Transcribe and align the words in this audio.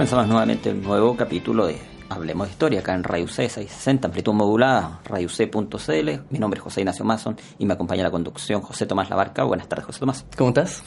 Comenzamos 0.00 0.28
nuevamente 0.28 0.70
un 0.70 0.82
nuevo 0.82 1.14
capítulo 1.14 1.66
de 1.66 1.76
Hablemos 2.08 2.46
de 2.46 2.52
Historia 2.52 2.80
acá 2.80 2.94
en 2.94 3.04
Radio 3.04 3.28
C 3.28 3.50
660, 3.50 4.08
amplitud 4.08 4.32
modulada, 4.32 4.98
radioc.cl. 5.04 6.10
Mi 6.30 6.38
nombre 6.38 6.56
es 6.56 6.64
José 6.64 6.80
Ignacio 6.80 7.04
Mason 7.04 7.36
y 7.58 7.66
me 7.66 7.74
acompaña 7.74 8.02
la 8.04 8.10
conducción 8.10 8.62
José 8.62 8.86
Tomás 8.86 9.10
Labarca. 9.10 9.44
Buenas 9.44 9.68
tardes, 9.68 9.84
José 9.84 10.00
Tomás. 10.00 10.24
¿Cómo 10.38 10.48
estás? 10.48 10.82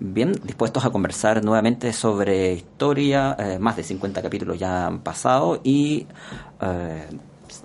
Bien, 0.00 0.32
dispuestos 0.44 0.84
a 0.84 0.90
conversar 0.90 1.42
nuevamente 1.42 1.94
sobre 1.94 2.52
historia. 2.52 3.34
Eh, 3.38 3.58
más 3.58 3.74
de 3.74 3.84
50 3.84 4.20
capítulos 4.20 4.58
ya 4.58 4.86
han 4.86 4.98
pasado 4.98 5.62
y 5.64 6.06
eh, 6.60 7.08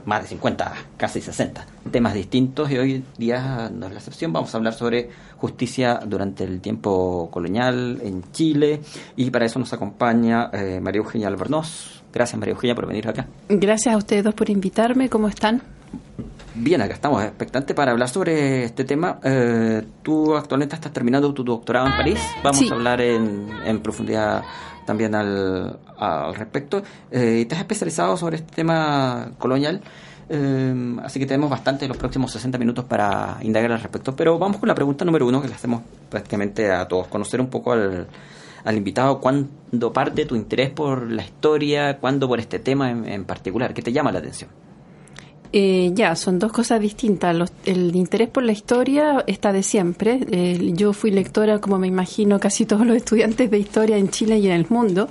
más 0.05 0.21
de 0.23 0.29
50, 0.29 0.73
casi 0.97 1.21
60 1.21 1.65
temas 1.91 2.13
distintos 2.13 2.71
y 2.71 2.77
hoy 2.77 3.03
día 3.17 3.69
no 3.73 3.87
es 3.87 3.91
la 3.91 3.99
excepción. 3.99 4.33
Vamos 4.33 4.53
a 4.53 4.57
hablar 4.57 4.73
sobre 4.73 5.09
justicia 5.37 5.99
durante 6.05 6.43
el 6.43 6.61
tiempo 6.61 7.29
colonial 7.31 7.99
en 8.03 8.23
Chile 8.31 8.81
y 9.15 9.29
para 9.29 9.45
eso 9.45 9.59
nos 9.59 9.73
acompaña 9.73 10.49
eh, 10.53 10.79
María 10.81 10.99
Eugenia 10.99 11.27
Albornoz. 11.27 12.03
Gracias 12.13 12.39
María 12.39 12.53
Eugenia 12.53 12.75
por 12.75 12.87
venir 12.87 13.07
acá. 13.07 13.27
Gracias 13.49 13.93
a 13.93 13.97
ustedes 13.97 14.23
dos 14.23 14.33
por 14.33 14.49
invitarme. 14.49 15.09
¿Cómo 15.09 15.27
están? 15.27 15.61
Bien, 16.55 16.81
acá 16.81 16.93
estamos 16.93 17.23
expectantes 17.23 17.75
para 17.75 17.91
hablar 17.91 18.09
sobre 18.09 18.63
este 18.63 18.83
tema. 18.83 19.19
Eh, 19.23 19.81
tú 20.03 20.35
actualmente 20.35 20.75
estás 20.75 20.93
terminando 20.93 21.33
tu 21.33 21.43
doctorado 21.43 21.87
en 21.87 21.93
París. 21.93 22.19
Vamos 22.43 22.71
a 22.71 22.75
hablar 22.75 23.01
en, 23.01 23.49
en 23.65 23.79
profundidad 23.81 24.43
también 24.85 25.15
al, 25.15 25.79
al 25.97 26.35
respecto. 26.35 26.83
Eh, 27.11 27.45
te 27.47 27.55
has 27.55 27.61
especializado 27.61 28.17
sobre 28.17 28.37
este 28.37 28.55
tema 28.55 29.31
colonial. 29.37 29.81
Eh, 30.29 30.95
así 31.03 31.19
que 31.19 31.25
tenemos 31.25 31.49
bastante 31.49 31.87
los 31.87 31.97
próximos 31.97 32.31
60 32.31 32.57
minutos 32.57 32.85
para 32.85 33.37
indagar 33.41 33.71
al 33.71 33.81
respecto. 33.81 34.15
Pero 34.15 34.39
vamos 34.39 34.57
con 34.57 34.67
la 34.67 34.75
pregunta 34.75 35.05
número 35.05 35.27
uno 35.27 35.41
que 35.41 35.47
le 35.47 35.55
hacemos 35.55 35.81
prácticamente 36.09 36.71
a 36.71 36.87
todos. 36.87 37.07
Conocer 37.07 37.41
un 37.41 37.47
poco 37.47 37.73
al, 37.73 38.07
al 38.63 38.77
invitado 38.77 39.19
cuándo 39.19 39.93
parte 39.93 40.25
tu 40.25 40.35
interés 40.35 40.69
por 40.69 41.11
la 41.11 41.23
historia, 41.23 41.97
cuándo 41.99 42.27
por 42.27 42.39
este 42.39 42.59
tema 42.59 42.91
en, 42.91 43.07
en 43.07 43.25
particular. 43.25 43.73
¿Qué 43.73 43.81
te 43.81 43.91
llama 43.91 44.11
la 44.11 44.19
atención? 44.19 44.49
Eh, 45.55 45.91
ya, 45.93 46.15
son 46.15 46.39
dos 46.39 46.51
cosas 46.51 46.81
distintas. 46.81 47.35
Los, 47.35 47.51
el 47.65 47.95
interés 47.95 48.27
por 48.27 48.41
la 48.41 48.51
historia 48.51 49.23
está 49.27 49.53
de 49.53 49.61
siempre. 49.61 50.19
Eh, 50.31 50.71
yo 50.73 50.93
fui 50.93 51.11
lectora, 51.11 51.59
como 51.59 51.77
me 51.77 51.87
imagino, 51.87 52.39
casi 52.39 52.65
todos 52.65 52.87
los 52.87 52.97
estudiantes 52.97 53.51
de 53.51 53.59
historia 53.59 53.97
en 53.97 54.09
Chile 54.09 54.39
y 54.39 54.47
en 54.47 54.53
el 54.53 54.65
mundo. 54.67 55.09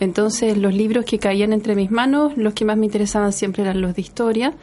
Entonces, 0.00 0.58
los 0.58 0.74
libros 0.74 1.04
que 1.04 1.18
caían 1.18 1.52
entre 1.52 1.74
mis 1.74 1.90
manos, 1.90 2.36
los 2.36 2.54
que 2.54 2.64
más 2.64 2.76
me 2.76 2.86
interesaban 2.86 3.32
siempre 3.32 3.62
eran 3.62 3.80
los 3.80 3.94
de 3.94 4.02
historia. 4.02 4.54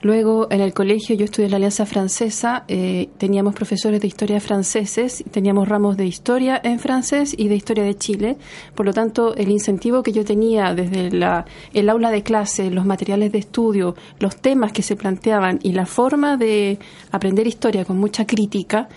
Luego, 0.00 0.46
en 0.50 0.60
el 0.60 0.72
colegio, 0.72 1.16
yo 1.16 1.24
estudié 1.24 1.46
en 1.46 1.50
la 1.50 1.56
Alianza 1.56 1.84
Francesa, 1.84 2.64
eh, 2.68 3.08
teníamos 3.18 3.54
profesores 3.54 4.00
de 4.00 4.06
historia 4.06 4.40
franceses, 4.40 5.24
teníamos 5.32 5.68
ramos 5.68 5.96
de 5.96 6.06
historia 6.06 6.60
en 6.62 6.78
francés 6.78 7.34
y 7.36 7.48
de 7.48 7.56
historia 7.56 7.82
de 7.82 7.96
Chile. 7.96 8.36
Por 8.76 8.86
lo 8.86 8.92
tanto, 8.92 9.34
el 9.34 9.50
incentivo 9.50 10.04
que 10.04 10.12
yo 10.12 10.24
tenía 10.24 10.72
desde 10.74 11.10
la, 11.10 11.44
el 11.74 11.88
aula 11.88 12.10
de 12.12 12.22
clase, 12.22 12.70
los 12.70 12.86
materiales 12.86 13.32
de 13.32 13.38
estudio, 13.38 13.96
los 14.20 14.36
temas 14.36 14.72
que 14.72 14.82
se 14.82 14.94
planteaban 14.94 15.58
y 15.62 15.72
la 15.72 15.84
forma 15.84 16.36
de 16.36 16.78
aprender 17.10 17.48
historia 17.48 17.84
con 17.84 17.98
mucha 17.98 18.24
crítica, 18.24 18.88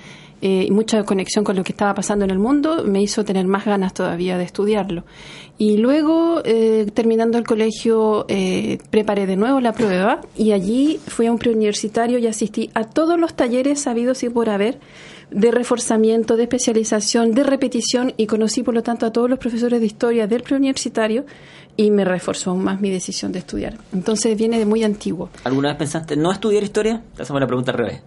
eh, 0.41 0.65
y 0.67 0.71
mucha 0.71 1.03
conexión 1.03 1.43
con 1.43 1.55
lo 1.55 1.63
que 1.63 1.71
estaba 1.71 1.93
pasando 1.93 2.25
en 2.25 2.31
el 2.31 2.39
mundo, 2.39 2.83
me 2.83 3.01
hizo 3.01 3.23
tener 3.23 3.45
más 3.45 3.65
ganas 3.65 3.93
todavía 3.93 4.37
de 4.37 4.43
estudiarlo. 4.43 5.03
Y 5.57 5.77
luego, 5.77 6.41
eh, 6.43 6.87
terminando 6.91 7.37
el 7.37 7.45
colegio, 7.45 8.25
eh, 8.27 8.79
preparé 8.89 9.27
de 9.27 9.35
nuevo 9.35 9.59
la 9.59 9.73
prueba 9.73 10.21
y 10.35 10.53
allí 10.53 10.99
fui 11.05 11.27
a 11.27 11.31
un 11.31 11.37
preuniversitario 11.37 12.17
y 12.17 12.25
asistí 12.25 12.71
a 12.73 12.83
todos 12.85 13.19
los 13.19 13.35
talleres 13.35 13.81
sabidos 13.81 14.23
y 14.23 14.29
por 14.29 14.49
haber 14.49 14.79
de 15.29 15.51
reforzamiento, 15.51 16.35
de 16.35 16.43
especialización, 16.43 17.33
de 17.33 17.43
repetición 17.43 18.13
y 18.17 18.25
conocí 18.25 18.63
por 18.63 18.73
lo 18.73 18.81
tanto 18.81 19.05
a 19.05 19.11
todos 19.11 19.29
los 19.29 19.37
profesores 19.37 19.79
de 19.79 19.85
historia 19.85 20.25
del 20.25 20.41
preuniversitario 20.41 21.25
y 21.77 21.91
me 21.91 22.03
reforzó 22.03 22.49
aún 22.49 22.63
más 22.63 22.81
mi 22.81 22.89
decisión 22.89 23.31
de 23.31 23.39
estudiar. 23.39 23.77
Entonces 23.93 24.35
viene 24.35 24.57
de 24.57 24.65
muy 24.65 24.83
antiguo. 24.83 25.29
¿Alguna 25.43 25.69
vez 25.69 25.77
pensaste 25.77 26.15
no 26.17 26.31
estudiar 26.31 26.63
historia? 26.63 27.01
Te 27.15 27.21
hacemos 27.21 27.39
la 27.39 27.47
pregunta 27.47 27.71
al 27.71 27.77
revés. 27.77 28.01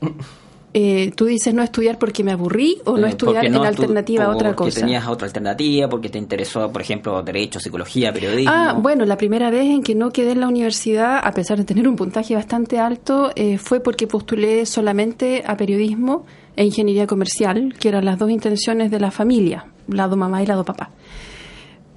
Eh, 0.74 1.12
tú 1.16 1.24
dices 1.24 1.54
no 1.54 1.62
estudiar 1.62 1.98
porque 1.98 2.22
me 2.22 2.32
aburrí 2.32 2.76
o 2.84 2.98
no 2.98 3.06
Eh, 3.06 3.10
estudiar 3.10 3.36
porque 3.36 3.48
no 3.50 3.60
en 3.62 3.66
alternativa 3.66 4.24
a 4.24 4.28
otra 4.30 4.48
Porque 4.54 4.70
cosa. 4.70 4.80
tenías 4.80 5.06
otra 5.08 5.26
alternativa, 5.26 5.88
porque 5.88 6.10
te 6.10 6.18
interesó, 6.18 6.70
por 6.70 6.82
ejemplo, 6.82 7.22
derecho, 7.22 7.58
psicología, 7.58 8.12
periodismo. 8.12 8.52
Ah, 8.54 8.76
bueno, 8.78 9.06
la 9.06 9.16
primera 9.16 9.50
vez 9.50 9.64
en 9.64 9.82
que 9.82 9.94
no 9.94 10.10
quedé 10.10 10.32
en 10.32 10.40
la 10.40 10.48
universidad, 10.48 11.20
a 11.22 11.32
pesar 11.32 11.56
de 11.58 11.64
tener 11.64 11.88
un 11.88 11.96
puntaje 11.96 12.34
bastante 12.34 12.78
alto, 12.78 13.32
eh, 13.34 13.56
fue 13.56 13.80
porque 13.80 14.06
postulé 14.06 14.66
solamente 14.66 15.42
a 15.46 15.56
periodismo 15.56 16.26
e 16.54 16.64
ingeniería 16.64 17.06
comercial, 17.06 17.74
que 17.80 17.88
eran 17.88 18.04
las 18.04 18.18
dos 18.18 18.30
intenciones 18.30 18.90
de 18.90 19.00
la 19.00 19.10
familia, 19.10 19.64
lado 19.88 20.16
mamá 20.16 20.42
y 20.42 20.46
lado 20.46 20.64
papá. 20.64 20.90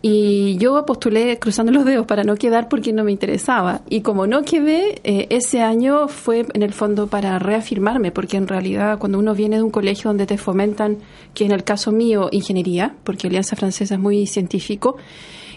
Y 0.03 0.57
yo 0.57 0.83
postulé 0.85 1.37
cruzando 1.37 1.71
los 1.71 1.85
dedos 1.85 2.07
para 2.07 2.23
no 2.23 2.35
quedar 2.35 2.69
porque 2.69 2.91
no 2.91 3.03
me 3.03 3.11
interesaba. 3.11 3.81
Y 3.87 4.01
como 4.01 4.25
no 4.25 4.41
quedé, 4.41 4.99
eh, 5.03 5.27
ese 5.29 5.61
año 5.61 6.07
fue 6.07 6.47
en 6.53 6.63
el 6.63 6.73
fondo 6.73 7.05
para 7.05 7.37
reafirmarme, 7.37 8.11
porque 8.11 8.37
en 8.37 8.47
realidad 8.47 8.97
cuando 8.97 9.19
uno 9.19 9.35
viene 9.35 9.57
de 9.57 9.63
un 9.63 9.69
colegio 9.69 10.09
donde 10.09 10.25
te 10.25 10.39
fomentan, 10.39 10.97
que 11.35 11.45
en 11.45 11.51
el 11.51 11.63
caso 11.63 11.91
mío, 11.91 12.29
ingeniería, 12.31 12.95
porque 13.03 13.27
Alianza 13.27 13.55
Francesa 13.55 13.93
es 13.93 13.99
muy 13.99 14.25
científico, 14.25 14.97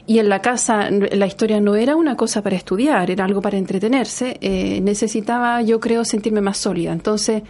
y 0.06 0.18
en 0.18 0.28
la 0.28 0.40
casa 0.42 0.90
la 0.90 1.26
historia 1.26 1.60
no 1.60 1.74
era 1.76 1.96
una 1.96 2.16
cosa 2.16 2.42
para 2.42 2.56
estudiar, 2.56 3.10
era 3.10 3.24
algo 3.24 3.40
para 3.40 3.56
entretenerse, 3.58 4.36
eh, 4.40 4.80
necesitaba 4.82 5.62
yo 5.62 5.80
creo 5.80 6.04
sentirme 6.04 6.40
más 6.40 6.58
sólida. 6.58 6.92
Entonces, 6.92 7.42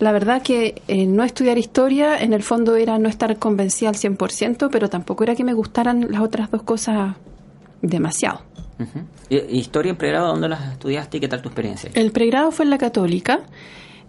la 0.00 0.12
verdad 0.12 0.42
que 0.42 0.82
eh, 0.88 1.06
no 1.06 1.22
estudiar 1.24 1.58
historia 1.58 2.18
en 2.20 2.32
el 2.32 2.42
fondo 2.42 2.74
era 2.76 2.98
no 2.98 3.08
estar 3.08 3.38
convencida 3.38 3.90
al 3.90 3.96
100%, 3.96 4.68
pero 4.72 4.88
tampoco 4.88 5.22
era 5.24 5.34
que 5.36 5.44
me 5.44 5.52
gustaran 5.52 6.08
las 6.10 6.20
otras 6.22 6.50
dos 6.50 6.62
cosas 6.62 7.14
demasiado. 7.82 8.40
Ujú. 8.78 9.00
¿Y- 9.28 9.58
¿Historia 9.58 9.90
en 9.90 9.96
pregrado 9.96 10.28
dónde 10.28 10.48
las 10.48 10.72
estudiaste 10.72 11.18
y 11.18 11.20
qué 11.20 11.28
tal 11.28 11.42
tu 11.42 11.48
experiencia? 11.48 11.90
El 11.94 12.12
pregrado 12.12 12.50
fue 12.50 12.64
en 12.64 12.70
la 12.70 12.78
católica. 12.78 13.40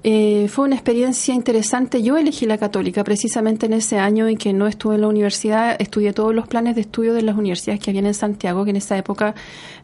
Eh, 0.03 0.47
fue 0.49 0.65
una 0.65 0.75
experiencia 0.75 1.33
interesante. 1.33 2.01
Yo 2.01 2.17
elegí 2.17 2.47
la 2.47 2.57
católica 2.57 3.03
precisamente 3.03 3.67
en 3.67 3.73
ese 3.73 3.99
año 3.99 4.27
en 4.27 4.37
que 4.37 4.51
no 4.51 4.65
estuve 4.65 4.95
en 4.95 5.01
la 5.01 5.07
universidad. 5.07 5.75
Estudié 5.79 6.11
todos 6.11 6.33
los 6.33 6.47
planes 6.47 6.75
de 6.75 6.81
estudio 6.81 7.13
de 7.13 7.21
las 7.21 7.37
universidades 7.37 7.79
que 7.79 7.91
habían 7.91 8.07
en 8.07 8.15
Santiago, 8.15 8.63
que 8.63 8.71
en 8.71 8.77
esa 8.77 8.97
época 8.97 9.35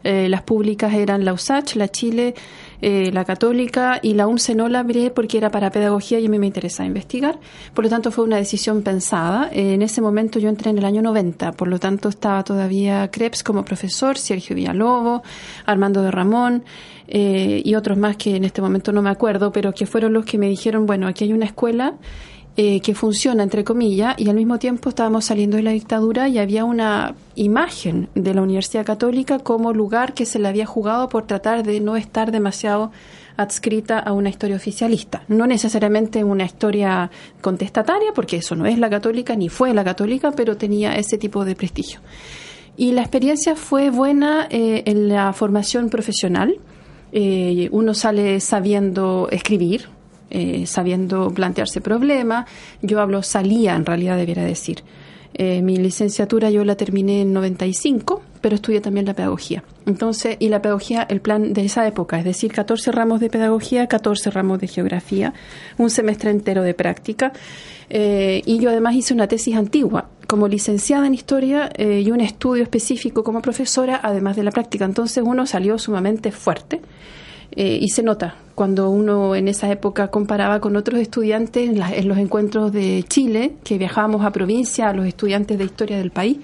eh, 0.02 0.28
las 0.28 0.42
públicas 0.42 0.92
eran 0.92 1.24
la 1.24 1.32
USACH, 1.32 1.76
la 1.76 1.88
Chile, 1.88 2.34
eh, 2.82 3.10
la 3.12 3.24
católica 3.24 4.00
y 4.02 4.14
la 4.14 4.26
UNCE 4.26 4.54
no 4.54 4.68
la 4.68 4.80
abrí 4.80 5.10
porque 5.10 5.38
era 5.38 5.50
para 5.50 5.70
pedagogía 5.70 6.18
y 6.18 6.26
a 6.26 6.28
mí 6.28 6.38
me 6.38 6.46
interesaba 6.46 6.86
investigar. 6.86 7.38
Por 7.72 7.84
lo 7.84 7.90
tanto, 7.90 8.10
fue 8.10 8.24
una 8.24 8.36
decisión 8.36 8.82
pensada. 8.82 9.50
Eh, 9.52 9.74
en 9.74 9.82
ese 9.82 10.00
momento 10.00 10.40
yo 10.40 10.48
entré 10.48 10.70
en 10.70 10.78
el 10.78 10.84
año 10.84 11.00
90, 11.02 11.52
por 11.52 11.68
lo 11.68 11.78
tanto 11.78 12.08
estaba 12.08 12.42
todavía 12.42 13.08
Krebs 13.10 13.44
como 13.44 13.64
profesor, 13.64 14.18
Sergio 14.18 14.56
Villalobos, 14.56 15.22
Armando 15.64 16.02
de 16.02 16.10
Ramón 16.10 16.64
eh, 17.08 17.62
y 17.64 17.74
otros 17.74 17.96
más 17.96 18.16
que 18.16 18.36
en 18.36 18.44
este 18.44 18.60
momento 18.60 18.92
no 18.92 19.02
me 19.02 19.10
acuerdo, 19.10 19.50
pero 19.50 19.72
que 19.72 19.86
fueron 19.86 20.12
los 20.12 20.24
que 20.24 20.38
me 20.38 20.48
dijeron, 20.48 20.86
bueno, 20.86 21.08
aquí 21.08 21.24
hay 21.24 21.32
una 21.32 21.46
escuela 21.46 21.94
eh, 22.56 22.80
que 22.80 22.94
funciona, 22.94 23.42
entre 23.42 23.64
comillas, 23.64 24.14
y 24.18 24.28
al 24.28 24.36
mismo 24.36 24.58
tiempo 24.58 24.88
estábamos 24.88 25.26
saliendo 25.26 25.56
de 25.56 25.62
la 25.62 25.70
dictadura 25.70 26.28
y 26.28 26.38
había 26.38 26.64
una 26.64 27.14
imagen 27.34 28.08
de 28.14 28.34
la 28.34 28.42
Universidad 28.42 28.84
Católica 28.84 29.38
como 29.38 29.72
lugar 29.72 30.12
que 30.12 30.26
se 30.26 30.38
le 30.38 30.48
había 30.48 30.66
jugado 30.66 31.08
por 31.08 31.26
tratar 31.26 31.62
de 31.62 31.80
no 31.80 31.96
estar 31.96 32.32
demasiado 32.32 32.90
adscrita 33.36 34.00
a 34.00 34.12
una 34.12 34.28
historia 34.28 34.56
oficialista. 34.56 35.22
No 35.28 35.46
necesariamente 35.46 36.24
una 36.24 36.44
historia 36.44 37.10
contestataria, 37.40 38.10
porque 38.12 38.38
eso 38.38 38.56
no 38.56 38.66
es 38.66 38.78
la 38.78 38.90
católica 38.90 39.36
ni 39.36 39.48
fue 39.48 39.72
la 39.72 39.84
católica, 39.84 40.32
pero 40.32 40.56
tenía 40.56 40.96
ese 40.96 41.16
tipo 41.16 41.44
de 41.44 41.54
prestigio. 41.54 42.00
Y 42.76 42.90
la 42.90 43.02
experiencia 43.02 43.54
fue 43.54 43.90
buena 43.90 44.48
eh, 44.50 44.82
en 44.86 45.08
la 45.08 45.32
formación 45.32 45.88
profesional. 45.88 46.58
Eh, 47.12 47.68
uno 47.72 47.94
sale 47.94 48.40
sabiendo 48.40 49.28
escribir, 49.30 49.88
eh, 50.30 50.66
sabiendo 50.66 51.30
plantearse 51.30 51.80
problemas. 51.80 52.48
Yo 52.82 53.00
hablo 53.00 53.22
salía, 53.22 53.74
en 53.74 53.86
realidad 53.86 54.16
debiera 54.16 54.44
decir. 54.44 54.82
Eh, 55.34 55.62
mi 55.62 55.76
licenciatura 55.76 56.50
yo 56.50 56.64
la 56.64 56.74
terminé 56.74 57.22
en 57.22 57.32
95, 57.32 58.22
pero 58.40 58.56
estudié 58.56 58.80
también 58.80 59.06
la 59.06 59.14
pedagogía. 59.14 59.62
Entonces, 59.86 60.36
y 60.38 60.48
la 60.48 60.60
pedagogía, 60.60 61.06
el 61.08 61.20
plan 61.20 61.52
de 61.52 61.64
esa 61.64 61.86
época, 61.86 62.18
es 62.18 62.24
decir, 62.24 62.52
14 62.52 62.92
ramos 62.92 63.20
de 63.20 63.30
pedagogía, 63.30 63.86
14 63.86 64.30
ramos 64.30 64.60
de 64.60 64.68
geografía, 64.68 65.32
un 65.76 65.90
semestre 65.90 66.30
entero 66.30 66.62
de 66.62 66.74
práctica. 66.74 67.32
Eh, 67.88 68.42
y 68.44 68.58
yo 68.58 68.70
además 68.70 68.96
hice 68.96 69.14
una 69.14 69.28
tesis 69.28 69.56
antigua 69.56 70.08
como 70.28 70.46
licenciada 70.46 71.06
en 71.06 71.14
historia 71.14 71.70
eh, 71.74 72.02
y 72.04 72.10
un 72.10 72.20
estudio 72.20 72.62
específico 72.62 73.24
como 73.24 73.40
profesora, 73.40 73.98
además 74.02 74.36
de 74.36 74.42
la 74.42 74.50
práctica. 74.50 74.84
Entonces 74.84 75.24
uno 75.26 75.46
salió 75.46 75.78
sumamente 75.78 76.30
fuerte 76.32 76.82
eh, 77.52 77.78
y 77.80 77.88
se 77.88 78.02
nota 78.02 78.36
cuando 78.54 78.90
uno 78.90 79.34
en 79.34 79.48
esa 79.48 79.72
época 79.72 80.08
comparaba 80.08 80.60
con 80.60 80.76
otros 80.76 81.00
estudiantes 81.00 81.70
en, 81.70 82.08
los 82.08 82.18
encuentros 82.18 82.72
de 82.72 83.04
Chile, 83.08 83.54
que 83.64 83.78
viajábamos 83.78 84.22
a 84.22 84.30
provincia, 84.30 84.90
a 84.90 84.92
los 84.92 85.06
estudiantes 85.06 85.56
de 85.56 85.64
historia 85.64 85.96
del 85.96 86.10
país. 86.10 86.36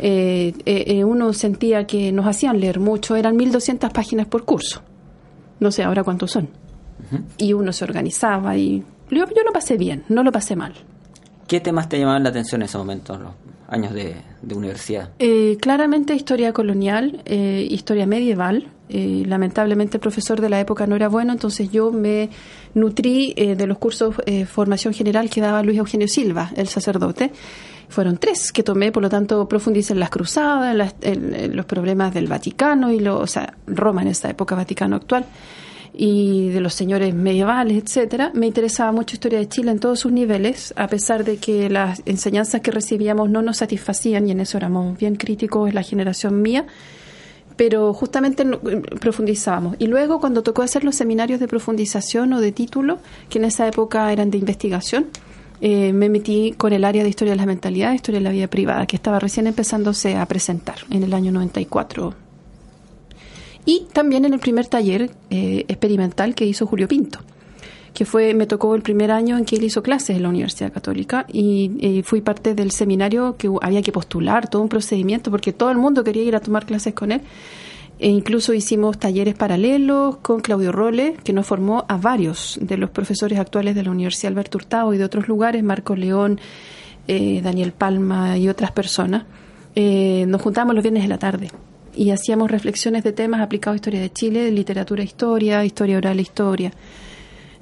Eh, 0.00 1.04
uno 1.06 1.32
sentía 1.32 1.86
que 1.86 2.10
nos 2.10 2.26
hacían 2.26 2.58
leer 2.58 2.80
mucho, 2.80 3.14
eran 3.14 3.38
1.200 3.38 3.92
páginas 3.92 4.26
por 4.26 4.44
curso. 4.44 4.82
No 5.60 5.70
sé 5.70 5.84
ahora 5.84 6.02
cuántos 6.02 6.32
son. 6.32 6.48
Y 7.38 7.52
uno 7.52 7.72
se 7.72 7.84
organizaba 7.84 8.56
y 8.56 8.82
yo, 9.08 9.24
yo 9.26 9.44
lo 9.44 9.52
pasé 9.52 9.76
bien, 9.76 10.02
no 10.08 10.24
lo 10.24 10.32
pasé 10.32 10.56
mal. 10.56 10.74
¿Qué 11.54 11.60
temas 11.60 11.88
te 11.88 12.00
llamaban 12.00 12.24
la 12.24 12.30
atención 12.30 12.62
en 12.62 12.66
ese 12.66 12.76
momento, 12.78 13.14
en 13.14 13.22
los 13.22 13.32
años 13.68 13.94
de, 13.94 14.16
universidad? 14.56 15.10
Eh, 15.20 15.56
claramente 15.60 16.12
historia 16.12 16.52
colonial, 16.52 17.22
eh, 17.26 17.64
historia 17.70 18.06
medieval. 18.06 18.66
Eh, 18.88 19.22
lamentablemente 19.24 19.98
el 19.98 20.00
profesor 20.00 20.40
de 20.40 20.48
la 20.48 20.58
época 20.58 20.88
no 20.88 20.96
era 20.96 21.06
bueno, 21.08 21.32
entonces 21.32 21.70
yo 21.70 21.92
me 21.92 22.28
nutrí 22.74 23.34
de 23.34 23.66
los 23.68 23.78
cursos 23.78 24.16
de 24.26 24.46
formación 24.46 24.94
general 24.94 25.30
que 25.30 25.40
daba 25.40 25.62
Luis 25.62 25.78
Eugenio 25.78 26.08
Silva, 26.08 26.50
el 26.56 26.66
sacerdote. 26.66 27.30
Fueron 27.88 28.18
tres 28.18 28.50
que 28.50 28.64
tomé, 28.64 28.90
por 28.90 29.04
lo 29.04 29.08
tanto 29.08 29.48
profundicé 29.48 29.92
en 29.92 30.00
las 30.00 30.10
cruzadas, 30.10 30.96
en, 31.02 31.54
los 31.54 31.66
problemas 31.66 32.12
del 32.12 32.26
Vaticano 32.26 32.90
y 32.90 32.98
lo, 32.98 33.20
o 33.20 33.28
sea, 33.28 33.54
Roma 33.68 34.02
en 34.02 34.08
esa 34.08 34.28
época, 34.28 34.56
Vaticano 34.56 34.96
actual 34.96 35.24
y 35.96 36.48
de 36.48 36.60
los 36.60 36.74
señores 36.74 37.14
medievales, 37.14 37.80
etcétera, 37.82 38.32
me 38.34 38.46
interesaba 38.46 38.90
mucho 38.90 39.14
historia 39.14 39.38
de 39.38 39.48
Chile 39.48 39.70
en 39.70 39.78
todos 39.78 40.00
sus 40.00 40.10
niveles, 40.10 40.74
a 40.76 40.88
pesar 40.88 41.24
de 41.24 41.36
que 41.36 41.70
las 41.70 42.02
enseñanzas 42.04 42.60
que 42.62 42.72
recibíamos 42.72 43.30
no 43.30 43.42
nos 43.42 43.58
satisfacían 43.58 44.26
y 44.26 44.32
en 44.32 44.40
eso 44.40 44.58
éramos 44.58 44.98
bien 44.98 45.14
críticos 45.14 45.68
en 45.68 45.76
la 45.76 45.84
generación 45.84 46.42
mía, 46.42 46.66
pero 47.56 47.94
justamente 47.94 48.44
profundizábamos. 49.00 49.76
Y 49.78 49.86
luego 49.86 50.18
cuando 50.18 50.42
tocó 50.42 50.62
hacer 50.62 50.82
los 50.82 50.96
seminarios 50.96 51.38
de 51.38 51.46
profundización 51.46 52.32
o 52.32 52.40
de 52.40 52.50
título, 52.50 52.98
que 53.28 53.38
en 53.38 53.44
esa 53.44 53.68
época 53.68 54.12
eran 54.12 54.32
de 54.32 54.38
investigación, 54.38 55.06
eh, 55.60 55.92
me 55.92 56.08
metí 56.08 56.54
con 56.56 56.72
el 56.72 56.84
área 56.84 57.04
de 57.04 57.08
historia 57.08 57.34
de 57.34 57.38
la 57.38 57.46
mentalidad, 57.46 57.92
historia 57.92 58.18
de 58.18 58.24
la 58.24 58.32
vida 58.32 58.48
privada, 58.48 58.86
que 58.86 58.96
estaba 58.96 59.20
recién 59.20 59.46
empezándose 59.46 60.16
a 60.16 60.26
presentar 60.26 60.78
en 60.90 61.04
el 61.04 61.14
año 61.14 61.30
94 61.30 62.23
y 63.64 63.86
también 63.92 64.24
en 64.24 64.34
el 64.34 64.40
primer 64.40 64.66
taller 64.66 65.10
eh, 65.30 65.64
experimental 65.68 66.34
que 66.34 66.44
hizo 66.44 66.66
Julio 66.66 66.88
Pinto, 66.88 67.20
que 67.92 68.04
fue, 68.04 68.34
me 68.34 68.46
tocó 68.46 68.74
el 68.74 68.82
primer 68.82 69.10
año 69.10 69.38
en 69.38 69.44
que 69.44 69.56
él 69.56 69.64
hizo 69.64 69.82
clases 69.82 70.16
en 70.16 70.22
la 70.22 70.28
Universidad 70.28 70.72
Católica 70.72 71.26
y 71.32 72.02
fui 72.04 72.20
parte 72.20 72.54
del 72.54 72.72
seminario 72.72 73.36
que 73.36 73.48
había 73.62 73.82
que 73.82 73.92
postular, 73.92 74.48
todo 74.48 74.62
un 74.62 74.68
procedimiento, 74.68 75.30
porque 75.30 75.52
todo 75.52 75.70
el 75.70 75.78
mundo 75.78 76.02
quería 76.04 76.24
ir 76.24 76.36
a 76.36 76.40
tomar 76.40 76.66
clases 76.66 76.92
con 76.94 77.12
él. 77.12 77.20
E 78.00 78.08
incluso 78.08 78.52
hicimos 78.52 78.98
talleres 78.98 79.34
paralelos 79.34 80.16
con 80.16 80.40
Claudio 80.40 80.72
Role, 80.72 81.14
que 81.22 81.32
nos 81.32 81.46
formó 81.46 81.84
a 81.88 81.96
varios 81.96 82.58
de 82.60 82.76
los 82.76 82.90
profesores 82.90 83.38
actuales 83.38 83.76
de 83.76 83.84
la 83.84 83.92
Universidad 83.92 84.32
Alberto 84.32 84.58
Hurtado 84.58 84.92
y 84.92 84.98
de 84.98 85.04
otros 85.04 85.28
lugares, 85.28 85.62
Marco 85.62 85.94
León, 85.94 86.40
eh, 87.06 87.40
Daniel 87.42 87.72
Palma 87.72 88.36
y 88.36 88.48
otras 88.48 88.72
personas. 88.72 89.24
Eh, 89.76 90.24
nos 90.26 90.42
juntamos 90.42 90.74
los 90.74 90.82
viernes 90.82 91.04
de 91.04 91.08
la 91.08 91.18
tarde 91.18 91.50
y 91.96 92.10
hacíamos 92.10 92.50
reflexiones 92.50 93.04
de 93.04 93.12
temas 93.12 93.40
aplicados 93.40 93.74
a 93.74 93.76
historia 93.76 94.00
de 94.00 94.12
Chile, 94.12 94.50
literatura 94.50 95.02
historia, 95.02 95.64
historia 95.64 95.98
oral 95.98 96.20
historia. 96.20 96.72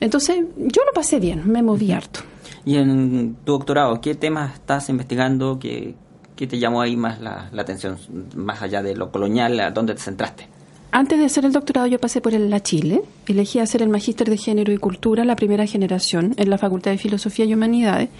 Entonces, 0.01 0.45
yo 0.57 0.83
lo 0.85 0.93
pasé 0.93 1.21
bien, 1.21 1.43
me 1.51 1.63
moví 1.63 1.93
harto. 1.93 2.21
¿Y 2.65 2.77
en 2.77 3.37
tu 3.45 3.53
doctorado, 3.53 4.01
qué 4.01 4.15
temas 4.15 4.55
estás 4.55 4.89
investigando? 4.89 5.59
¿Qué, 5.59 5.95
qué 6.37 6.47
te 6.47 6.59
llamó 6.59 6.81
ahí 6.81 6.97
más 6.97 7.21
la, 7.21 7.51
atención, 7.57 7.99
más 8.35 8.63
allá 8.63 8.83
de 8.83 8.97
lo 8.97 9.11
colonial? 9.11 9.59
¿A 9.61 9.71
dónde 9.71 9.95
te 9.95 10.01
centraste? 10.01 10.49
Antes 10.91 11.19
de 11.19 11.25
hacer 11.25 11.47
el 11.47 11.53
doctorado 11.53 11.87
yo 11.87 11.99
pasé 11.99 12.21
por 12.21 12.35
el, 12.35 12.51
la 12.51 12.61
Chile, 12.61 13.03
elegí 13.27 13.59
hacer 13.61 13.81
el 13.81 13.89
magíster 13.89 14.29
de 14.29 14.37
género 14.37 14.73
y 14.73 14.77
cultura, 14.77 15.25
la 15.25 15.37
primera 15.37 15.67
generación, 15.67 16.35
en 16.37 16.51
la 16.51 16.59
Facultad 16.59 16.91
de 16.91 16.99
Filosofía 16.99 17.47
y 17.47 17.55
Humanidades, 17.55 18.11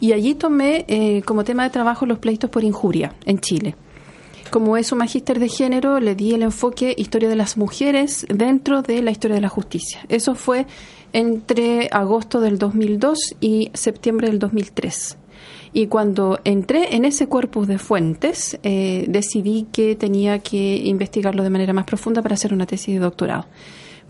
y 0.00 0.12
allí 0.12 0.34
tomé 0.34 0.86
eh, 0.88 1.22
como 1.26 1.44
tema 1.44 1.64
de 1.64 1.70
trabajo 1.70 2.06
los 2.06 2.18
pleitos 2.18 2.48
por 2.48 2.64
injuria 2.64 3.12
en 3.26 3.38
Chile 3.38 3.74
como 4.52 4.76
es 4.76 4.92
un 4.92 4.98
magíster 4.98 5.40
de 5.40 5.48
género, 5.48 5.98
le 5.98 6.14
di 6.14 6.34
el 6.34 6.42
enfoque 6.42 6.94
historia 6.98 7.30
de 7.30 7.36
las 7.36 7.56
mujeres 7.56 8.26
dentro 8.28 8.82
de 8.82 9.00
la 9.00 9.10
historia 9.10 9.36
de 9.36 9.40
la 9.40 9.48
justicia. 9.48 10.02
Eso 10.10 10.34
fue 10.34 10.66
entre 11.14 11.88
agosto 11.90 12.38
del 12.38 12.58
2002 12.58 13.36
y 13.40 13.70
septiembre 13.72 14.28
del 14.28 14.38
2003. 14.38 15.16
Y 15.72 15.86
cuando 15.86 16.38
entré 16.44 16.94
en 16.94 17.06
ese 17.06 17.28
cuerpo 17.28 17.64
de 17.64 17.78
fuentes, 17.78 18.58
eh, 18.62 19.06
decidí 19.08 19.68
que 19.72 19.96
tenía 19.96 20.40
que 20.40 20.76
investigarlo 20.84 21.42
de 21.44 21.50
manera 21.50 21.72
más 21.72 21.86
profunda 21.86 22.20
para 22.20 22.34
hacer 22.34 22.52
una 22.52 22.66
tesis 22.66 22.94
de 22.94 23.00
doctorado. 23.00 23.46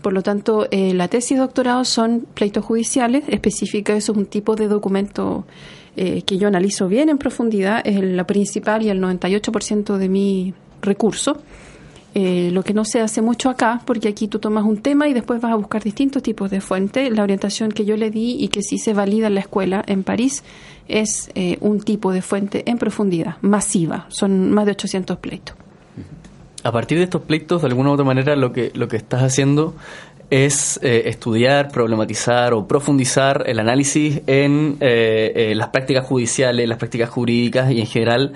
Por 0.01 0.11
lo 0.11 0.23
tanto, 0.23 0.67
eh, 0.71 0.93
la 0.93 1.07
tesis 1.07 1.37
de 1.37 1.41
doctorado 1.41 1.85
son 1.85 2.27
pleitos 2.33 2.65
judiciales, 2.65 3.23
específica, 3.29 3.95
eso 3.95 4.11
es 4.11 4.17
un 4.17 4.25
tipo 4.25 4.57
de 4.57 4.67
documento 4.67 5.45
eh, 5.95 6.23
que 6.23 6.37
yo 6.37 6.47
analizo 6.47 6.87
bien 6.87 7.09
en 7.09 7.17
profundidad, 7.17 7.81
es 7.85 8.01
la 8.01 8.25
principal 8.25 8.83
y 8.83 8.89
el 8.89 9.01
98% 9.01 9.97
de 9.97 10.09
mi 10.09 10.53
recurso. 10.81 11.37
Eh, 12.15 12.51
lo 12.51 12.63
que 12.63 12.75
no 12.75 12.85
se 12.85 13.01
hace 13.01 13.23
mucho 13.23 13.49
acá, 13.49 13.81
porque 13.85 14.07
aquí 14.07 14.27
tú 14.27 14.37
tomas 14.37 14.63
un 14.65 14.77
tema 14.77 15.07
y 15.07 15.13
después 15.13 15.41
vas 15.41 15.51
a 15.51 15.55
buscar 15.55 15.81
distintos 15.83 16.21
tipos 16.21 16.51
de 16.51 16.61
fuentes. 16.61 17.11
La 17.11 17.23
orientación 17.23 17.71
que 17.71 17.85
yo 17.85 17.97
le 17.97 18.11
di 18.11 18.37
y 18.39 18.49
que 18.49 18.61
sí 18.61 18.77
se 18.77 18.93
valida 18.93 19.27
en 19.27 19.33
la 19.35 19.39
escuela 19.39 19.83
en 19.87 20.03
París 20.03 20.43
es 20.87 21.31
eh, 21.33 21.57
un 21.59 21.81
tipo 21.81 22.11
de 22.11 22.21
fuente 22.21 22.69
en 22.69 22.77
profundidad, 22.77 23.37
masiva. 23.41 24.05
Son 24.09 24.51
más 24.51 24.65
de 24.65 24.73
800 24.73 25.17
pleitos. 25.17 25.55
A 26.63 26.71
partir 26.71 26.97
de 26.97 27.05
estos 27.05 27.23
pleitos, 27.23 27.61
de 27.61 27.67
alguna 27.67 27.89
u 27.89 27.93
otra 27.93 28.05
manera, 28.05 28.35
lo 28.35 28.53
que, 28.53 28.71
lo 28.73 28.87
que 28.87 28.95
estás 28.95 29.23
haciendo 29.23 29.75
es 30.33 30.79
eh, 30.81 31.03
estudiar, 31.05 31.69
problematizar 31.69 32.55
o 32.55 32.67
profundizar 32.67 33.43
el 33.45 33.59
análisis 33.59 34.19
en 34.25 34.77
eh, 34.79 35.31
eh, 35.35 35.55
las 35.55 35.67
prácticas 35.67 36.07
judiciales, 36.07 36.67
las 36.67 36.79
prácticas 36.79 37.11
jurídicas 37.11 37.71
y 37.71 37.79
en 37.79 37.85
general 37.85 38.33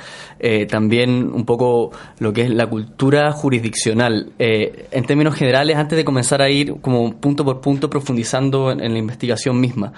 también 0.70 1.32
un 1.34 1.46
poco 1.46 1.90
lo 2.20 2.32
que 2.32 2.44
es 2.44 2.52
la 2.52 2.68
cultura 2.68 3.32
jurisdiccional. 3.32 4.30
en 4.38 5.06
términos 5.06 5.34
generales, 5.34 5.76
antes 5.76 5.98
de 5.98 6.06
comenzar 6.06 6.44
a 6.44 6.50
ir 6.50 6.76
como 6.80 7.16
punto 7.16 7.44
por 7.44 7.60
punto 7.60 7.90
profundizando 7.90 8.72
en 8.72 8.94
la 8.94 9.00
investigación 9.00 9.60
misma, 9.60 9.94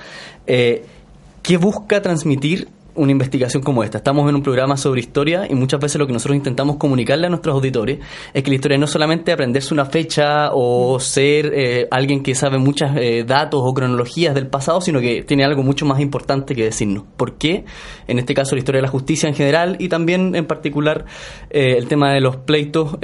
¿qué 0.46 1.58
busca 1.60 2.02
transmitir 2.02 2.70
una 3.00 3.14
investigación 3.14 3.64
como 3.64 3.84
esta. 3.84 4.00
Estamos 4.00 4.28
en 4.30 4.36
un 4.36 4.44
programa 4.44 4.76
sobre 4.76 5.00
historia 5.00 5.48
y 5.50 5.56
muchas 5.56 5.80
veces 5.80 5.98
lo 5.98 6.06
que 6.06 6.12
nosotros 6.12 6.36
intentamos 6.36 6.76
comunicarle 6.76 7.28
a 7.28 7.30
nuestros 7.30 7.56
auditores 7.56 8.00
es 8.34 8.44
que 8.44 8.50
la 8.50 8.56
historia 8.56 8.78
no 8.78 8.88
solamente 8.88 9.32
aprenderse 9.32 9.74
una 9.74 9.86
fecha 9.86 10.50
o 10.52 11.00
ser 11.00 11.52
eh, 11.56 11.88
alguien 11.92 12.22
que 12.22 12.36
sabe 12.36 12.58
muchos 12.58 12.92
eh, 12.98 13.24
datos 13.26 13.62
o 13.64 13.74
cronologías 13.74 14.36
del 14.36 14.48
pasado, 14.48 14.82
sino 14.82 15.00
que 15.00 15.24
tiene 15.24 15.46
algo 15.46 15.64
mucho 15.64 15.86
más 15.86 16.02
importante 16.02 16.54
que 16.54 16.66
decirnos. 16.66 17.06
¿Por 17.16 17.38
qué? 17.38 17.64
En 18.08 18.20
este 18.20 18.34
caso 18.34 18.56
la 18.56 18.60
historia 18.60 18.80
de 18.80 18.84
la 18.84 18.92
justicia 18.92 19.30
en 19.30 19.36
general 19.36 19.78
y 19.80 19.88
también 19.88 20.36
en 20.36 20.46
particular 20.46 21.06
eh, 21.50 21.76
el 21.78 21.88
tema 21.88 22.14
de 22.14 22.20
los 22.20 22.36
pleitos 22.36 22.98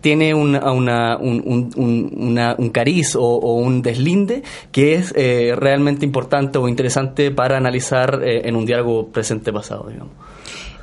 tiene 0.00 0.34
una, 0.34 1.16
un, 1.16 1.72
un, 1.76 2.70
cariz 2.70 3.16
o, 3.16 3.54
un 3.54 3.80
deslinde 3.80 4.42
que 4.70 4.94
es 4.94 5.12
realmente 5.12 6.04
importante 6.04 6.58
o 6.58 6.68
interesante 6.68 7.30
para 7.30 7.56
analizar 7.56 8.20
en 8.22 8.56
un 8.56 8.66
diálogo 8.66 9.13
presente 9.14 9.50
pasado, 9.50 9.88
digamos? 9.88 10.12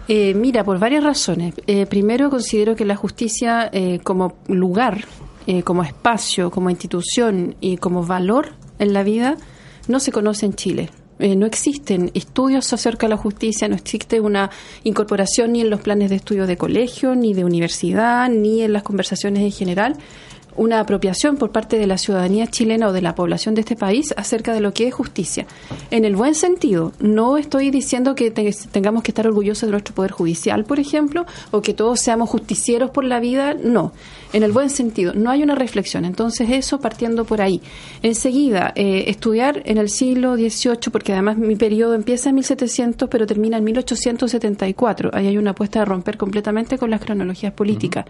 Eh, 0.08 0.34
mira, 0.34 0.64
por 0.64 0.80
varias 0.80 1.04
razones. 1.04 1.54
Eh, 1.68 1.86
primero, 1.86 2.30
considero 2.30 2.76
que 2.76 2.86
la 2.86 2.96
justicia 2.96 3.70
eh, 3.72 4.00
como 4.04 4.38
lugar, 4.48 5.06
como 5.66 5.84
espacio, 5.84 6.50
como 6.50 6.70
institución 6.70 7.56
y 7.60 7.76
como 7.78 8.06
valor 8.06 8.54
en 8.80 8.94
la 8.94 9.04
vida 9.04 9.36
no 9.88 10.00
se 10.00 10.12
conoce 10.12 10.46
en 10.46 10.54
Chile. 10.54 10.90
no 11.20 11.46
existen 11.46 12.10
estudios 12.14 12.72
acerca 12.72 13.08
de 13.08 13.10
la 13.10 13.18
justicia, 13.18 13.68
no 13.68 13.76
existe 13.76 14.22
una 14.22 14.50
incorporación 14.84 15.54
ni 15.54 15.62
en 15.62 15.70
los 15.70 15.82
planes 15.82 16.10
de 16.10 16.18
estudio 16.18 16.48
de 16.48 16.58
colegio, 16.58 17.16
ni 17.16 17.34
de 17.34 17.44
universidad, 17.44 18.30
ni 18.30 18.62
en 18.62 18.72
las 18.72 18.84
conversaciones 18.84 19.44
en 19.44 19.52
general 19.52 19.98
una 20.56 20.80
apropiación 20.80 21.38
por 21.38 21.52
parte 21.52 21.78
de 21.78 21.88
la 21.88 21.98
ciudadanía 21.98 22.48
chilena 22.48 22.88
o 22.88 22.94
de 22.94 23.02
la 23.02 23.16
población 23.16 23.56
de 23.56 23.62
este 23.62 23.76
país 23.76 24.14
acerca 24.18 24.54
de 24.54 24.62
lo 24.62 24.74
que 24.74 24.88
es 24.88 24.94
justicia. 24.94 25.46
En 25.90 26.06
el 26.06 26.16
buen 26.16 26.36
sentido, 26.36 26.94
no 27.00 27.38
estoy 27.38 27.72
diciendo 27.72 28.16
que 28.16 28.32
tengamos 28.32 29.04
que 29.04 29.12
estar 29.12 29.28
orgullosos 29.28 29.68
de 29.68 29.72
nuestro 29.72 29.96
poder 29.96 30.12
judicial, 30.12 30.66
por 30.66 30.80
ejemplo, 30.80 31.26
o 31.52 31.62
que 31.62 31.74
todos 31.74 32.00
seamos 32.00 32.30
justicieros 32.30 32.92
por 32.92 33.04
la 33.04 33.20
vida, 33.20 33.54
no. 33.54 33.92
En 34.34 34.44
el 34.44 34.52
buen 34.52 34.70
sentido, 34.70 35.14
no 35.14 35.30
hay 35.30 35.44
una 35.44 35.56
reflexión. 35.56 36.06
Entonces, 36.06 36.50
eso 36.50 36.80
partiendo 36.80 37.26
por 37.26 37.42
ahí. 37.42 37.62
Enseguida, 38.02 38.72
eh, 38.76 39.06
estudiar 39.08 39.62
en 39.66 39.78
el 39.78 39.90
siglo 39.90 40.36
XVIII, 40.36 40.90
porque 40.92 41.12
además 41.12 41.38
mi 41.38 41.56
periodo 41.56 41.96
empieza 41.96 42.30
en 42.30 42.36
1700, 42.36 43.10
pero 43.10 43.28
termina 43.28 43.58
en 43.58 43.64
1874. 43.66 45.12
Ahí 45.14 45.28
hay 45.28 45.38
una 45.38 45.52
apuesta 45.52 45.80
de 45.80 45.86
romper 45.86 46.18
completamente 46.18 46.78
con 46.78 46.90
las 46.90 47.02
cronologías 47.02 47.54
políticas. 47.54 48.06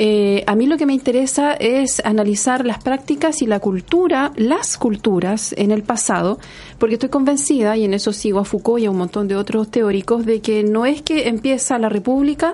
Eh, 0.00 0.44
a 0.46 0.54
mí 0.54 0.66
lo 0.66 0.76
que 0.76 0.86
me 0.86 0.94
interesa 0.94 1.54
es 1.54 2.00
analizar 2.04 2.64
las 2.64 2.80
prácticas 2.80 3.42
y 3.42 3.46
la 3.46 3.58
cultura, 3.58 4.30
las 4.36 4.78
culturas 4.78 5.52
en 5.58 5.72
el 5.72 5.82
pasado, 5.82 6.38
porque 6.78 6.94
estoy 6.94 7.08
convencida, 7.08 7.76
y 7.76 7.84
en 7.84 7.94
eso 7.94 8.12
sigo 8.12 8.38
a 8.38 8.44
Foucault 8.44 8.80
y 8.80 8.86
a 8.86 8.92
un 8.92 8.96
montón 8.96 9.26
de 9.26 9.34
otros 9.34 9.72
teóricos, 9.72 10.24
de 10.24 10.40
que 10.40 10.62
no 10.62 10.86
es 10.86 11.02
que 11.02 11.26
empieza 11.26 11.80
la 11.80 11.88
República 11.88 12.52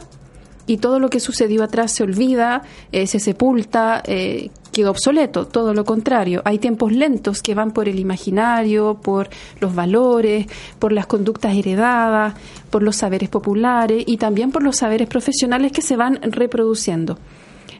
y 0.66 0.78
todo 0.78 0.98
lo 0.98 1.10
que 1.10 1.20
sucedió 1.20 1.62
atrás 1.62 1.92
se 1.92 2.02
olvida, 2.02 2.62
eh, 2.92 3.06
se 3.06 3.18
sepulta, 3.18 4.02
eh, 4.06 4.48
queda 4.74 4.90
obsoleto, 4.90 5.46
todo 5.46 5.72
lo 5.72 5.86
contrario. 5.86 6.42
Hay 6.44 6.58
tiempos 6.58 6.92
lentos 6.92 7.40
que 7.40 7.54
van 7.54 7.70
por 7.70 7.88
el 7.88 7.98
imaginario, 7.98 8.98
por 9.02 9.30
los 9.60 9.74
valores, 9.74 10.46
por 10.78 10.92
las 10.92 11.06
conductas 11.06 11.56
heredadas, 11.56 12.34
por 12.68 12.82
los 12.82 12.96
saberes 12.96 13.30
populares 13.30 14.04
y 14.06 14.18
también 14.18 14.50
por 14.50 14.62
los 14.62 14.76
saberes 14.76 15.08
profesionales 15.08 15.72
que 15.72 15.80
se 15.80 15.96
van 15.96 16.20
reproduciendo. 16.20 17.18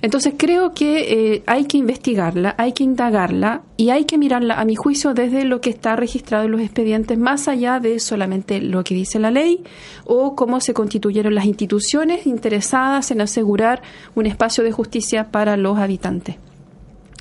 Entonces 0.05 0.35
creo 0.37 0.75
que 0.75 1.33
eh, 1.35 1.43
hay 1.47 1.65
que 1.65 1.79
investigarla, 1.79 2.55
hay 2.59 2.73
que 2.73 2.85
indagarla 2.85 3.63
y 3.79 3.89
hay 3.89 4.05
que 4.05 4.19
mirarla, 4.19 4.61
a 4.61 4.67
mi 4.67 4.75
juicio, 4.77 5.15
desde 5.15 5.47
lo 5.47 5.63
que 5.63 5.71
está 5.71 5.97
registrado 5.97 6.45
en 6.45 6.51
los 6.51 6.61
expedientes, 6.61 7.17
más 7.17 7.49
allá 7.49 7.81
de 7.81 7.99
solamente 7.99 8.61
lo 8.61 8.85
que 8.85 8.95
dice 8.95 9.19
la 9.19 9.31
ley 9.31 9.65
o 10.05 10.35
cómo 10.37 10.61
se 10.61 10.75
constituyeron 10.75 11.35
las 11.35 11.47
instituciones 11.47 12.27
interesadas 12.27 13.11
en 13.13 13.23
asegurar 13.23 13.81
un 14.15 14.27
espacio 14.27 14.63
de 14.63 14.73
justicia 14.73 15.31
para 15.31 15.57
los 15.57 15.79
habitantes. 15.79 16.37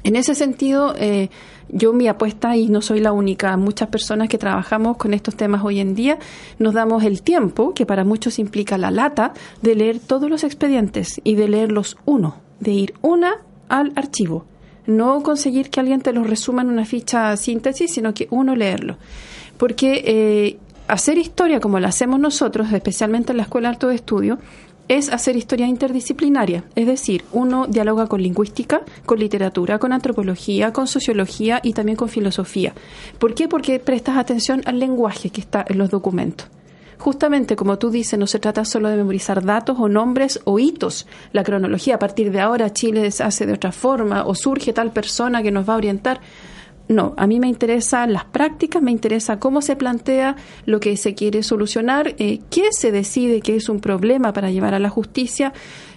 En 0.04 0.16
ese 0.16 0.36
sentido, 0.36 0.94
eh, 0.98 1.30
yo 1.70 1.94
mi 1.94 2.08
apuesta, 2.08 2.56
y 2.58 2.68
no 2.68 2.82
soy 2.82 3.00
la 3.00 3.12
única, 3.12 3.56
muchas 3.58 3.88
personas 3.88 4.28
que 4.30 4.38
trabajamos 4.38 4.98
con 4.98 5.14
estos 5.14 5.36
temas 5.36 5.64
hoy 5.64 5.80
en 5.80 5.96
día, 5.96 6.20
nos 6.60 6.74
damos 6.74 7.04
el 7.04 7.22
tiempo, 7.22 7.74
que 7.74 7.86
para 7.86 8.04
muchos 8.04 8.40
implica 8.40 8.78
la 8.78 8.92
lata, 8.92 9.34
de 9.62 9.76
leer 9.76 10.00
todos 10.00 10.30
los 10.30 10.44
expedientes 10.44 11.22
y 11.24 11.36
de 11.36 11.48
leerlos 11.48 11.98
uno 12.06 12.44
de 12.64 12.72
ir 12.72 12.94
una 13.02 13.42
al 13.70 13.92
archivo. 13.96 14.46
No 14.86 15.22
conseguir 15.22 15.70
que 15.70 15.80
alguien 15.80 16.02
te 16.02 16.14
lo 16.14 16.24
resuma 16.24 16.62
en 16.62 16.70
una 16.70 16.86
ficha 16.86 17.36
síntesis, 17.38 17.94
sino 17.94 18.14
que 18.14 18.28
uno 18.32 18.56
leerlo. 18.56 18.98
Porque 19.58 20.04
eh, 20.06 20.58
hacer 20.88 21.18
historia 21.18 21.60
como 21.60 21.80
la 21.80 21.90
hacemos 21.90 22.20
nosotros, 22.20 22.72
especialmente 22.74 23.32
en 23.32 23.38
la 23.38 23.44
Escuela 23.44 23.70
de 23.70 23.76
Alto 23.76 23.88
de 23.90 23.96
Estudio, 23.96 24.40
es 24.88 25.12
hacer 25.12 25.36
historia 25.36 25.68
interdisciplinaria, 25.68 26.64
es 26.76 26.88
decir, 26.88 27.24
uno 27.32 27.68
dialoga 27.68 28.08
con 28.08 28.22
lingüística, 28.22 28.82
con 29.06 29.20
literatura, 29.20 29.80
con 29.80 29.94
antropología, 29.94 30.74
con 30.74 30.88
sociología 30.88 31.60
y 31.64 31.74
también 31.74 31.96
con 31.96 32.10
filosofía. 32.10 32.74
¿Por 33.18 33.34
qué? 33.34 33.48
Porque 33.48 33.80
prestas 33.80 34.18
atención 34.18 34.62
al 34.66 34.80
lenguaje 34.80 35.30
que 35.30 35.42
está 35.42 35.66
en 35.68 35.78
los 35.78 35.90
documentos. 35.90 36.48
Justamente, 36.98 37.58
como 37.58 37.78
tú 37.78 37.90
dices, 37.90 38.18
no 38.18 38.28
se 38.28 38.40
trata 38.40 38.64
solo 38.64 38.88
de 38.88 38.96
memorizar 38.96 39.44
datos 39.44 39.78
o 39.78 39.90
nombres 39.90 40.40
o 40.46 40.58
hitos. 40.58 41.06
La 41.34 41.44
cronología, 41.44 41.96
a 41.96 42.00
partir 42.00 42.32
de 42.32 42.40
ahora, 42.40 42.72
Chile 42.72 43.12
se 43.12 43.24
hace 43.24 43.46
de 43.46 43.54
otra 43.54 43.74
forma 43.74 44.26
o 44.26 44.36
surge 44.36 44.72
tal 44.72 44.92
persona 44.92 45.44
que 45.44 45.52
nos 45.52 45.68
va 45.68 45.74
a 45.74 45.78
orientar. 45.78 46.22
No, 46.90 47.14
a 47.16 47.28
mí 47.28 47.40
me 47.40 47.48
interesan 47.48 48.12
las 48.12 48.26
prácticas, 48.26 48.82
me 48.82 48.92
interesa 48.92 49.40
cómo 49.40 49.62
se 49.62 49.78
plantea 49.78 50.36
lo 50.66 50.82
que 50.82 50.98
se 50.98 51.16
quiere 51.16 51.42
solucionar, 51.42 52.14
eh, 52.18 52.42
qué 52.50 52.68
se 52.72 52.92
decide 52.92 53.40
que 53.40 53.56
es 53.56 53.70
un 53.70 53.80
problema 53.80 54.34
para 54.34 54.52
llevar 54.52 54.74
a 54.74 54.80
la 54.80 54.90
justicia, 54.90 55.54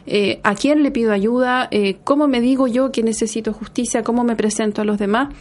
eh, 0.06 0.38
a 0.44 0.54
quién 0.54 0.84
le 0.84 0.92
pido 0.92 1.12
ayuda, 1.12 1.66
eh, 1.72 1.96
cómo 2.04 2.28
me 2.28 2.40
digo 2.40 2.68
yo 2.68 2.92
que 2.92 3.02
necesito 3.02 3.52
justicia, 3.52 4.04
cómo 4.04 4.22
me 4.22 4.36
presento 4.36 4.80
a 4.80 4.84
los 4.84 4.98
demás. 4.98 5.34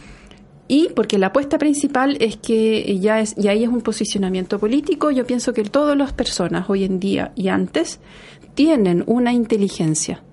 Y 0.68 0.88
porque 0.96 1.16
la 1.16 1.28
apuesta 1.28 1.58
principal 1.58 2.16
es 2.18 2.36
que 2.36 2.98
ya 2.98 3.20
es, 3.20 3.36
y 3.38 3.46
ahí 3.46 3.62
es 3.62 3.68
un 3.68 3.82
posicionamiento 3.82 4.58
político, 4.58 5.12
yo 5.12 5.24
pienso 5.24 5.52
que 5.52 5.62
todas 5.62 5.96
las 5.96 6.12
personas 6.12 6.68
hoy 6.68 6.82
en 6.82 6.98
día 6.98 7.30
y 7.36 7.48
antes 7.48 8.00
tienen 8.56 9.04
una 9.06 9.32
inteligencia 9.32 10.24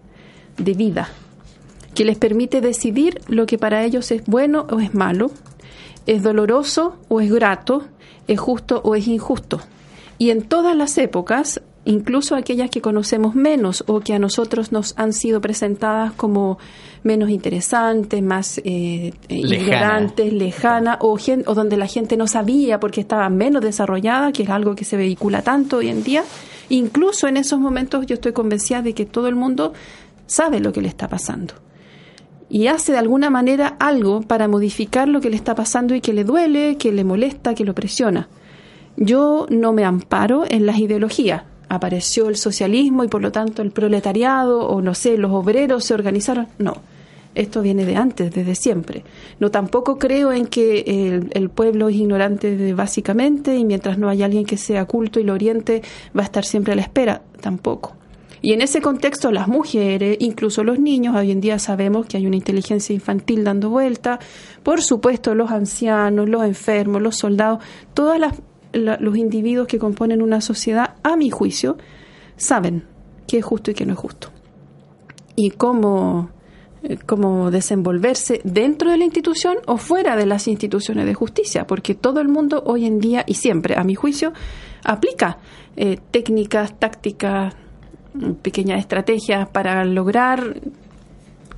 de 0.57 0.73
vida 0.73 1.09
que 1.93 2.05
les 2.05 2.17
permite 2.17 2.61
decidir 2.61 3.21
lo 3.27 3.45
que 3.45 3.57
para 3.57 3.83
ellos 3.83 4.11
es 4.11 4.25
bueno 4.25 4.65
o 4.69 4.79
es 4.79 4.93
malo, 4.93 5.31
es 6.05 6.23
doloroso 6.23 6.97
o 7.07 7.21
es 7.21 7.31
grato, 7.31 7.83
es 8.27 8.39
justo 8.39 8.81
o 8.83 8.95
es 8.95 9.07
injusto. 9.07 9.61
Y 10.17 10.29
en 10.29 10.43
todas 10.43 10.75
las 10.75 10.97
épocas 10.97 11.61
incluso 11.85 12.35
aquellas 12.35 12.69
que 12.69 12.81
conocemos 12.81 13.35
menos 13.35 13.83
o 13.87 13.99
que 13.99 14.13
a 14.13 14.19
nosotros 14.19 14.71
nos 14.71 14.93
han 14.97 15.13
sido 15.13 15.41
presentadas 15.41 16.13
como 16.13 16.57
menos 17.03 17.29
interesantes, 17.29 18.21
más 18.23 18.61
eh, 18.63 19.13
ignorantes, 19.27 20.31
lejanas, 20.31 20.97
o, 21.01 21.17
o 21.45 21.53
donde 21.53 21.77
la 21.77 21.87
gente 21.87 22.15
no 22.15 22.27
sabía 22.27 22.79
porque 22.79 23.01
estaba 23.01 23.27
menos 23.29 23.61
desarrollada, 23.61 24.31
que 24.31 24.43
es 24.43 24.49
algo 24.49 24.75
que 24.75 24.85
se 24.85 24.95
vehicula 24.95 25.41
tanto 25.41 25.77
hoy 25.77 25.89
en 25.89 26.03
día. 26.03 26.23
Incluso 26.69 27.27
en 27.27 27.37
esos 27.37 27.59
momentos 27.59 28.05
yo 28.05 28.15
estoy 28.15 28.31
convencida 28.31 28.81
de 28.81 28.93
que 28.93 29.05
todo 29.05 29.27
el 29.27 29.35
mundo 29.35 29.73
sabe 30.25 30.61
lo 30.61 30.71
que 30.71 30.81
le 30.81 30.87
está 30.87 31.09
pasando 31.09 31.53
y 32.53 32.67
hace 32.67 32.91
de 32.91 32.99
alguna 32.99 33.31
manera 33.31 33.75
algo 33.79 34.21
para 34.21 34.47
modificar 34.47 35.09
lo 35.09 35.21
que 35.21 35.31
le 35.31 35.35
está 35.35 35.55
pasando 35.55 35.95
y 35.95 36.01
que 36.01 36.13
le 36.13 36.23
duele, 36.23 36.77
que 36.77 36.91
le 36.91 37.03
molesta, 37.03 37.55
que 37.55 37.65
lo 37.65 37.73
presiona. 37.73 38.29
Yo 38.95 39.47
no 39.49 39.73
me 39.73 39.83
amparo 39.83 40.43
en 40.47 40.67
las 40.67 40.77
ideologías 40.77 41.45
apareció 41.67 42.29
el 42.29 42.35
socialismo 42.35 43.03
y 43.03 43.07
por 43.07 43.23
lo 43.23 43.31
tanto 43.31 43.63
el 43.63 43.71
proletariado 43.71 44.67
o 44.67 44.83
no 44.83 44.93
sé, 44.93 45.17
los 45.17 45.31
obreros 45.31 45.85
se 45.85 45.95
organizaron. 45.95 46.47
No, 46.59 46.75
esto 47.33 47.63
viene 47.63 47.85
de 47.85 47.95
antes, 47.95 48.31
desde 48.31 48.53
siempre. 48.53 49.03
No 49.39 49.49
tampoco 49.49 49.97
creo 49.97 50.31
en 50.31 50.45
que 50.45 51.23
el, 51.31 51.49
pueblo 51.49 51.89
es 51.89 51.95
ignorante 51.95 52.55
de, 52.55 52.75
básicamente 52.75 53.55
y 53.55 53.65
mientras 53.65 53.97
no 53.97 54.09
haya 54.09 54.25
alguien 54.25 54.45
que 54.45 54.57
sea 54.57 54.85
culto 54.85 55.19
y 55.19 55.23
lo 55.23 55.33
oriente 55.33 55.81
va 56.15 56.21
a 56.21 56.25
estar 56.25 56.45
siempre 56.45 56.73
a 56.73 56.75
la 56.75 56.83
espera, 56.83 57.23
tampoco. 57.41 57.95
Y 58.43 58.51
en 58.51 58.61
ese 58.61 58.81
contexto 58.81 59.31
las 59.31 59.47
mujeres, 59.47 60.17
incluso 60.19 60.65
los 60.65 60.77
niños, 60.77 61.15
hoy 61.15 61.31
en 61.31 61.39
día 61.39 61.59
sabemos 61.59 62.07
que 62.07 62.17
hay 62.17 62.27
una 62.27 62.35
inteligencia 62.35 62.93
infantil 62.93 63.45
dando 63.45 63.69
vuelta, 63.69 64.19
por 64.63 64.81
supuesto 64.81 65.33
los 65.33 65.49
ancianos, 65.49 66.27
los 66.27 66.43
enfermos, 66.43 67.01
los 67.01 67.15
soldados, 67.15 67.63
todas 67.93 68.19
las 68.19 68.33
los 68.73 69.17
individuos 69.17 69.67
que 69.67 69.79
componen 69.79 70.21
una 70.21 70.41
sociedad, 70.41 70.95
a 71.03 71.15
mi 71.15 71.29
juicio, 71.29 71.77
saben 72.35 72.83
qué 73.27 73.37
es 73.37 73.45
justo 73.45 73.71
y 73.71 73.75
qué 73.75 73.85
no 73.85 73.93
es 73.93 73.99
justo. 73.99 74.29
Y 75.35 75.51
cómo, 75.51 76.31
eh, 76.83 76.97
cómo 77.05 77.49
desenvolverse 77.49 78.41
dentro 78.43 78.91
de 78.91 78.97
la 78.97 79.05
institución 79.05 79.57
o 79.67 79.77
fuera 79.77 80.15
de 80.15 80.25
las 80.25 80.47
instituciones 80.47 81.05
de 81.05 81.13
justicia, 81.13 81.65
porque 81.65 81.95
todo 81.95 82.19
el 82.19 82.27
mundo 82.27 82.63
hoy 82.65 82.85
en 82.85 82.99
día 82.99 83.23
y 83.25 83.35
siempre, 83.35 83.75
a 83.77 83.83
mi 83.83 83.95
juicio, 83.95 84.33
aplica 84.83 85.37
eh, 85.75 85.97
técnicas, 86.11 86.77
tácticas, 86.79 87.55
pequeñas 88.41 88.79
estrategias 88.79 89.47
para 89.49 89.83
lograr 89.85 90.57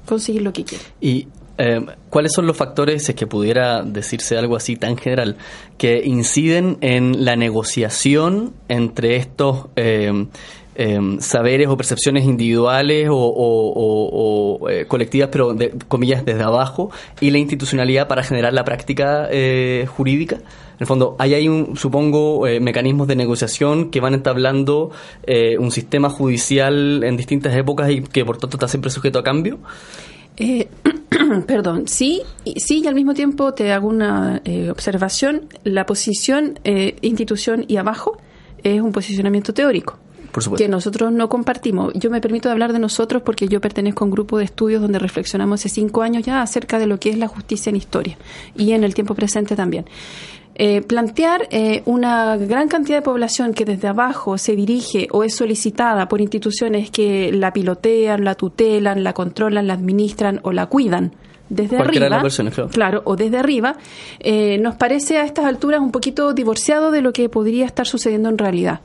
conseguir 0.05 0.41
lo 0.41 0.53
que 0.53 0.63
quiere. 0.63 0.83
Y 1.01 1.27
eh, 1.57 1.85
¿cuáles 2.09 2.33
son 2.33 2.45
los 2.47 2.57
factores, 2.57 3.07
es 3.07 3.15
que 3.15 3.27
pudiera 3.27 3.81
decirse 3.83 4.37
algo 4.37 4.55
así 4.55 4.75
tan 4.75 4.97
general, 4.97 5.37
que 5.77 6.01
inciden 6.03 6.77
en 6.81 7.23
la 7.23 7.35
negociación 7.35 8.53
entre 8.67 9.15
estos 9.15 9.67
eh, 9.75 10.27
eh, 10.75 10.99
saberes 11.19 11.67
o 11.67 11.77
percepciones 11.77 12.25
individuales 12.25 13.07
o, 13.11 14.67
colectivas, 14.87 15.29
pero 15.31 15.53
de 15.53 15.73
comillas 15.87 16.25
desde 16.25 16.43
abajo, 16.43 16.91
y 17.21 17.31
la 17.31 17.37
institucionalidad 17.37 18.07
para 18.07 18.23
generar 18.23 18.53
la 18.53 18.63
práctica 18.63 19.29
jurídica? 19.87 20.35
En 20.35 20.81
el 20.81 20.87
fondo, 20.87 21.15
hay 21.19 21.33
ahí, 21.33 21.47
un, 21.47 21.77
supongo, 21.77 22.45
mecanismos 22.59 23.07
de 23.07 23.15
negociación 23.15 23.91
que 23.91 24.01
van 24.01 24.13
entablando 24.13 24.91
un 25.59 25.71
sistema 25.71 26.09
judicial 26.09 27.03
en 27.03 27.17
distintas 27.17 27.55
épocas 27.55 27.89
y 27.91 28.01
que 28.01 28.25
por 28.25 28.37
tanto 28.37 28.57
está 28.57 28.67
siempre 28.67 28.91
sujeto 28.91 29.19
a 29.19 29.23
cambio. 29.23 29.59
Eh, 30.37 30.67
perdón, 31.47 31.87
sí, 31.87 32.21
sí, 32.57 32.81
y 32.83 32.87
al 32.87 32.95
mismo 32.95 33.13
tiempo 33.13 33.53
te 33.53 33.71
hago 33.71 33.87
una 33.87 34.41
eh, 34.45 34.69
observación. 34.69 35.47
La 35.63 35.85
posición 35.85 36.59
eh, 36.63 36.95
institución 37.01 37.65
y 37.67 37.77
abajo 37.77 38.17
es 38.63 38.81
un 38.81 38.91
posicionamiento 38.91 39.53
teórico. 39.53 39.97
Que 40.57 40.67
nosotros 40.67 41.11
no 41.11 41.29
compartimos. 41.29 41.93
Yo 41.93 42.09
me 42.09 42.21
permito 42.21 42.49
hablar 42.49 42.73
de 42.73 42.79
nosotros 42.79 43.21
porque 43.23 43.47
yo 43.47 43.61
pertenezco 43.61 44.03
a 44.03 44.07
un 44.07 44.11
grupo 44.11 44.37
de 44.37 44.45
estudios 44.45 44.81
donde 44.81 44.99
reflexionamos 44.99 45.61
hace 45.61 45.69
cinco 45.69 46.01
años 46.01 46.23
ya 46.23 46.41
acerca 46.41 46.77
de 46.79 46.87
lo 46.87 46.99
que 46.99 47.09
es 47.09 47.17
la 47.17 47.27
justicia 47.27 47.69
en 47.69 47.77
historia 47.77 48.17
y 48.55 48.71
en 48.71 48.83
el 48.83 48.93
tiempo 48.93 49.15
presente 49.15 49.55
también. 49.55 49.85
Eh, 50.57 50.81
plantear 50.81 51.47
eh, 51.51 51.83
una 51.85 52.37
gran 52.37 52.69
cantidad 52.69 52.99
de 52.99 53.01
población 53.01 53.53
que 53.53 53.65
desde 53.65 53.89
abajo 53.89 54.37
se 54.37 54.55
dirige 54.55 55.09
o 55.11 55.25
es 55.25 55.35
solicitada 55.35 56.07
por 56.07 56.21
instituciones 56.21 56.89
que 56.91 57.31
la 57.33 57.51
pilotean, 57.51 58.23
la 58.23 58.35
tutelan, 58.35 59.03
la 59.03 59.11
controlan, 59.11 59.67
la 59.67 59.73
administran 59.73 60.39
o 60.43 60.53
la 60.53 60.67
cuidan 60.67 61.11
desde 61.49 61.77
arriba, 61.77 62.23
claro. 62.71 63.01
o 63.05 63.15
desde 63.15 63.37
arriba, 63.37 63.75
eh, 64.19 64.57
nos 64.59 64.75
parece 64.75 65.17
a 65.17 65.25
estas 65.25 65.45
alturas 65.45 65.79
un 65.79 65.91
poquito 65.91 66.33
divorciado 66.33 66.91
de 66.91 67.01
lo 67.01 67.13
que 67.13 67.29
podría 67.29 67.65
estar 67.65 67.85
sucediendo 67.85 68.29
en 68.29 68.37
realidad. 68.37 68.81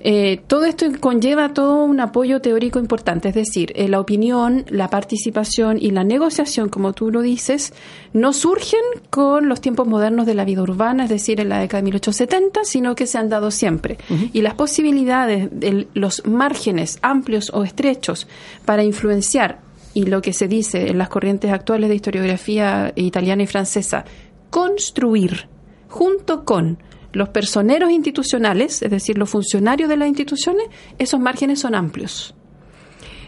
Eh, 0.00 0.40
todo 0.48 0.64
esto 0.64 0.86
conlleva 0.98 1.54
todo 1.54 1.84
un 1.84 2.00
apoyo 2.00 2.40
teórico 2.40 2.80
importante, 2.80 3.28
es 3.28 3.34
decir, 3.36 3.72
eh, 3.76 3.88
la 3.88 4.00
opinión, 4.00 4.64
la 4.68 4.90
participación 4.90 5.78
y 5.80 5.92
la 5.92 6.02
negociación, 6.02 6.68
como 6.68 6.92
tú 6.92 7.12
lo 7.12 7.22
dices, 7.22 7.72
no 8.12 8.32
surgen 8.32 8.80
con 9.10 9.48
los 9.48 9.60
tiempos 9.60 9.86
modernos 9.86 10.26
de 10.26 10.34
la 10.34 10.44
vida 10.44 10.62
urbana, 10.62 11.04
es 11.04 11.10
decir, 11.10 11.38
en 11.38 11.48
la 11.48 11.60
década 11.60 11.82
de 11.82 11.84
1870, 11.84 12.64
sino 12.64 12.96
que 12.96 13.06
se 13.06 13.18
han 13.18 13.28
dado 13.28 13.52
siempre. 13.52 13.98
Y 14.32 14.42
las 14.42 14.54
posibilidades, 14.54 15.48
de 15.52 15.86
los 15.94 16.26
márgenes 16.26 16.98
amplios 17.02 17.50
o 17.54 17.62
estrechos 17.62 18.26
para 18.64 18.82
influenciar 18.82 19.60
y 19.94 20.06
lo 20.06 20.22
que 20.22 20.32
se 20.32 20.48
dice 20.48 20.88
en 20.88 20.98
las 20.98 21.08
corrientes 21.08 21.52
actuales 21.52 21.88
de 21.88 21.96
historiografía 21.96 22.92
italiana 22.96 23.42
y 23.42 23.46
francesa, 23.46 24.04
construir 24.50 25.48
junto 25.88 26.44
con 26.44 26.78
los 27.12 27.28
personeros 27.28 27.90
institucionales, 27.90 28.82
es 28.82 28.90
decir, 28.90 29.18
los 29.18 29.28
funcionarios 29.28 29.88
de 29.88 29.96
las 29.96 30.08
instituciones, 30.08 30.66
esos 30.98 31.20
márgenes 31.20 31.60
son 31.60 31.74
amplios. 31.74 32.34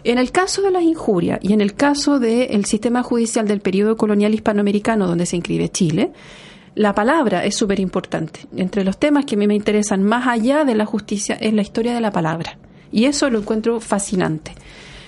En 0.05 0.19
el 0.19 0.33
caso 0.33 0.63
de 0.63 0.71
las 0.71 0.83
injurias 0.83 1.39
y 1.43 1.53
en 1.53 1.61
el 1.61 1.75
caso 1.75 2.19
del 2.19 2.65
sistema 2.67 3.03
judicial 3.03 3.49
del 3.49 3.61
periodo 3.61 3.97
colonial 3.97 4.35
hispanoamericano 4.35 5.07
donde 5.07 5.27
se 5.27 5.37
inscribe 5.37 5.71
Chile, 5.71 6.13
la 6.75 6.95
palabra 6.95 7.45
es 7.45 7.57
súper 7.57 7.81
importante. 7.81 8.41
Entre 8.57 8.85
los 8.85 8.99
temas 8.99 9.25
que 9.25 9.35
a 9.35 9.39
mí 9.39 9.47
me 9.47 9.55
interesan 9.55 10.03
más 10.03 10.27
allá 10.27 10.65
de 10.65 10.75
la 10.75 10.85
justicia 10.85 11.37
es 11.37 11.55
la 11.55 11.63
historia 11.63 11.95
de 11.95 12.01
la 12.01 12.11
palabra. 12.11 12.59
Y 12.93 13.07
eso 13.07 13.31
lo 13.31 13.39
encuentro 13.39 13.81
fascinante. 13.81 14.53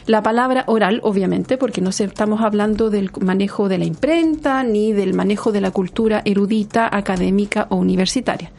La 0.07 0.23
palabra 0.23 0.63
oral, 0.69 1.01
obviamente, 1.03 1.59
porque 1.59 1.81
no 1.81 1.91
estamos 1.91 2.41
hablando 2.41 2.91
del 2.91 3.11
manejo 3.21 3.69
de 3.69 3.79
la 3.79 3.87
imprenta 3.87 4.63
ni 4.63 4.93
del 4.93 5.15
manejo 5.15 5.51
de 5.51 5.61
la 5.61 5.73
cultura 5.73 6.23
erudita, 6.25 6.89
académica 6.91 7.67
o 7.71 7.77
universitaria. 7.77 8.53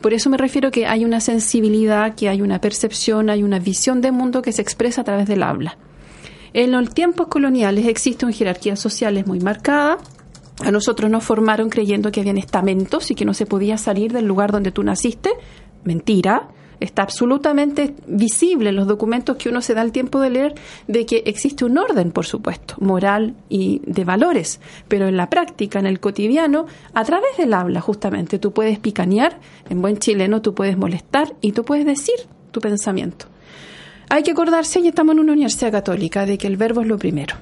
Por 0.00 0.14
eso 0.14 0.30
me 0.30 0.36
refiero 0.36 0.70
que 0.70 0.86
hay 0.86 1.04
una 1.04 1.18
sensibilidad, 1.18 2.14
que 2.14 2.28
hay 2.28 2.40
una 2.40 2.60
percepción, 2.60 3.30
hay 3.30 3.42
una 3.42 3.58
visión 3.58 4.00
de 4.00 4.12
mundo 4.12 4.42
que 4.42 4.52
se 4.52 4.62
expresa 4.62 5.00
a 5.00 5.04
través 5.04 5.26
del 5.26 5.42
habla. 5.42 5.76
En 6.52 6.70
los 6.70 6.94
tiempos 6.94 7.26
coloniales 7.26 7.86
existe 7.86 8.24
una 8.24 8.34
jerarquía 8.34 8.76
social 8.76 9.24
muy 9.26 9.40
marcada. 9.40 9.98
A 10.64 10.70
nosotros 10.70 11.10
nos 11.10 11.24
formaron 11.24 11.68
creyendo 11.68 12.12
que 12.12 12.20
habían 12.20 12.38
estamentos 12.38 13.10
y 13.10 13.16
que 13.16 13.24
no 13.24 13.34
se 13.34 13.46
podía 13.46 13.76
salir 13.76 14.12
del 14.12 14.26
lugar 14.26 14.52
donde 14.52 14.70
tú 14.70 14.84
naciste. 14.84 15.30
Mentira 15.82 16.48
está 16.82 17.02
absolutamente 17.02 17.94
visible 18.06 18.70
en 18.70 18.76
los 18.76 18.86
documentos 18.86 19.36
que 19.36 19.48
uno 19.48 19.62
se 19.62 19.74
da 19.74 19.82
el 19.82 19.92
tiempo 19.92 20.20
de 20.20 20.30
leer 20.30 20.54
de 20.88 21.06
que 21.06 21.22
existe 21.26 21.64
un 21.64 21.78
orden, 21.78 22.10
por 22.12 22.26
supuesto, 22.26 22.74
moral 22.80 23.34
y 23.48 23.80
de 23.86 24.04
valores, 24.04 24.60
pero 24.88 25.08
en 25.08 25.16
la 25.16 25.30
práctica, 25.30 25.78
en 25.78 25.86
el 25.86 26.00
cotidiano, 26.00 26.66
a 26.94 27.04
través 27.04 27.36
del 27.36 27.54
habla, 27.54 27.80
justamente, 27.80 28.38
tú 28.38 28.52
puedes 28.52 28.78
picanear, 28.78 29.38
en 29.68 29.82
buen 29.82 29.98
chileno 29.98 30.42
tú 30.42 30.54
puedes 30.54 30.76
molestar 30.76 31.34
y 31.40 31.52
tú 31.52 31.64
puedes 31.64 31.86
decir 31.86 32.14
tu 32.50 32.60
pensamiento. 32.60 33.26
Hay 34.08 34.22
que 34.22 34.32
acordarse, 34.32 34.80
y 34.80 34.88
estamos 34.88 35.14
en 35.14 35.20
una 35.20 35.32
universidad 35.32 35.72
católica, 35.72 36.26
de 36.26 36.36
que 36.36 36.46
el 36.46 36.56
verbo 36.56 36.82
es 36.82 36.86
lo 36.86 36.98
primero. 36.98 37.36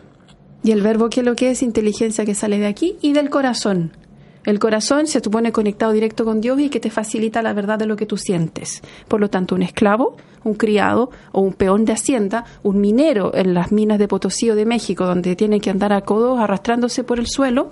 Y 0.63 0.73
el 0.73 0.83
verbo 0.83 1.09
que 1.09 1.23
lo 1.23 1.35
que 1.35 1.51
es 1.51 1.63
inteligencia 1.63 2.25
que 2.25 2.35
sale 2.35 2.59
de 2.59 2.67
aquí 2.67 2.97
y 3.01 3.13
del 3.13 3.31
corazón, 3.31 3.97
el 4.45 4.59
corazón 4.59 5.07
se 5.07 5.21
supone 5.21 5.53
conectado 5.53 5.93
directo 5.93 6.25
con 6.25 6.41
Dios 6.41 6.59
y 6.61 6.71
que 6.71 6.81
te 6.81 6.91
facilita 6.91 7.43
la 7.43 7.53
verdad 7.53 7.79
de 7.79 7.87
lo 7.87 7.97
que 7.97 8.07
tú 8.07 8.17
sientes. 8.17 8.81
Por 9.07 9.21
lo 9.21 9.29
tanto, 9.29 9.55
un 9.55 9.63
esclavo, 9.63 10.17
un 10.45 10.55
criado 10.55 11.11
o 11.33 11.43
un 11.43 11.53
peón 11.53 11.85
de 11.85 11.93
hacienda, 11.93 12.45
un 12.63 12.81
minero 12.81 13.35
en 13.35 13.53
las 13.53 13.71
minas 13.71 13.99
de 13.99 14.09
Potosí 14.09 14.49
o 14.51 14.55
de 14.55 14.65
México, 14.65 15.05
donde 15.05 15.37
tienen 15.37 15.61
que 15.61 15.71
andar 15.71 15.93
a 15.93 16.01
codos 16.01 16.41
arrastrándose 16.41 17.05
por 17.05 17.19
el 17.19 17.27
suelo, 17.27 17.71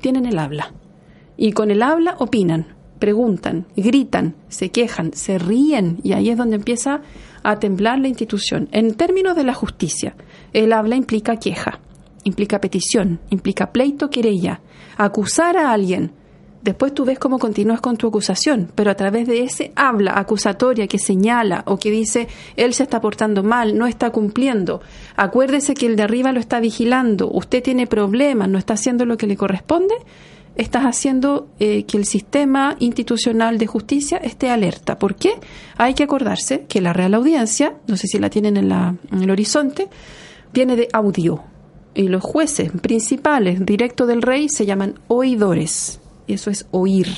tienen 0.00 0.26
el 0.26 0.38
habla. 0.38 0.72
Y 1.36 1.50
con 1.50 1.72
el 1.72 1.82
habla 1.82 2.14
opinan, 2.20 2.76
preguntan, 3.00 3.66
gritan, 3.74 4.36
se 4.48 4.70
quejan, 4.70 5.14
se 5.14 5.38
ríen 5.38 5.98
y 6.04 6.12
ahí 6.12 6.30
es 6.30 6.36
donde 6.36 6.54
empieza 6.54 7.00
a 7.42 7.58
temblar 7.58 7.98
la 7.98 8.06
institución. 8.06 8.68
En 8.70 8.94
términos 8.94 9.34
de 9.34 9.42
la 9.42 9.54
justicia, 9.54 10.14
el 10.52 10.72
habla 10.72 10.94
implica 10.94 11.36
queja 11.36 11.80
implica 12.24 12.60
petición, 12.60 13.20
implica 13.30 13.70
pleito, 13.70 14.10
querella, 14.10 14.60
acusar 14.96 15.56
a 15.56 15.72
alguien. 15.72 16.12
Después 16.64 16.94
tú 16.94 17.04
ves 17.04 17.18
cómo 17.18 17.38
continúas 17.38 17.82
con 17.82 17.98
tu 17.98 18.06
acusación, 18.06 18.72
pero 18.74 18.90
a 18.90 18.94
través 18.94 19.26
de 19.28 19.42
ese 19.42 19.72
habla 19.76 20.18
acusatoria 20.18 20.86
que 20.86 20.98
señala 20.98 21.62
o 21.66 21.76
que 21.76 21.90
dice 21.90 22.26
él 22.56 22.72
se 22.72 22.84
está 22.84 23.02
portando 23.02 23.42
mal, 23.42 23.76
no 23.76 23.86
está 23.86 24.08
cumpliendo, 24.08 24.80
acuérdese 25.14 25.74
que 25.74 25.84
el 25.84 25.96
de 25.96 26.04
arriba 26.04 26.32
lo 26.32 26.40
está 26.40 26.60
vigilando, 26.60 27.30
usted 27.30 27.62
tiene 27.62 27.86
problemas, 27.86 28.48
no 28.48 28.56
está 28.56 28.74
haciendo 28.74 29.04
lo 29.04 29.18
que 29.18 29.26
le 29.26 29.36
corresponde, 29.36 29.94
estás 30.56 30.84
haciendo 30.84 31.48
eh, 31.58 31.84
que 31.84 31.98
el 31.98 32.06
sistema 32.06 32.76
institucional 32.78 33.58
de 33.58 33.66
justicia 33.66 34.16
esté 34.16 34.48
alerta. 34.48 34.98
¿Por 34.98 35.16
qué? 35.16 35.34
Hay 35.76 35.92
que 35.92 36.04
acordarse 36.04 36.64
que 36.66 36.80
la 36.80 36.94
Real 36.94 37.12
Audiencia, 37.12 37.74
no 37.88 37.98
sé 37.98 38.06
si 38.06 38.18
la 38.18 38.30
tienen 38.30 38.56
en, 38.56 38.70
la, 38.70 38.94
en 39.12 39.22
el 39.22 39.30
horizonte, 39.30 39.88
viene 40.50 40.76
de 40.76 40.88
audio 40.94 41.44
y 41.94 42.08
los 42.08 42.22
jueces 42.22 42.70
principales 42.72 43.64
directos 43.64 44.08
del 44.08 44.22
rey 44.22 44.48
se 44.48 44.66
llaman 44.66 44.98
oidores. 45.08 46.00
Y 46.26 46.34
eso 46.34 46.50
es 46.50 46.66
oír. 46.70 47.08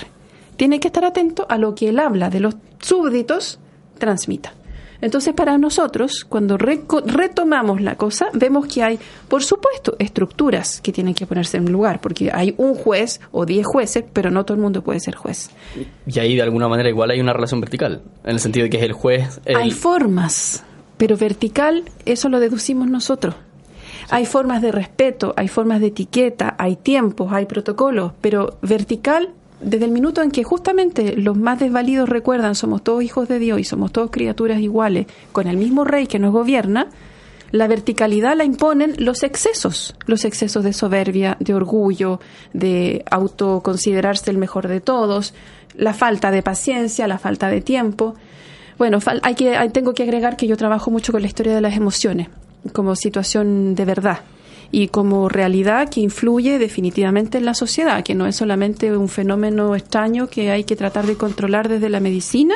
Tiene 0.56 0.80
que 0.80 0.88
estar 0.88 1.04
atento 1.04 1.46
a 1.48 1.58
lo 1.58 1.74
que 1.74 1.88
él 1.88 1.98
habla 1.98 2.30
de 2.30 2.40
los 2.40 2.56
súbditos 2.80 3.58
transmita. 3.98 4.52
Entonces, 5.00 5.34
para 5.34 5.58
nosotros, 5.58 6.24
cuando 6.26 6.56
retomamos 6.56 7.82
la 7.82 7.96
cosa, 7.96 8.28
vemos 8.32 8.66
que 8.66 8.82
hay, 8.82 8.98
por 9.28 9.44
supuesto, 9.44 9.94
estructuras 9.98 10.80
que 10.80 10.90
tienen 10.92 11.14
que 11.14 11.26
ponerse 11.26 11.58
en 11.58 11.70
lugar, 11.70 12.00
porque 12.00 12.30
hay 12.32 12.54
un 12.56 12.74
juez 12.74 13.20
o 13.30 13.44
diez 13.44 13.66
jueces, 13.66 14.04
pero 14.12 14.30
no 14.30 14.44
todo 14.44 14.54
el 14.54 14.62
mundo 14.62 14.82
puede 14.82 15.00
ser 15.00 15.14
juez. 15.14 15.50
Y 16.06 16.18
ahí, 16.18 16.34
de 16.34 16.42
alguna 16.42 16.68
manera, 16.68 16.88
igual 16.88 17.10
hay 17.10 17.20
una 17.20 17.34
relación 17.34 17.60
vertical, 17.60 18.02
en 18.24 18.30
el 18.30 18.40
sentido 18.40 18.64
de 18.64 18.70
que 18.70 18.78
es 18.78 18.84
el 18.84 18.94
juez. 18.94 19.40
Hay 19.54 19.70
formas, 19.70 20.64
pero 20.96 21.16
vertical, 21.16 21.84
eso 22.06 22.30
lo 22.30 22.40
deducimos 22.40 22.88
nosotros. 22.88 23.34
Hay 24.10 24.24
formas 24.24 24.62
de 24.62 24.70
respeto, 24.70 25.34
hay 25.36 25.48
formas 25.48 25.80
de 25.80 25.88
etiqueta, 25.88 26.54
hay 26.58 26.76
tiempos, 26.76 27.32
hay 27.32 27.46
protocolos, 27.46 28.12
pero 28.20 28.56
vertical, 28.62 29.30
desde 29.60 29.86
el 29.86 29.90
minuto 29.90 30.22
en 30.22 30.30
que 30.30 30.44
justamente 30.44 31.16
los 31.16 31.36
más 31.36 31.58
desvalidos 31.58 32.08
recuerdan 32.08 32.54
somos 32.54 32.84
todos 32.84 33.02
hijos 33.02 33.26
de 33.26 33.38
Dios 33.38 33.58
y 33.58 33.64
somos 33.64 33.90
todos 33.90 34.10
criaturas 34.10 34.60
iguales, 34.60 35.06
con 35.32 35.48
el 35.48 35.56
mismo 35.56 35.84
rey 35.84 36.06
que 36.06 36.20
nos 36.20 36.32
gobierna, 36.32 36.88
la 37.50 37.66
verticalidad 37.66 38.36
la 38.36 38.44
imponen 38.44 38.94
los 38.98 39.22
excesos, 39.22 39.96
los 40.06 40.24
excesos 40.24 40.62
de 40.62 40.72
soberbia, 40.72 41.36
de 41.40 41.54
orgullo, 41.54 42.20
de 42.52 43.04
autoconsiderarse 43.10 44.30
el 44.30 44.38
mejor 44.38 44.68
de 44.68 44.80
todos, 44.80 45.34
la 45.74 45.94
falta 45.94 46.30
de 46.30 46.42
paciencia, 46.42 47.08
la 47.08 47.18
falta 47.18 47.48
de 47.48 47.60
tiempo. 47.60 48.14
Bueno, 48.78 48.98
hay 49.22 49.34
que, 49.34 49.56
tengo 49.72 49.94
que 49.94 50.02
agregar 50.02 50.36
que 50.36 50.46
yo 50.46 50.56
trabajo 50.56 50.90
mucho 50.90 51.12
con 51.12 51.22
la 51.22 51.28
historia 51.28 51.54
de 51.54 51.60
las 51.60 51.76
emociones 51.76 52.28
como 52.72 52.96
situación 52.96 53.74
de 53.74 53.84
verdad 53.84 54.20
y 54.70 54.88
como 54.88 55.28
realidad 55.28 55.88
que 55.88 56.00
influye 56.00 56.58
definitivamente 56.58 57.38
en 57.38 57.44
la 57.44 57.54
sociedad, 57.54 58.02
que 58.02 58.14
no 58.14 58.26
es 58.26 58.36
solamente 58.36 58.96
un 58.96 59.08
fenómeno 59.08 59.76
extraño 59.76 60.28
que 60.28 60.50
hay 60.50 60.64
que 60.64 60.76
tratar 60.76 61.06
de 61.06 61.16
controlar 61.16 61.68
desde 61.68 61.88
la 61.88 62.00
medicina, 62.00 62.54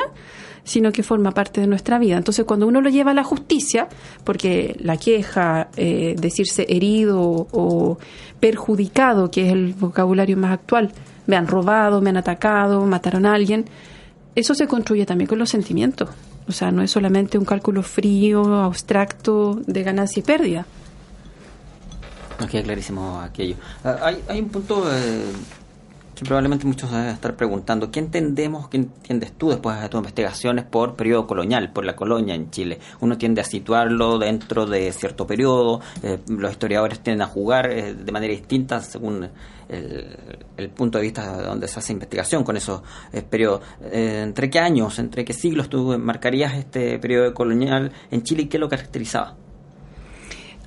sino 0.63 0.91
que 0.91 1.03
forma 1.03 1.31
parte 1.31 1.61
de 1.61 1.67
nuestra 1.67 1.97
vida. 1.99 2.17
Entonces, 2.17 2.45
cuando 2.45 2.67
uno 2.67 2.81
lo 2.81 2.89
lleva 2.89 3.11
a 3.11 3.13
la 3.15 3.23
justicia, 3.23 3.87
porque 4.23 4.75
la 4.79 4.97
queja, 4.97 5.69
eh, 5.77 6.15
decirse 6.19 6.65
herido 6.69 7.19
o 7.51 7.97
perjudicado, 8.39 9.31
que 9.31 9.47
es 9.47 9.53
el 9.53 9.73
vocabulario 9.73 10.37
más 10.37 10.51
actual, 10.51 10.91
me 11.27 11.35
han 11.35 11.47
robado, 11.47 12.01
me 12.01 12.09
han 12.09 12.17
atacado, 12.17 12.85
mataron 12.85 13.25
a 13.25 13.33
alguien, 13.33 13.65
eso 14.35 14.53
se 14.53 14.67
construye 14.67 15.05
también 15.05 15.27
con 15.27 15.39
los 15.39 15.49
sentimientos. 15.49 16.09
O 16.47 16.51
sea, 16.51 16.71
no 16.71 16.81
es 16.81 16.91
solamente 16.91 17.37
un 17.37 17.45
cálculo 17.45 17.83
frío, 17.83 18.61
abstracto 18.61 19.59
de 19.65 19.83
ganancia 19.83 20.19
y 20.19 20.23
pérdida. 20.23 20.65
Nos 22.39 22.49
queda 22.49 22.63
clarísimo 22.63 23.19
aquello. 23.21 23.55
Ah, 23.83 23.97
hay, 24.01 24.23
hay 24.27 24.39
un 24.39 24.49
punto 24.49 24.83
eh, 24.91 25.23
probablemente 26.25 26.65
muchos 26.65 26.91
deben 26.91 27.07
estar 27.07 27.35
preguntando. 27.35 27.91
¿Qué 27.91 27.99
entendemos, 27.99 28.69
qué 28.69 28.77
entiendes 28.77 29.33
tú 29.33 29.49
después 29.49 29.79
de 29.81 29.89
tus 29.89 29.97
investigaciones 29.97 30.65
por 30.65 30.95
periodo 30.95 31.27
colonial, 31.27 31.71
por 31.71 31.85
la 31.85 31.95
colonia 31.95 32.35
en 32.35 32.49
Chile? 32.51 32.79
Uno 32.99 33.17
tiende 33.17 33.41
a 33.41 33.43
situarlo 33.43 34.17
dentro 34.17 34.65
de 34.65 34.91
cierto 34.91 35.25
periodo, 35.27 35.81
eh, 36.03 36.19
los 36.27 36.51
historiadores 36.51 36.99
tienden 36.99 37.23
a 37.23 37.27
jugar 37.27 37.71
eh, 37.71 37.93
de 37.93 38.11
manera 38.11 38.33
distinta 38.33 38.81
según 38.81 39.29
el, 39.71 40.69
punto 40.69 40.97
de 40.97 41.03
vista 41.03 41.41
donde 41.41 41.67
se 41.67 41.79
hace 41.79 41.93
investigación 41.93 42.43
con 42.43 42.57
esos 42.57 42.81
eh, 43.13 43.21
periodos. 43.21 43.61
Eh, 43.83 44.21
¿Entre 44.23 44.49
qué 44.49 44.59
años, 44.59 44.99
entre 44.99 45.25
qué 45.25 45.33
siglos 45.33 45.69
tú 45.69 45.97
marcarías 45.97 46.55
este 46.55 46.99
periodo 46.99 47.33
colonial 47.33 47.91
en 48.11 48.23
Chile 48.23 48.43
y 48.43 48.47
qué 48.47 48.59
lo 48.59 48.69
caracterizaba? 48.69 49.37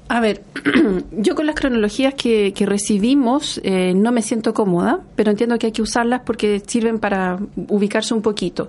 A 0.08 0.20
ver, 0.20 0.42
yo 1.12 1.34
con 1.34 1.46
las 1.46 1.54
cronologías 1.54 2.14
que, 2.14 2.52
recibimos 2.66 3.60
eh, 3.64 3.94
no 3.94 4.12
me 4.12 4.22
siento 4.22 4.52
cómoda, 4.52 5.00
pero 5.16 5.30
entiendo 5.30 5.58
que 5.58 5.66
hay 5.66 5.72
que 5.72 5.82
usarlas 5.82 6.22
porque 6.24 6.60
sirven 6.66 6.98
para 6.98 7.38
ubicarse 7.68 8.14
un 8.14 8.22
poquito. 8.22 8.68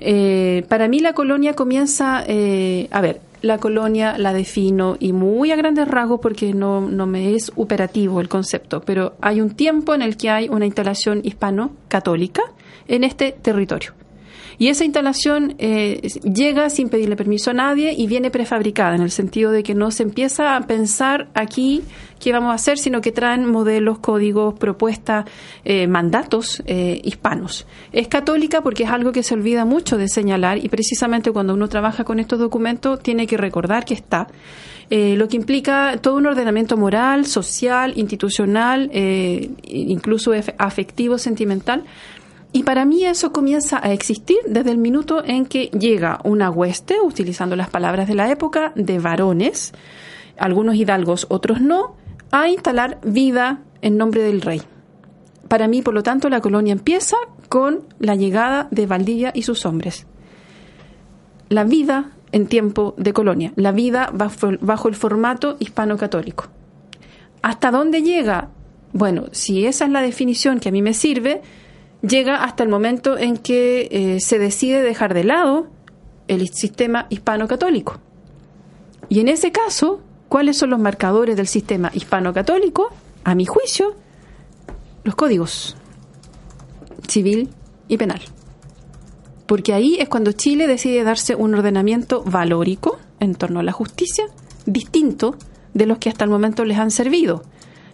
Eh, 0.00 0.64
para 0.68 0.86
mí 0.88 1.00
la 1.00 1.12
colonia 1.12 1.54
comienza, 1.54 2.22
eh, 2.26 2.88
a 2.90 3.00
ver, 3.00 3.20
la 3.40 3.58
colonia 3.58 4.18
la 4.18 4.32
defino 4.32 4.96
y 4.98 5.12
muy 5.12 5.52
a 5.52 5.56
grandes 5.56 5.88
rasgos 5.88 6.20
porque 6.20 6.52
no, 6.52 6.80
no 6.80 7.06
me 7.06 7.34
es 7.34 7.52
operativo 7.56 8.20
el 8.20 8.28
concepto, 8.28 8.82
pero 8.82 9.14
hay 9.20 9.40
un 9.40 9.50
tiempo 9.50 9.94
en 9.94 10.02
el 10.02 10.16
que 10.16 10.30
hay 10.30 10.48
una 10.48 10.66
instalación 10.66 11.20
hispano-católica 11.24 12.42
en 12.88 13.04
este 13.04 13.32
territorio. 13.32 13.92
Y 14.58 14.68
esa 14.68 14.84
instalación 14.84 15.54
eh, 15.58 16.00
llega 16.24 16.68
sin 16.68 16.88
pedirle 16.88 17.14
permiso 17.14 17.50
a 17.50 17.54
nadie 17.54 17.94
y 17.96 18.08
viene 18.08 18.30
prefabricada, 18.30 18.96
en 18.96 19.02
el 19.02 19.12
sentido 19.12 19.52
de 19.52 19.62
que 19.62 19.74
no 19.74 19.92
se 19.92 20.02
empieza 20.02 20.56
a 20.56 20.60
pensar 20.62 21.28
aquí 21.34 21.82
qué 22.18 22.32
vamos 22.32 22.50
a 22.50 22.54
hacer, 22.54 22.76
sino 22.76 23.00
que 23.00 23.12
traen 23.12 23.48
modelos, 23.48 24.00
códigos, 24.00 24.58
propuestas, 24.58 25.26
eh, 25.64 25.86
mandatos 25.86 26.60
eh, 26.66 27.00
hispanos. 27.04 27.68
Es 27.92 28.08
católica 28.08 28.60
porque 28.60 28.82
es 28.82 28.90
algo 28.90 29.12
que 29.12 29.22
se 29.22 29.34
olvida 29.34 29.64
mucho 29.64 29.96
de 29.96 30.08
señalar 30.08 30.58
y 30.58 30.68
precisamente 30.68 31.30
cuando 31.30 31.54
uno 31.54 31.68
trabaja 31.68 32.02
con 32.02 32.18
estos 32.18 32.40
documentos 32.40 33.00
tiene 33.00 33.28
que 33.28 33.36
recordar 33.36 33.84
que 33.84 33.94
está. 33.94 34.26
lo 34.90 35.28
que 35.28 35.36
implica 35.36 35.98
todo 36.00 36.16
un 36.16 36.26
ordenamiento 36.26 36.76
moral, 36.76 37.26
social, 37.26 37.92
institucional, 37.96 38.90
incluso 39.62 40.32
afectivo, 40.56 41.18
sentimental, 41.18 41.84
y 42.52 42.62
para 42.62 42.84
mí 42.84 43.04
eso 43.04 43.32
comienza 43.32 43.78
a 43.82 43.92
existir 43.92 44.38
desde 44.46 44.70
el 44.70 44.78
minuto 44.78 45.22
en 45.24 45.44
que 45.44 45.66
llega 45.66 46.20
una 46.24 46.50
hueste, 46.50 46.96
utilizando 47.00 47.56
las 47.56 47.68
palabras 47.68 48.08
de 48.08 48.14
la 48.14 48.30
época, 48.30 48.72
de 48.74 48.98
varones, 48.98 49.72
algunos 50.38 50.76
hidalgos, 50.76 51.26
otros 51.28 51.60
no, 51.60 51.96
a 52.30 52.48
instalar 52.48 52.98
vida 53.02 53.60
en 53.82 53.98
nombre 53.98 54.22
del 54.22 54.40
rey. 54.40 54.62
Para 55.48 55.68
mí, 55.68 55.82
por 55.82 55.94
lo 55.94 56.02
tanto, 56.02 56.28
la 56.28 56.40
colonia 56.40 56.72
empieza 56.72 57.16
con 57.48 57.84
la 57.98 58.14
llegada 58.14 58.68
de 58.70 58.86
Valdivia 58.86 59.30
y 59.34 59.42
sus 59.42 59.66
hombres. 59.66 60.06
La 61.48 61.64
vida 61.64 62.12
en 62.32 62.46
tiempo 62.46 62.94
de 62.98 63.12
colonia, 63.12 63.52
la 63.56 63.72
vida 63.72 64.10
bajo, 64.12 64.52
bajo 64.60 64.88
el 64.88 64.94
formato 64.94 65.56
hispano-católico. 65.58 66.48
¿Hasta 67.42 67.70
dónde 67.70 68.02
llega? 68.02 68.50
Bueno, 68.92 69.26
si 69.32 69.66
esa 69.66 69.84
es 69.84 69.90
la 69.90 70.02
definición 70.02 70.60
que 70.60 70.68
a 70.68 70.72
mí 70.72 70.82
me 70.82 70.92
sirve, 70.92 71.40
llega 72.02 72.44
hasta 72.44 72.62
el 72.62 72.68
momento 72.68 73.18
en 73.18 73.36
que 73.36 73.88
eh, 73.90 74.20
se 74.20 74.38
decide 74.38 74.82
dejar 74.82 75.14
de 75.14 75.24
lado 75.24 75.68
el 76.28 76.48
sistema 76.48 77.06
hispano-católico. 77.08 77.98
Y 79.08 79.20
en 79.20 79.28
ese 79.28 79.52
caso, 79.52 80.00
¿cuáles 80.28 80.58
son 80.58 80.70
los 80.70 80.78
marcadores 80.78 81.36
del 81.36 81.46
sistema 81.46 81.90
hispano-católico? 81.92 82.88
A 83.24 83.34
mi 83.34 83.46
juicio, 83.46 83.96
los 85.04 85.14
códigos 85.14 85.76
civil 87.08 87.48
y 87.88 87.96
penal. 87.96 88.20
Porque 89.46 89.72
ahí 89.72 89.96
es 89.98 90.08
cuando 90.08 90.32
Chile 90.32 90.66
decide 90.66 91.02
darse 91.04 91.34
un 91.34 91.54
ordenamiento 91.54 92.22
valórico 92.24 92.98
en 93.18 93.34
torno 93.34 93.60
a 93.60 93.62
la 93.62 93.72
justicia, 93.72 94.26
distinto 94.66 95.36
de 95.72 95.86
los 95.86 95.98
que 95.98 96.10
hasta 96.10 96.24
el 96.24 96.30
momento 96.30 96.66
les 96.66 96.78
han 96.78 96.90
servido. 96.90 97.42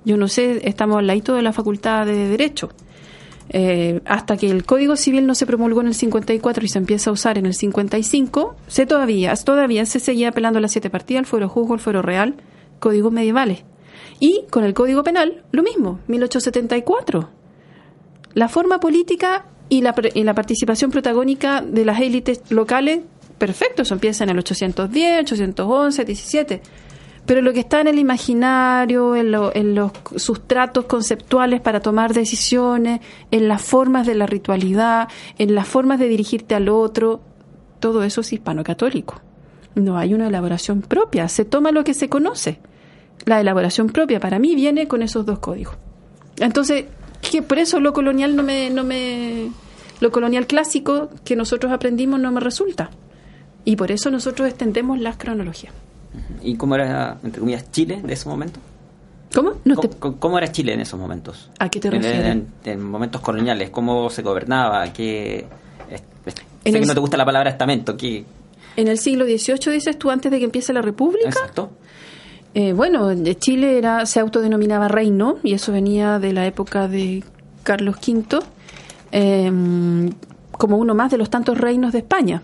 Yo 0.05 0.17
no 0.17 0.27
sé, 0.27 0.69
estamos 0.69 0.99
al 0.99 1.07
lado 1.07 1.35
de 1.35 1.43
la 1.43 1.53
Facultad 1.53 2.07
de 2.07 2.29
Derecho 2.29 2.71
eh, 3.57 4.01
hasta 4.05 4.37
que 4.37 4.51
el 4.51 4.65
Código 4.65 4.97
Civil 4.97 5.29
no 5.29 5.37
se 5.37 5.47
promulgó 5.47 5.81
en 5.81 5.87
el 5.87 5.95
54 5.95 6.65
y 6.65 6.69
se 6.69 6.79
empieza 6.79 7.11
a 7.11 7.13
usar 7.13 7.39
en 7.39 7.47
el 7.47 7.55
55, 7.55 8.57
se 8.67 8.85
todavía, 8.85 9.33
todavía 9.37 9.87
se 9.87 10.01
seguía 10.01 10.31
apelando 10.31 10.59
a 10.59 10.61
las 10.61 10.73
siete 10.73 10.91
partidas, 10.91 11.21
el 11.21 11.27
fuero 11.27 11.49
juzgo, 11.49 11.75
el 11.75 11.81
fuero 11.81 12.03
real, 12.03 12.35
códigos 12.81 13.13
medievales. 13.13 13.63
Y 14.19 14.43
con 14.51 14.65
el 14.65 14.75
Código 14.75 15.05
Penal, 15.05 15.45
lo 15.53 15.63
mismo, 15.63 16.01
1874. 16.09 17.29
La 18.33 18.49
forma 18.49 18.81
política 18.81 19.47
y 19.69 19.83
la, 19.83 19.95
y 20.15 20.25
la 20.25 20.35
participación 20.35 20.91
protagónica 20.91 21.61
de 21.61 21.85
las 21.85 22.01
élites 22.01 22.43
locales, 22.51 23.03
perfecto, 23.39 23.83
eso 23.83 23.95
empieza 23.95 24.25
en 24.25 24.31
el 24.31 24.39
810, 24.41 25.31
811, 25.31 26.05
17 26.05 26.63
pero 27.27 27.41
lo 27.41 27.53
que 27.53 27.61
está 27.61 27.81
en 27.81 27.89
el 27.89 27.99
imaginario, 27.99 29.17
en, 29.17 29.31
los 29.75 29.93
sustratos 30.17 30.85
conceptuales 30.85 31.61
para 31.61 31.81
tomar 31.81 32.13
decisiones, 32.13 33.01
en 33.31 33.49
las 33.49 33.63
formas 33.63 34.07
de 34.07 34.15
la 34.15 34.27
ritualidad, 34.27 35.09
en 35.39 35.55
las 35.55 35.67
formas 35.67 35.99
de 35.99 36.09
dirigirte 36.09 36.55
al 36.55 36.69
otro, 36.69 37.23
todo 37.81 38.03
eso 38.03 38.21
es 38.21 38.33
hispano-católico. 38.33 39.23
No 39.75 39.97
hay 39.97 40.13
una 40.13 40.29
elaboración 40.29 40.83
propia, 40.83 41.29
se 41.29 41.45
toma 41.45 41.73
lo 41.73 41.83
que 41.83 41.95
se 41.95 42.09
conoce. 42.09 42.59
La 43.25 43.41
elaboración 43.41 43.89
propia 43.89 44.21
para 44.21 44.39
mí 44.39 44.55
viene 44.55 44.87
con 44.87 45.03
esos 45.03 45.25
dos 45.25 45.39
códigos. 45.39 45.77
Entonces, 46.39 46.85
por 47.49 47.59
eso 47.59 47.81
lo 47.81 47.95
colonial 47.95 48.37
no 48.37 48.43
me, 48.43 48.69
no 48.69 48.85
me, 48.85 49.51
lo 50.01 50.13
colonial 50.13 50.47
clásico 50.47 51.09
que 51.25 51.37
nosotros 51.37 51.73
aprendimos 51.73 52.21
no 52.21 52.31
me 52.33 52.41
resulta. 52.41 52.91
Y 53.65 53.77
por 53.77 53.91
eso 53.91 54.11
nosotros 54.11 54.47
extendemos 54.47 55.01
las 55.01 55.17
cronologías. 55.17 55.73
¿Y 56.45 56.57
cómo 56.57 56.75
era, 56.75 57.19
entre 57.23 57.41
comillas, 57.41 57.71
Chile 57.71 58.01
de 58.03 58.13
ese 58.13 58.29
momento? 58.29 58.61
¿Cómo? 59.35 59.55
¿Cómo, 60.21 60.39
era 60.39 60.53
Chile 60.53 60.75
en 60.75 60.81
esos 60.81 60.99
momentos? 60.99 61.51
¿A 61.59 61.69
qué 61.69 61.81
te 61.81 61.91
refieres? 61.91 62.43
En, 62.65 62.83
momentos 62.83 63.21
coloniales, 63.21 63.71
¿cómo 63.71 64.09
se 64.11 64.23
gobernaba? 64.23 64.93
¿Qué, 64.93 65.47
sé 66.65 66.81
que 66.81 66.87
no 66.87 66.95
te 66.95 67.01
gusta 67.01 67.17
la 67.17 67.25
palabra 67.25 67.51
estamento. 67.51 67.97
¿qué? 67.97 68.25
En 68.77 68.89
el 68.89 68.99
siglo 68.99 69.25
XVIII, 69.25 69.73
dices 69.73 69.99
tú, 69.99 70.11
antes 70.11 70.31
de 70.31 70.39
que 70.39 70.45
empiece 70.45 70.73
la 70.73 70.83
República. 70.83 71.29
Exacto. 71.29 71.71
Eh, 72.55 72.73
bueno, 72.73 73.11
Chile 73.35 73.79
era, 73.79 74.07
se 74.07 74.21
autodenominaba 74.21 74.87
reino, 74.89 75.39
y 75.43 75.55
eso 75.55 75.73
venía 75.73 76.21
de 76.21 76.33
la 76.33 76.47
época 76.47 76.87
de 76.87 77.25
Carlos 77.65 77.97
V, 77.97 78.39
em, 79.11 80.13
como 80.53 80.77
uno 80.77 80.95
más 80.95 81.11
de 81.11 81.19
los 81.19 81.31
tantos 81.31 81.59
reinos 81.59 81.93
de 81.93 81.99
España. 81.99 82.43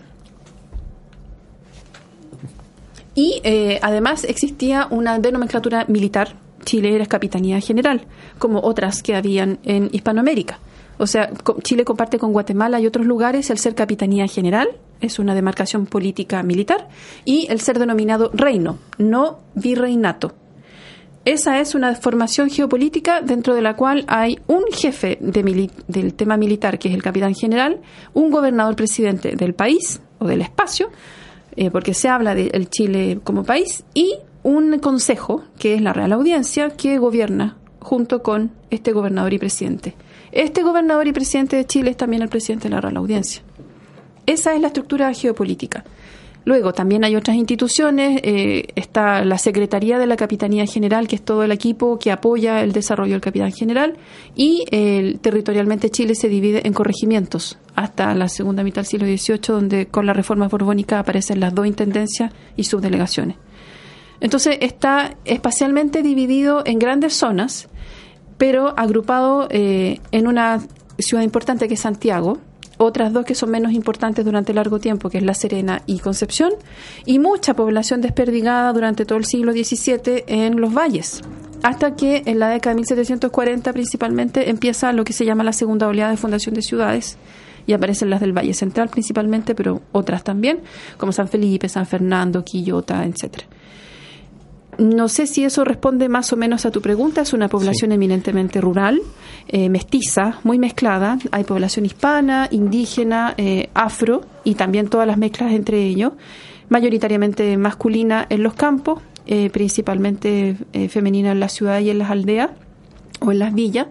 Y 3.13 3.41
eh, 3.43 3.79
además 3.81 4.23
existía 4.23 4.87
una 4.89 5.19
denomenclatura 5.19 5.85
militar. 5.87 6.35
Chile 6.63 6.95
era 6.95 7.05
capitanía 7.05 7.59
general, 7.59 8.05
como 8.37 8.59
otras 8.59 9.01
que 9.01 9.15
habían 9.15 9.59
en 9.63 9.89
Hispanoamérica. 9.91 10.59
O 10.97 11.07
sea, 11.07 11.31
Chile 11.63 11.83
comparte 11.83 12.19
con 12.19 12.31
Guatemala 12.31 12.79
y 12.79 12.85
otros 12.85 13.07
lugares 13.07 13.49
el 13.49 13.57
ser 13.57 13.73
capitanía 13.73 14.27
general, 14.27 14.69
es 14.99 15.17
una 15.17 15.33
demarcación 15.33 15.87
política 15.87 16.43
militar, 16.43 16.89
y 17.25 17.47
el 17.49 17.59
ser 17.59 17.79
denominado 17.79 18.29
reino, 18.33 18.77
no 18.99 19.39
virreinato. 19.55 20.33
Esa 21.25 21.59
es 21.59 21.75
una 21.75 21.95
formación 21.95 22.49
geopolítica 22.49 23.21
dentro 23.21 23.55
de 23.55 23.61
la 23.61 23.75
cual 23.75 24.05
hay 24.07 24.39
un 24.47 24.63
jefe 24.71 25.17
del 25.19 26.13
tema 26.13 26.37
militar, 26.37 26.77
que 26.77 26.89
es 26.89 26.93
el 26.93 27.03
capitán 27.03 27.33
general, 27.33 27.81
un 28.13 28.31
gobernador 28.31 28.75
presidente 28.75 29.35
del 29.35 29.53
país 29.53 30.01
o 30.19 30.25
del 30.25 30.41
espacio, 30.41 30.89
eh, 31.55 31.71
porque 31.71 31.93
se 31.93 32.07
habla 32.07 32.35
del 32.35 32.69
Chile 32.69 33.19
como 33.23 33.43
país, 33.43 33.83
y 33.93 34.15
un 34.43 34.79
consejo, 34.79 35.43
que 35.59 35.75
es 35.75 35.81
la 35.81 35.93
Real 35.93 36.13
Audiencia, 36.13 36.71
que 36.71 36.97
gobierna 36.97 37.57
junto 37.79 38.23
con 38.23 38.51
este 38.69 38.91
gobernador 38.91 39.33
y 39.33 39.39
presidente. 39.39 39.95
Este 40.31 40.63
gobernador 40.63 41.07
y 41.07 41.13
presidente 41.13 41.55
de 41.57 41.65
Chile 41.65 41.91
es 41.91 41.97
también 41.97 42.21
el 42.21 42.29
presidente 42.29 42.69
de 42.69 42.75
la 42.75 42.81
Real 42.81 42.97
Audiencia. 42.97 43.41
Esa 44.25 44.53
es 44.53 44.61
la 44.61 44.67
estructura 44.67 45.13
geopolítica. 45.13 45.83
Luego 46.43 46.73
también 46.73 47.03
hay 47.03 47.15
otras 47.15 47.37
instituciones, 47.37 48.19
eh, 48.23 48.67
está 48.75 49.23
la 49.23 49.37
Secretaría 49.37 49.99
de 49.99 50.07
la 50.07 50.15
Capitanía 50.15 50.65
General, 50.65 51.07
que 51.07 51.15
es 51.15 51.21
todo 51.23 51.43
el 51.43 51.51
equipo 51.51 51.99
que 51.99 52.11
apoya 52.11 52.61
el 52.61 52.71
desarrollo 52.71 53.11
del 53.13 53.21
Capitán 53.21 53.51
General, 53.51 53.95
y 54.35 54.65
territorialmente 55.21 55.91
Chile 55.91 56.15
se 56.15 56.29
divide 56.29 56.65
en 56.65 56.73
corregimientos 56.73 57.59
hasta 57.75 58.13
la 58.15 58.27
segunda 58.27 58.63
mitad 58.63 58.81
del 58.81 58.87
siglo 58.87 59.05
XVIII, 59.05 59.39
donde 59.47 59.85
con 59.85 60.05
la 60.05 60.13
reforma 60.13 60.47
borbónica 60.47 60.99
aparecen 60.99 61.39
las 61.39 61.53
dos 61.53 61.67
intendencias 61.67 62.33
y 62.55 62.63
subdelegaciones. 62.63 63.37
Entonces 64.21 64.59
está 64.61 65.17
espacialmente 65.25 66.03
dividido 66.03 66.61
en 66.65 66.79
grandes 66.79 67.13
zonas, 67.13 67.69
pero 68.37 68.73
agrupado 68.77 69.47
eh, 69.49 69.99
en 70.11 70.27
una 70.27 70.61
ciudad 70.99 71.23
importante 71.23 71.67
que 71.67 71.73
es 71.73 71.79
Santiago, 71.79 72.37
otras 72.81 73.13
dos 73.13 73.25
que 73.25 73.35
son 73.35 73.51
menos 73.51 73.73
importantes 73.73 74.25
durante 74.25 74.53
largo 74.53 74.79
tiempo, 74.79 75.09
que 75.09 75.19
es 75.19 75.23
La 75.23 75.33
Serena 75.33 75.83
y 75.85 75.99
Concepción, 75.99 76.51
y 77.05 77.19
mucha 77.19 77.53
población 77.53 78.01
desperdigada 78.01 78.73
durante 78.73 79.05
todo 79.05 79.17
el 79.17 79.25
siglo 79.25 79.51
XVII 79.51 80.23
en 80.27 80.59
los 80.59 80.73
valles, 80.73 81.21
hasta 81.63 81.95
que 81.95 82.23
en 82.25 82.39
la 82.39 82.49
década 82.49 82.73
de 82.73 82.79
1740 82.79 83.73
principalmente 83.73 84.49
empieza 84.49 84.91
lo 84.93 85.03
que 85.03 85.13
se 85.13 85.25
llama 85.25 85.43
la 85.43 85.53
segunda 85.53 85.87
oleada 85.87 86.11
de 86.11 86.17
fundación 86.17 86.55
de 86.55 86.61
ciudades, 86.61 87.17
y 87.67 87.73
aparecen 87.73 88.09
las 88.09 88.19
del 88.19 88.35
Valle 88.35 88.55
Central 88.55 88.89
principalmente, 88.89 89.53
pero 89.53 89.81
otras 89.91 90.23
también, 90.23 90.61
como 90.97 91.11
San 91.11 91.27
Felipe, 91.27 91.69
San 91.69 91.85
Fernando, 91.85 92.43
Quillota, 92.43 93.05
etcétera. 93.05 93.45
No 94.77 95.07
sé 95.09 95.27
si 95.27 95.43
eso 95.43 95.63
responde 95.63 96.09
más 96.09 96.31
o 96.33 96.37
menos 96.37 96.65
a 96.65 96.71
tu 96.71 96.81
pregunta. 96.81 97.21
Es 97.21 97.33
una 97.33 97.49
población 97.49 97.91
eminentemente 97.91 98.61
rural, 98.61 99.01
eh, 99.47 99.69
mestiza, 99.69 100.39
muy 100.43 100.59
mezclada. 100.59 101.17
Hay 101.31 101.43
población 101.43 101.85
hispana, 101.85 102.47
indígena, 102.51 103.33
eh, 103.37 103.69
afro 103.73 104.21
y 104.43 104.55
también 104.55 104.87
todas 104.87 105.07
las 105.07 105.17
mezclas 105.17 105.51
entre 105.53 105.83
ellos. 105.83 106.13
Mayoritariamente 106.69 107.57
masculina 107.57 108.25
en 108.29 108.43
los 108.43 108.53
campos 108.53 109.01
eh, 109.27 109.51
principalmente 109.51 110.57
eh, 110.73 110.89
femenina 110.89 111.31
en 111.31 111.39
la 111.39 111.47
ciudad 111.47 111.79
y 111.79 111.91
en 111.91 111.99
las 111.99 112.09
aldeas 112.09 112.49
o 113.19 113.31
en 113.31 113.37
las 113.37 113.53
villas, 113.53 113.85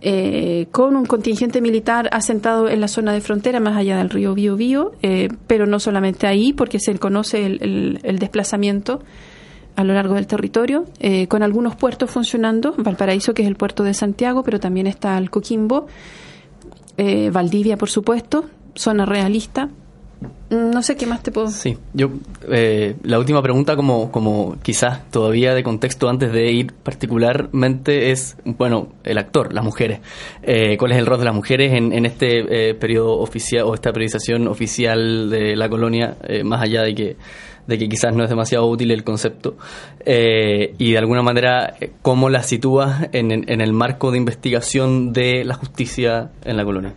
eh, 0.00 0.68
con 0.70 0.96
un 0.96 1.04
contingente 1.04 1.60
militar 1.60 2.08
asentado 2.12 2.68
en 2.68 2.80
la 2.80 2.88
zona 2.88 3.12
de 3.12 3.20
frontera, 3.20 3.60
más 3.60 3.76
allá 3.76 3.98
del 3.98 4.08
río 4.08 4.34
Biobío, 4.34 4.92
pero 5.46 5.66
no 5.66 5.78
solamente 5.78 6.26
ahí, 6.26 6.54
porque 6.54 6.80
se 6.80 6.98
conoce 6.98 7.44
el, 7.44 8.18
desplazamiento 8.18 9.02
a 9.78 9.84
lo 9.84 9.94
largo 9.94 10.14
del 10.14 10.26
territorio, 10.26 10.84
con 11.28 11.42
algunos 11.42 11.76
puertos 11.76 12.10
funcionando, 12.10 12.74
Valparaíso, 12.76 13.32
que 13.32 13.42
es 13.42 13.48
el 13.48 13.54
puerto 13.54 13.84
de 13.84 13.94
Santiago, 13.94 14.42
pero 14.42 14.58
también 14.58 14.88
está 14.88 15.16
el 15.18 15.30
Coquimbo, 15.30 15.86
Valdivia, 17.32 17.76
por 17.76 17.88
supuesto, 17.88 18.46
zona 18.74 19.06
realista, 19.06 19.68
Mm, 20.50 20.70
no 20.70 20.82
sé 20.82 20.96
qué 20.96 21.06
más 21.06 21.22
te 21.22 21.30
puedo. 21.30 21.48
Sí, 21.48 21.76
yo 21.92 22.10
eh, 22.50 22.96
la 23.02 23.18
última 23.18 23.42
pregunta 23.42 23.76
como 23.76 24.10
como 24.10 24.56
quizás 24.62 25.08
todavía 25.10 25.54
de 25.54 25.62
contexto 25.62 26.08
antes 26.08 26.32
de 26.32 26.50
ir 26.50 26.72
particularmente 26.72 28.10
es 28.10 28.36
bueno 28.44 28.88
el 29.04 29.18
actor, 29.18 29.52
las 29.52 29.64
mujeres. 29.64 30.00
Eh, 30.42 30.76
¿Cuál 30.78 30.92
es 30.92 30.98
el 30.98 31.06
rol 31.06 31.18
de 31.18 31.26
las 31.26 31.34
mujeres 31.34 31.72
en, 31.74 31.92
en 31.92 32.06
este 32.06 32.70
eh, 32.70 32.74
periodo 32.74 33.18
oficial 33.18 33.64
o 33.64 33.74
esta 33.74 33.92
periodización 33.92 34.48
oficial 34.48 35.30
de 35.30 35.54
la 35.54 35.68
colonia 35.68 36.16
más 36.44 36.62
allá 36.62 36.82
de 36.82 36.94
que 36.94 37.16
de 37.68 37.78
que 37.78 37.88
quizás 37.88 38.12
no 38.14 38.24
es 38.24 38.30
demasiado 38.30 38.66
útil 38.66 38.90
el 38.90 39.04
concepto 39.04 39.56
y 40.04 40.92
de 40.92 40.98
alguna 40.98 41.22
manera 41.22 41.76
cómo 42.02 42.30
la 42.30 42.42
sitúas 42.42 43.08
en, 43.12 43.30
en 43.30 43.60
el 43.60 43.72
marco 43.72 44.10
de 44.10 44.18
investigación 44.18 45.12
de 45.12 45.44
la 45.44 45.54
justicia 45.54 46.30
en 46.44 46.56
la 46.56 46.64
colonia? 46.64 46.94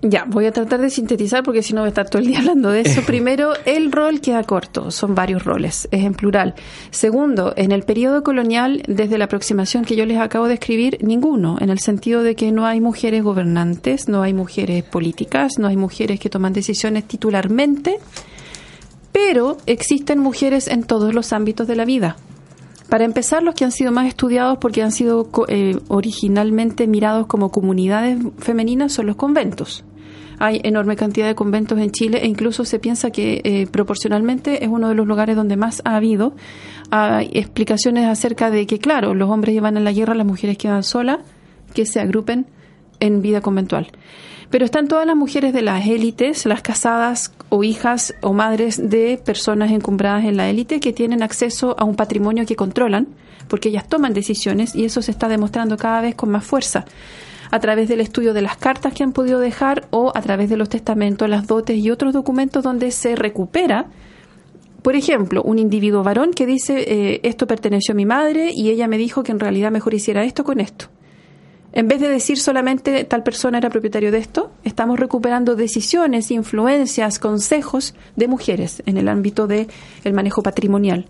Ya, 0.00 0.24
voy 0.28 0.46
a 0.46 0.52
tratar 0.52 0.80
de 0.80 0.90
sintetizar 0.90 1.42
porque 1.42 1.60
si 1.60 1.74
no 1.74 1.80
voy 1.80 1.86
a 1.86 1.88
estar 1.88 2.08
todo 2.08 2.22
el 2.22 2.28
día 2.28 2.38
hablando 2.38 2.70
de 2.70 2.82
eso. 2.82 3.02
Primero, 3.06 3.54
el 3.64 3.90
rol 3.90 4.20
queda 4.20 4.44
corto, 4.44 4.92
son 4.92 5.16
varios 5.16 5.44
roles, 5.44 5.88
es 5.90 6.04
en 6.04 6.14
plural. 6.14 6.54
Segundo, 6.90 7.52
en 7.56 7.72
el 7.72 7.82
periodo 7.82 8.22
colonial, 8.22 8.82
desde 8.86 9.18
la 9.18 9.24
aproximación 9.24 9.84
que 9.84 9.96
yo 9.96 10.06
les 10.06 10.18
acabo 10.18 10.46
de 10.46 10.54
escribir, 10.54 10.98
ninguno, 11.00 11.56
en 11.60 11.70
el 11.70 11.80
sentido 11.80 12.22
de 12.22 12.36
que 12.36 12.52
no 12.52 12.64
hay 12.64 12.80
mujeres 12.80 13.24
gobernantes, 13.24 14.08
no 14.08 14.22
hay 14.22 14.34
mujeres 14.34 14.84
políticas, 14.84 15.58
no 15.58 15.66
hay 15.66 15.76
mujeres 15.76 16.20
que 16.20 16.30
toman 16.30 16.52
decisiones 16.52 17.04
titularmente, 17.04 17.98
pero 19.12 19.56
existen 19.66 20.18
mujeres 20.18 20.68
en 20.68 20.84
todos 20.84 21.14
los 21.14 21.32
ámbitos 21.32 21.66
de 21.66 21.76
la 21.76 21.84
vida. 21.84 22.16
Para 22.88 23.04
empezar, 23.04 23.42
los 23.42 23.54
que 23.54 23.64
han 23.64 23.72
sido 23.72 23.92
más 23.92 24.06
estudiados 24.06 24.58
porque 24.58 24.82
han 24.82 24.92
sido 24.92 25.28
eh, 25.48 25.78
originalmente 25.88 26.86
mirados 26.86 27.26
como 27.26 27.50
comunidades 27.50 28.18
femeninas 28.38 28.92
son 28.92 29.06
los 29.06 29.16
conventos. 29.16 29.84
Hay 30.40 30.60
enorme 30.62 30.94
cantidad 30.94 31.26
de 31.26 31.34
conventos 31.34 31.78
en 31.80 31.90
Chile 31.90 32.20
e 32.22 32.26
incluso 32.28 32.64
se 32.64 32.78
piensa 32.78 33.10
que 33.10 33.40
eh, 33.42 33.66
proporcionalmente 33.66 34.64
es 34.64 34.70
uno 34.70 34.88
de 34.88 34.94
los 34.94 35.06
lugares 35.06 35.34
donde 35.34 35.56
más 35.56 35.82
ha 35.84 35.96
habido 35.96 36.34
hay 36.90 37.30
explicaciones 37.34 38.06
acerca 38.06 38.50
de 38.50 38.66
que, 38.66 38.78
claro, 38.78 39.14
los 39.14 39.28
hombres 39.30 39.54
llevan 39.54 39.76
a 39.76 39.80
la 39.80 39.92
guerra, 39.92 40.14
las 40.14 40.26
mujeres 40.26 40.56
quedan 40.56 40.82
solas, 40.82 41.18
que 41.74 41.84
se 41.84 42.00
agrupen 42.00 42.46
en 43.00 43.20
vida 43.20 43.40
conventual. 43.40 43.88
Pero 44.50 44.64
están 44.64 44.88
todas 44.88 45.06
las 45.06 45.16
mujeres 45.16 45.52
de 45.52 45.62
las 45.62 45.86
élites, 45.86 46.46
las 46.46 46.62
casadas 46.62 47.32
o 47.50 47.64
hijas 47.64 48.14
o 48.22 48.32
madres 48.32 48.90
de 48.90 49.20
personas 49.22 49.70
encumbradas 49.70 50.24
en 50.24 50.36
la 50.36 50.48
élite 50.48 50.80
que 50.80 50.92
tienen 50.92 51.22
acceso 51.22 51.76
a 51.78 51.84
un 51.84 51.96
patrimonio 51.96 52.46
que 52.46 52.56
controlan, 52.56 53.08
porque 53.48 53.68
ellas 53.68 53.88
toman 53.88 54.14
decisiones 54.14 54.74
y 54.74 54.84
eso 54.84 55.02
se 55.02 55.10
está 55.10 55.28
demostrando 55.28 55.76
cada 55.76 56.00
vez 56.00 56.14
con 56.14 56.30
más 56.30 56.44
fuerza 56.44 56.86
a 57.50 57.60
través 57.60 57.88
del 57.88 58.00
estudio 58.00 58.34
de 58.34 58.42
las 58.42 58.56
cartas 58.56 58.92
que 58.92 59.02
han 59.02 59.12
podido 59.12 59.38
dejar 59.38 59.86
o 59.90 60.12
a 60.14 60.20
través 60.20 60.50
de 60.50 60.56
los 60.56 60.68
testamentos, 60.68 61.28
las 61.28 61.46
dotes 61.46 61.78
y 61.78 61.90
otros 61.90 62.12
documentos 62.12 62.62
donde 62.62 62.90
se 62.90 63.16
recupera, 63.16 63.86
por 64.82 64.96
ejemplo, 64.96 65.42
un 65.42 65.58
individuo 65.58 66.02
varón 66.02 66.32
que 66.32 66.46
dice 66.46 66.84
eh, 66.86 67.20
esto 67.22 67.46
perteneció 67.46 67.92
a 67.92 67.96
mi 67.96 68.06
madre 68.06 68.50
y 68.54 68.70
ella 68.70 68.86
me 68.86 68.98
dijo 68.98 69.22
que 69.22 69.32
en 69.32 69.40
realidad 69.40 69.70
mejor 69.70 69.94
hiciera 69.94 70.24
esto 70.24 70.44
con 70.44 70.60
esto. 70.60 70.86
En 71.70 71.86
vez 71.86 72.00
de 72.00 72.08
decir 72.08 72.38
solamente 72.38 73.04
tal 73.04 73.22
persona 73.22 73.58
era 73.58 73.68
propietario 73.68 74.10
de 74.10 74.16
esto, 74.18 74.50
estamos 74.64 74.98
recuperando 74.98 75.54
decisiones, 75.54 76.30
influencias, 76.30 77.18
consejos 77.18 77.94
de 78.16 78.26
mujeres 78.26 78.82
en 78.86 78.96
el 78.96 79.06
ámbito 79.06 79.46
del 79.46 79.68
el 80.02 80.14
manejo 80.14 80.42
patrimonial. 80.42 81.06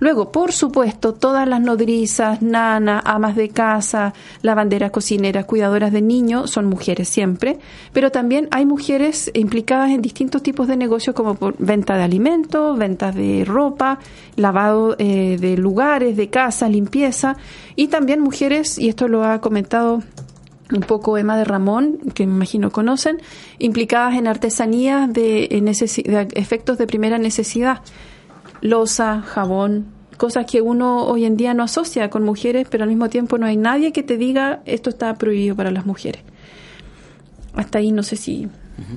Luego, 0.00 0.32
por 0.32 0.52
supuesto, 0.52 1.14
todas 1.14 1.46
las 1.46 1.60
nodrizas, 1.60 2.42
nanas, 2.42 3.02
amas 3.04 3.36
de 3.36 3.50
casa, 3.50 4.12
lavanderas, 4.42 4.90
cocineras, 4.90 5.44
cuidadoras 5.44 5.92
de 5.92 6.02
niños 6.02 6.50
son 6.50 6.66
mujeres 6.66 7.08
siempre, 7.08 7.58
pero 7.92 8.10
también 8.10 8.48
hay 8.50 8.66
mujeres 8.66 9.30
implicadas 9.34 9.90
en 9.90 10.02
distintos 10.02 10.42
tipos 10.42 10.66
de 10.66 10.76
negocios 10.76 11.14
como 11.14 11.36
por 11.36 11.54
venta 11.58 11.96
de 11.96 12.02
alimentos, 12.02 12.76
venta 12.76 13.12
de 13.12 13.44
ropa, 13.44 14.00
lavado 14.36 14.96
eh, 14.98 15.36
de 15.38 15.56
lugares, 15.56 16.16
de 16.16 16.28
casa, 16.30 16.68
limpieza, 16.68 17.36
y 17.76 17.88
también 17.88 18.20
mujeres, 18.20 18.78
y 18.78 18.88
esto 18.88 19.06
lo 19.06 19.24
ha 19.24 19.40
comentado 19.40 20.02
un 20.72 20.80
poco 20.80 21.18
Emma 21.18 21.36
de 21.36 21.44
Ramón, 21.44 21.98
que 22.14 22.26
me 22.26 22.34
imagino 22.34 22.70
conocen, 22.70 23.20
implicadas 23.58 24.14
en 24.14 24.26
artesanías 24.26 25.12
de, 25.12 25.48
de 25.50 26.28
efectos 26.34 26.78
de 26.78 26.86
primera 26.86 27.18
necesidad 27.18 27.82
losa, 28.60 29.22
jabón, 29.22 29.86
cosas 30.16 30.44
que 30.46 30.60
uno 30.60 31.04
hoy 31.04 31.24
en 31.24 31.36
día 31.36 31.54
no 31.54 31.62
asocia 31.62 32.10
con 32.10 32.24
mujeres, 32.24 32.66
pero 32.70 32.84
al 32.84 32.90
mismo 32.90 33.08
tiempo 33.08 33.38
no 33.38 33.46
hay 33.46 33.56
nadie 33.56 33.92
que 33.92 34.02
te 34.02 34.16
diga 34.16 34.60
esto 34.66 34.90
está 34.90 35.14
prohibido 35.14 35.56
para 35.56 35.70
las 35.70 35.86
mujeres. 35.86 36.22
Hasta 37.54 37.78
ahí 37.78 37.90
no 37.90 38.02
sé 38.02 38.16
si... 38.16 38.48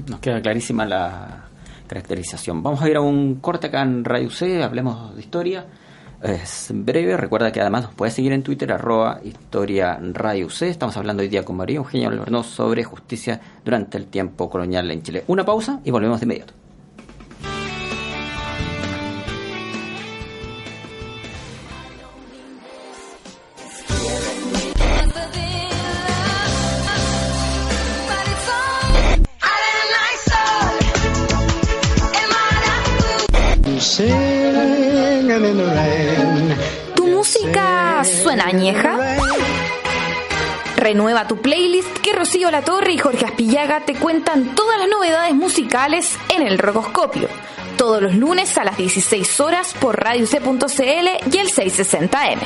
Nos 0.08 0.20
queda 0.20 0.42
clarísima 0.42 0.86
la 0.86 1.46
caracterización. 1.88 2.62
Vamos 2.62 2.82
a 2.82 2.90
ir 2.90 2.98
a 2.98 3.02
un 3.02 3.36
corte 3.36 3.68
acá 3.68 3.82
en 3.82 4.04
Radio 4.04 4.30
C, 4.30 4.62
hablemos 4.64 5.16
de 5.16 5.22
historia. 5.22 5.66
Es 6.24 6.72
breve, 6.74 7.18
recuerda 7.18 7.52
que 7.52 7.60
además 7.60 7.84
nos 7.84 7.94
puedes 7.96 8.14
seguir 8.14 8.32
en 8.32 8.44
Twitter, 8.44 8.72
arroba 8.72 9.20
historia 9.26 10.00
Radio 10.14 10.50
C. 10.50 10.70
Estamos 10.70 10.96
hablando 10.96 11.22
hoy 11.22 11.28
día 11.28 11.44
con 11.44 11.58
María 11.58 11.76
Eugenia 11.76 12.08
Albornoz 12.08 12.48
sobre 12.48 12.86
justicia 12.86 13.42
durante 13.66 13.98
el 13.98 14.06
tiempo 14.06 14.50
colonial 14.50 14.90
en 14.90 15.04
Chile. 15.04 15.26
Una 15.28 15.44
pausa 15.44 15.82
y 15.84 15.92
volvemos 15.92 16.22
de 16.22 16.26
inmediato. 16.26 16.54
¿Tu 33.66 33.80
suena 38.04 38.46
añeja? 38.46 38.98
Renueva 40.76 41.28
tu 41.28 41.42
playlist 41.42 41.98
que 42.00 42.14
Rocío 42.14 42.52
La 42.52 42.62
Torre 42.62 42.94
y 42.94 42.98
Jorge 42.98 43.26
Aspillaga 43.26 43.82
te 43.86 43.96
cuentan 43.96 44.56
todas 44.56 44.80
las 44.80 44.90
novedades 44.90 45.34
musicales 45.34 46.18
en 46.36 46.46
el 46.46 46.58
Rocoscopio. 46.58 47.30
Todos 47.78 48.02
los 48.02 48.16
lunes 48.16 48.58
a 48.58 48.64
las 48.64 48.78
16 48.78 49.40
horas 49.40 49.74
por 49.80 50.00
Radio 50.02 50.28
C.cl 50.28 51.32
y 51.32 51.38
el 51.38 51.52
660M. 51.52 52.40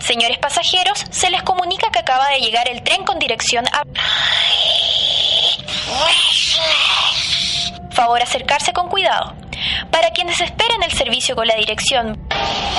Señores 0.00 0.38
pasajeros, 0.38 1.04
se 1.10 1.30
les 1.30 1.42
comunica 1.42 1.88
que 1.90 2.00
acaba 2.00 2.28
de 2.30 2.40
llegar 2.40 2.68
el 2.68 2.82
tren 2.82 3.04
con 3.04 3.18
dirección 3.18 3.64
a... 3.72 3.82
Favor 7.92 8.22
acercarse 8.22 8.72
con 8.72 8.88
cuidado. 8.88 9.34
Para 9.90 10.10
quienes 10.10 10.40
esperen 10.40 10.82
el 10.82 10.92
servicio 10.92 11.36
con 11.36 11.46
la 11.46 11.54
dirección... 11.56 12.18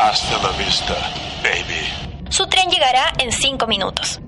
Hasta 0.02 0.42
la 0.42 0.50
vista, 0.58 0.96
baby. 1.44 2.30
Su 2.30 2.48
tren 2.48 2.70
llegará 2.70 3.14
en 3.20 3.32
5 3.32 3.68
minutos. 3.68 4.20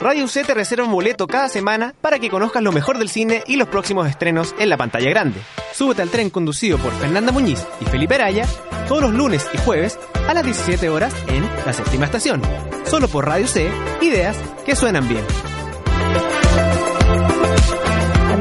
Radio 0.00 0.24
UC 0.24 0.46
te 0.46 0.54
reserva 0.54 0.84
un 0.86 0.92
boleto 0.92 1.26
cada 1.26 1.50
semana 1.50 1.94
para 2.00 2.18
que 2.18 2.30
conozcas 2.30 2.62
lo 2.62 2.72
mejor 2.72 2.96
del 2.96 3.10
cine 3.10 3.44
y 3.46 3.56
los 3.56 3.68
próximos 3.68 4.08
estrenos 4.08 4.54
en 4.58 4.70
la 4.70 4.78
pantalla 4.78 5.10
grande. 5.10 5.40
Súbete 5.74 6.00
al 6.00 6.08
tren 6.08 6.30
conducido 6.30 6.78
por 6.78 6.92
Fernanda 6.98 7.32
Muñiz 7.32 7.66
y 7.80 7.84
Felipe 7.84 8.14
Araya 8.14 8.46
todos 8.88 9.02
los 9.02 9.12
lunes 9.12 9.46
y 9.52 9.58
jueves 9.58 9.98
a 10.26 10.32
las 10.32 10.42
17 10.42 10.88
horas 10.88 11.14
en 11.28 11.48
la 11.66 11.72
séptima 11.72 12.06
estación. 12.06 12.40
Solo 12.86 13.08
por 13.08 13.26
Radio 13.26 13.46
C, 13.46 13.70
ideas 14.00 14.36
que 14.64 14.74
suenan 14.74 15.06
bien. 15.06 15.24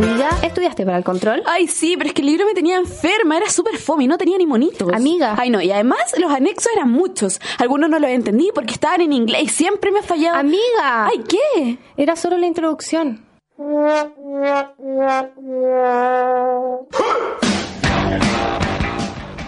Amiga, 0.02 0.30
¿estudiaste 0.42 0.86
para 0.86 0.98
el 0.98 1.04
control? 1.04 1.44
Ay, 1.46 1.68
sí, 1.68 1.96
pero 1.98 2.08
es 2.08 2.14
que 2.14 2.22
el 2.22 2.28
libro 2.28 2.46
me 2.46 2.54
tenía 2.54 2.78
enferma, 2.78 3.36
era 3.36 3.50
súper 3.50 3.78
fome, 3.78 4.08
no 4.08 4.18
tenía 4.18 4.38
ni 4.38 4.46
monitos. 4.46 4.94
Amiga. 4.94 5.36
Ay, 5.38 5.50
no, 5.50 5.62
y 5.62 5.70
además 5.74 6.00
los 6.18 6.32
anexos 6.32 6.72
eran 6.74 6.90
muchos. 6.90 7.42
Algunos 7.58 7.90
no 7.90 8.00
los 8.00 8.10
entendí 8.10 8.50
porque 8.56 8.72
estaban 8.72 9.02
en 9.02 9.12
inglés 9.12 9.42
y 9.44 9.48
siempre 9.50 9.92
me 9.92 10.00
ha 10.00 10.04
fallado. 10.04 10.38
Amiga. 10.38 11.08
Ay, 11.08 11.22
¿qué? 11.28 11.80
Era 11.98 12.16
solo 12.16 12.38
la 12.38 12.48
introducción. 12.48 13.26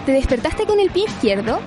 ¿Te 0.06 0.12
despertaste 0.12 0.66
con 0.66 0.82
el 0.82 0.90
pie 0.90 1.06
izquierdo? 1.06 1.62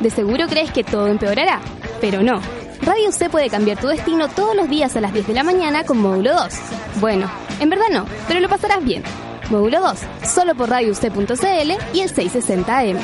De 0.00 0.10
seguro 0.10 0.46
crees 0.46 0.70
que 0.72 0.84
todo 0.84 1.06
empeorará, 1.06 1.62
pero 2.02 2.22
no. 2.22 2.42
Radio 2.82 3.10
C 3.12 3.30
puede 3.30 3.50
cambiar 3.50 3.78
tu 3.78 3.88
destino 3.88 4.28
todos 4.28 4.54
los 4.54 4.68
días 4.68 4.96
a 4.96 5.00
las 5.00 5.12
10 5.12 5.26
de 5.26 5.34
la 5.34 5.42
mañana 5.42 5.84
con 5.84 5.98
Módulo 5.98 6.32
2. 6.34 6.52
Bueno, 7.00 7.30
en 7.60 7.70
verdad 7.70 7.86
no, 7.90 8.06
pero 8.28 8.40
lo 8.40 8.48
pasarás 8.48 8.84
bien. 8.84 9.02
Módulo 9.50 9.80
2, 9.80 9.98
solo 10.24 10.54
por 10.54 10.68
RadioUC.cl 10.68 11.72
y 11.94 12.00
el 12.00 12.08
660 12.08 12.78
AM. 12.78 12.98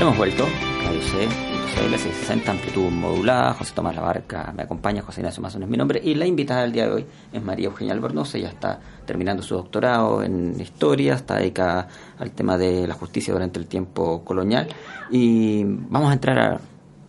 Hemos 0.00 0.16
vuelto, 0.16 0.46
Radio 0.84 1.02
C, 1.02 1.28
660, 1.74 2.50
amplitud 2.50 2.90
modulada, 2.90 3.54
José 3.54 3.72
Tomás 3.74 3.94
Labarca 3.94 4.52
me 4.56 4.62
acompaña, 4.62 5.02
José 5.02 5.20
Ignacio 5.20 5.42
Mazón 5.42 5.62
es 5.62 5.68
mi 5.68 5.76
nombre, 5.76 6.00
y 6.02 6.14
la 6.14 6.26
invitada 6.26 6.62
del 6.62 6.72
día 6.72 6.86
de 6.86 6.92
hoy 6.92 7.06
es 7.32 7.42
María 7.42 7.66
Eugenia 7.66 7.92
Albornoz, 7.92 8.34
ella 8.34 8.48
está 8.48 8.80
terminando 9.06 9.42
su 9.42 9.54
doctorado 9.54 10.22
en 10.22 10.60
historia, 10.60 11.14
está 11.14 11.36
dedicada 11.36 11.88
al 12.18 12.30
tema 12.30 12.56
de 12.56 12.86
la 12.86 12.94
justicia 12.94 13.32
durante 13.32 13.58
el 13.58 13.66
tiempo 13.66 14.22
colonial, 14.24 14.68
y 15.10 15.64
vamos 15.64 16.10
a 16.10 16.14
entrar 16.14 16.60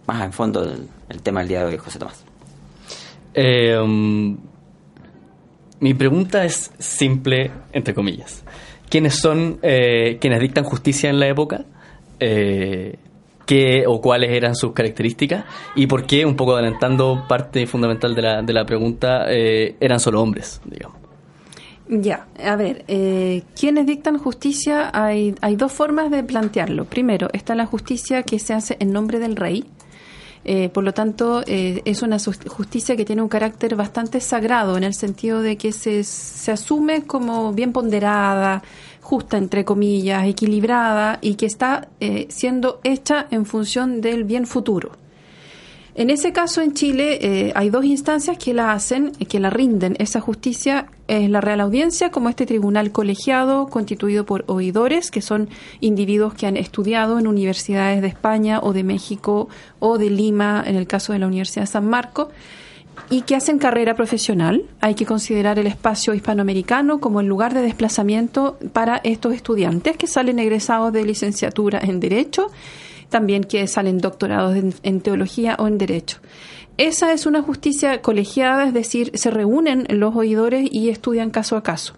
más 0.05 0.23
en 0.23 0.33
fondo 0.33 0.65
del 0.65 0.87
el 1.13 1.21
tema 1.21 1.41
del 1.41 1.49
día 1.49 1.59
de 1.59 1.65
hoy, 1.65 1.77
José 1.77 1.99
Tomás. 1.99 2.23
Eh, 3.33 3.77
um, 3.77 4.37
mi 5.79 5.93
pregunta 5.93 6.43
es 6.45 6.71
simple, 6.79 7.51
entre 7.71 7.93
comillas. 7.93 8.43
¿Quiénes 8.89 9.15
son 9.15 9.59
eh, 9.61 10.17
quienes 10.19 10.39
dictan 10.39 10.63
justicia 10.63 11.09
en 11.09 11.19
la 11.19 11.27
época? 11.27 11.65
Eh, 12.19 12.97
¿Qué 13.45 13.83
o 13.87 13.99
cuáles 13.99 14.31
eran 14.31 14.55
sus 14.55 14.71
características? 14.73 15.45
¿Y 15.75 15.87
por 15.87 16.05
qué, 16.05 16.25
un 16.25 16.35
poco 16.35 16.55
adelantando 16.55 17.25
parte 17.27 17.67
fundamental 17.67 18.15
de 18.15 18.21
la, 18.21 18.41
de 18.41 18.53
la 18.53 18.65
pregunta, 18.65 19.25
eh, 19.27 19.75
eran 19.79 19.99
solo 19.99 20.21
hombres, 20.21 20.61
digamos? 20.65 20.97
Ya, 21.89 22.27
a 22.41 22.55
ver, 22.55 22.85
eh, 22.87 23.43
¿quiénes 23.59 23.85
dictan 23.85 24.17
justicia? 24.17 24.89
Hay, 24.93 25.35
hay 25.41 25.57
dos 25.57 25.71
formas 25.73 26.09
de 26.09 26.23
plantearlo. 26.23 26.85
Primero, 26.85 27.27
está 27.33 27.55
la 27.55 27.65
justicia 27.65 28.23
que 28.23 28.39
se 28.39 28.53
hace 28.53 28.77
en 28.79 28.93
nombre 28.93 29.19
del 29.19 29.35
rey, 29.35 29.65
eh, 30.45 30.69
por 30.69 30.83
lo 30.83 30.93
tanto, 30.93 31.41
eh, 31.47 31.81
es 31.85 32.01
una 32.01 32.17
justicia 32.19 32.95
que 32.95 33.05
tiene 33.05 33.21
un 33.21 33.29
carácter 33.29 33.75
bastante 33.75 34.19
sagrado 34.19 34.77
en 34.77 34.83
el 34.83 34.93
sentido 34.93 35.41
de 35.41 35.57
que 35.57 35.71
se, 35.71 36.03
se 36.03 36.51
asume 36.51 37.03
como 37.03 37.53
bien 37.53 37.71
ponderada, 37.71 38.61
justa, 39.03 39.37
entre 39.37 39.63
comillas, 39.63 40.25
equilibrada 40.25 41.19
y 41.21 41.35
que 41.35 41.45
está 41.45 41.89
eh, 41.99 42.27
siendo 42.29 42.79
hecha 42.83 43.27
en 43.31 43.45
función 43.45 44.01
del 44.01 44.23
bien 44.23 44.47
futuro. 44.47 44.91
En 45.95 46.09
ese 46.09 46.31
caso, 46.33 46.61
en 46.61 46.73
Chile, 46.73 47.19
eh, 47.21 47.51
hay 47.53 47.69
dos 47.69 47.85
instancias 47.85 48.37
que 48.37 48.53
la 48.53 48.71
hacen, 48.71 49.11
que 49.11 49.39
la 49.39 49.51
rinden. 49.51 49.95
Esa 49.99 50.21
justicia 50.21 50.87
es 51.17 51.29
la 51.29 51.41
Real 51.41 51.61
Audiencia, 51.61 52.11
como 52.11 52.29
este 52.29 52.45
tribunal 52.45 52.91
colegiado 52.91 53.67
constituido 53.67 54.25
por 54.25 54.43
oidores, 54.47 55.11
que 55.11 55.21
son 55.21 55.49
individuos 55.79 56.33
que 56.33 56.47
han 56.47 56.57
estudiado 56.57 57.19
en 57.19 57.27
universidades 57.27 58.01
de 58.01 58.07
España 58.07 58.59
o 58.61 58.73
de 58.73 58.83
México 58.83 59.49
o 59.79 59.97
de 59.97 60.09
Lima, 60.09 60.63
en 60.65 60.75
el 60.75 60.87
caso 60.87 61.13
de 61.13 61.19
la 61.19 61.27
Universidad 61.27 61.63
de 61.63 61.67
San 61.67 61.87
Marcos, 61.87 62.27
y 63.09 63.21
que 63.21 63.35
hacen 63.35 63.59
carrera 63.59 63.95
profesional. 63.95 64.63
Hay 64.81 64.95
que 64.95 65.05
considerar 65.05 65.59
el 65.59 65.67
espacio 65.67 66.13
hispanoamericano 66.13 66.99
como 66.99 67.21
el 67.21 67.27
lugar 67.27 67.53
de 67.53 67.61
desplazamiento 67.61 68.57
para 68.71 68.97
estos 69.03 69.33
estudiantes 69.33 69.97
que 69.97 70.07
salen 70.07 70.39
egresados 70.39 70.93
de 70.93 71.05
licenciatura 71.05 71.79
en 71.81 71.99
Derecho 71.99 72.49
también 73.13 73.43
que 73.43 73.67
salen 73.67 73.99
doctorados 73.99 74.57
en, 74.81 75.01
teología 75.01 75.55
o 75.59 75.67
en 75.67 75.77
derecho. 75.77 76.17
Esa 76.77 77.13
es 77.13 77.27
una 77.27 77.43
justicia 77.43 78.01
colegiada, 78.01 78.65
es 78.65 78.73
decir, 78.73 79.11
se 79.13 79.29
reúnen 79.29 79.85
los 79.89 80.15
oidores 80.15 80.67
y 80.71 80.89
estudian 80.89 81.29
caso 81.29 81.55
a 81.55 81.61
caso. 81.61 81.93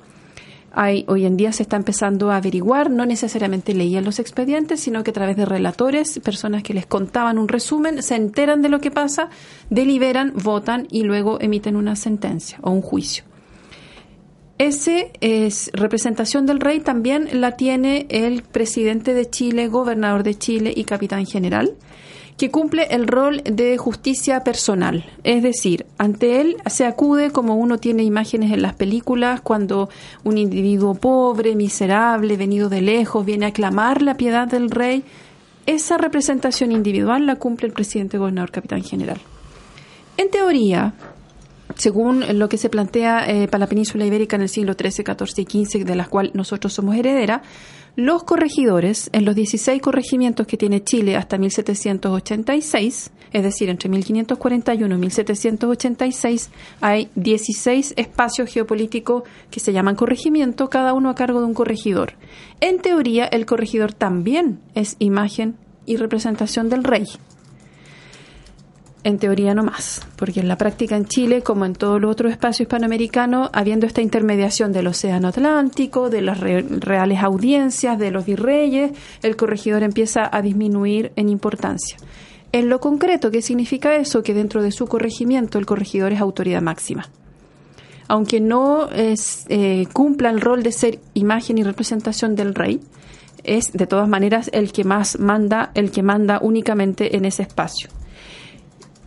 Hay, 0.74 1.06
hoy 1.08 1.26
en 1.26 1.38
día 1.38 1.54
se 1.54 1.64
está 1.64 1.78
empezando 1.78 2.32
a 2.32 2.36
averiguar, 2.36 2.92
no 2.92 3.06
necesariamente 3.06 3.74
leían 3.74 4.04
los 4.04 4.20
expedientes, 4.20 4.82
sino 4.82 5.06
que 5.06 5.12
a 5.12 5.14
través 5.14 5.38
de 5.38 5.46
relatores, 5.46 6.20
personas 6.20 6.64
que 6.64 6.74
les 6.74 6.86
contaban 6.86 7.38
un 7.38 7.48
resumen, 7.48 8.04
se 8.04 8.16
enteran 8.16 8.62
de 8.62 8.68
lo 8.68 8.82
que 8.82 8.92
pasa, 8.92 9.30
deliberan, 9.70 10.34
votan 10.36 10.88
y 10.92 11.04
luego 11.04 11.40
emiten 11.40 11.78
una 11.78 11.96
sentencia 11.96 12.60
o 12.62 12.72
un 12.72 12.82
juicio. 12.82 13.24
Ese 14.58 15.14
es 15.22 15.70
representación 15.74 16.46
del 16.46 16.60
rey 16.60 16.82
también 16.82 17.30
la 17.40 17.58
tiene 17.58 18.08
el 18.10 18.42
presidente 18.42 19.14
de 19.14 19.30
Chile, 19.30 19.70
gobernador 19.70 20.24
de 20.24 20.36
Chile 20.36 20.74
y 20.76 20.84
capitán 20.84 21.26
general, 21.26 21.76
que 22.38 22.52
cumple 22.52 22.88
el 22.92 23.08
rol 23.08 23.42
de 23.46 23.78
justicia 23.78 24.44
personal. 24.44 25.06
Es 25.24 25.42
decir, 25.42 25.86
ante 25.98 26.42
él 26.42 26.58
se 26.66 26.86
acude 26.86 27.32
como 27.32 27.56
uno 27.56 27.78
tiene 27.78 28.04
imágenes 28.04 28.52
en 28.52 28.62
las 28.62 28.74
películas 28.74 29.40
cuando 29.42 29.90
un 30.24 30.38
individuo 30.38 30.96
pobre, 30.96 31.56
miserable, 31.56 32.36
venido 32.36 32.68
de 32.68 32.82
lejos, 32.82 33.26
viene 33.26 33.46
a 33.46 33.54
clamar 33.54 34.02
la 34.02 34.18
piedad 34.18 34.48
del 34.48 34.70
rey. 34.70 35.04
Esa 35.66 35.98
representación 35.98 36.72
individual 36.72 37.26
la 37.26 37.38
cumple 37.38 37.68
el 37.68 37.74
presidente, 37.74 38.18
gobernador, 38.18 38.52
capitán 38.52 38.84
general. 38.84 39.20
En 40.18 40.30
teoría, 40.30 40.94
según 41.76 42.38
lo 42.38 42.50
que 42.50 42.58
se 42.58 42.70
plantea 42.70 43.30
eh, 43.30 43.48
para 43.48 43.60
la 43.60 43.68
península 43.68 44.06
ibérica 44.06 44.36
en 44.36 44.44
el 44.44 44.50
siglo 44.50 44.74
XIII, 44.74 45.06
XIV 45.06 45.40
y 45.40 45.66
XV, 45.66 45.86
de 45.86 45.96
las 45.96 46.10
cuales 46.10 46.36
nosotros 46.36 46.74
somos 46.74 46.96
heredera, 46.96 47.42
los 47.96 48.24
corregidores, 48.24 49.10
en 49.14 49.24
los 49.24 49.36
16 49.36 49.82
corregimientos 49.82 50.48
que 50.48 50.58
tiene 50.58 50.84
Chile 50.84 51.16
hasta 51.16 51.38
1786, 51.38 53.12
es 53.32 53.44
decir, 53.44 53.70
entre 53.70 53.90
1541 53.90 54.96
y 54.96 54.98
1786, 54.98 56.50
hay 56.82 57.10
16 57.16 57.94
espacios 57.96 58.50
geopolíticos 58.50 59.24
que 59.50 59.60
se 59.60 59.72
llaman 59.72 59.96
corregimiento, 59.96 60.70
cada 60.70 60.94
uno 60.94 61.10
a 61.10 61.16
cargo 61.16 61.40
de 61.40 61.46
un 61.46 61.54
corregidor. 61.54 62.14
En 62.60 62.80
teoría, 62.80 63.26
el 63.26 63.46
corregidor 63.46 63.94
también 63.94 64.60
es 64.74 64.98
imagen 65.00 65.56
y 65.86 65.98
representación 65.98 66.70
del 66.70 66.84
rey 66.84 67.06
en 69.06 69.20
teoría 69.20 69.54
no 69.54 69.64
más, 69.64 70.02
porque 70.16 70.40
en 70.40 70.48
la 70.48 70.58
práctica 70.58 70.98
en 70.98 71.06
Chile, 71.06 71.44
como 71.44 71.64
en 71.66 71.74
todo 71.74 71.98
el 71.98 72.06
otro 72.06 72.28
espacio 72.28 72.64
hispanoamericano, 72.64 73.52
habiendo 73.54 73.86
esta 73.86 74.02
intermediación 74.02 74.74
del 74.74 74.88
Océano 74.88 75.28
Atlántico, 75.28 76.10
de 76.10 76.24
las 76.24 76.40
reales 76.40 77.22
audiencias, 77.22 78.00
de 78.00 78.10
los 78.10 78.26
virreyes, 78.26 78.94
el 79.22 79.36
corregidor 79.36 79.84
empieza 79.84 80.28
a 80.32 80.42
disminuir 80.42 81.12
en 81.18 81.30
importancia. 81.30 81.98
En 82.52 82.68
lo 82.68 82.80
concreto, 82.80 83.30
¿qué 83.30 83.44
significa 83.44 83.96
eso? 83.96 84.24
Que 84.24 84.34
dentro 84.34 84.64
de 84.64 84.72
su 84.72 84.88
corregimiento 84.88 85.60
el 85.60 85.68
corregidor 85.68 86.12
es 86.12 86.20
autoridad 86.20 86.64
máxima. 86.64 87.08
Aunque 88.08 88.40
no 88.40 88.90
es, 88.90 89.46
eh, 89.50 89.86
cumpla 89.94 90.32
el 90.32 90.42
rol 90.42 90.64
de 90.64 90.72
ser 90.72 91.00
imagen 91.14 91.60
y 91.60 91.64
representación 91.64 92.36
del 92.36 92.56
rey, 92.56 92.80
es 93.44 93.72
de 93.72 93.86
todas 93.86 94.10
maneras 94.10 94.50
el 94.52 94.72
que 94.72 94.84
más 94.84 95.20
manda, 95.20 95.70
el 95.76 95.92
que 95.92 96.02
manda 96.02 96.40
únicamente 96.42 97.16
en 97.16 97.26
ese 97.26 97.44
espacio 97.44 97.90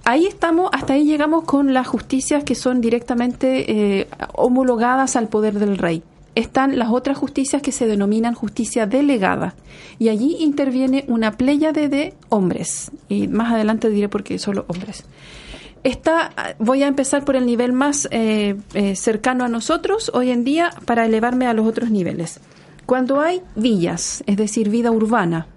ahí 0.09 0.25
estamos, 0.25 0.71
hasta 0.73 0.95
ahí 0.95 1.05
llegamos 1.05 1.45
con 1.45 1.75
las 1.75 1.87
justicias 1.87 2.43
que 2.43 2.55
son 2.55 2.81
directamente 2.81 4.01
eh, 4.01 4.09
homologadas 4.33 5.17
al 5.17 5.29
poder 5.29 5.59
del 5.59 5.77
rey. 5.77 6.03
Están 6.35 6.79
las 6.79 6.89
otras 6.89 7.19
justicias 7.19 7.61
que 7.61 7.73
se 7.73 7.87
denominan 7.87 8.33
justicia 8.33 8.87
delegada. 8.87 9.55
Y 9.99 10.09
allí 10.09 10.37
interviene 10.41 11.05
una 11.09 11.33
pléyade 11.33 11.91
de 11.91 12.15
hombres. 12.31 12.91
Y 13.11 13.29
más 13.29 13.53
adelante 13.53 13.91
diré 13.91 14.09
por 14.09 14.25
qué 14.25 14.39
solo 14.39 14.65
hombres. 14.69 15.05
Está, 15.85 16.55
voy 16.59 16.85
a 16.85 16.87
empezar 16.87 17.27
por 17.27 17.37
el 17.37 17.45
nivel 17.45 17.75
más 17.75 18.09
eh, 18.11 18.57
eh, 18.73 18.97
cercano 18.97 19.45
a 19.45 19.49
nosotros 19.49 20.11
hoy 20.15 20.31
en 20.31 20.43
día 20.43 20.71
para 20.87 21.05
elevarme 21.05 21.47
a 21.47 21.53
los 21.53 21.67
otros 21.67 21.91
niveles. 21.91 22.41
Cuando 22.87 23.21
hay 23.21 23.43
villas, 23.57 24.25
es 24.27 24.39
decir, 24.39 24.71
vida 24.71 24.91
urbana 24.91 25.49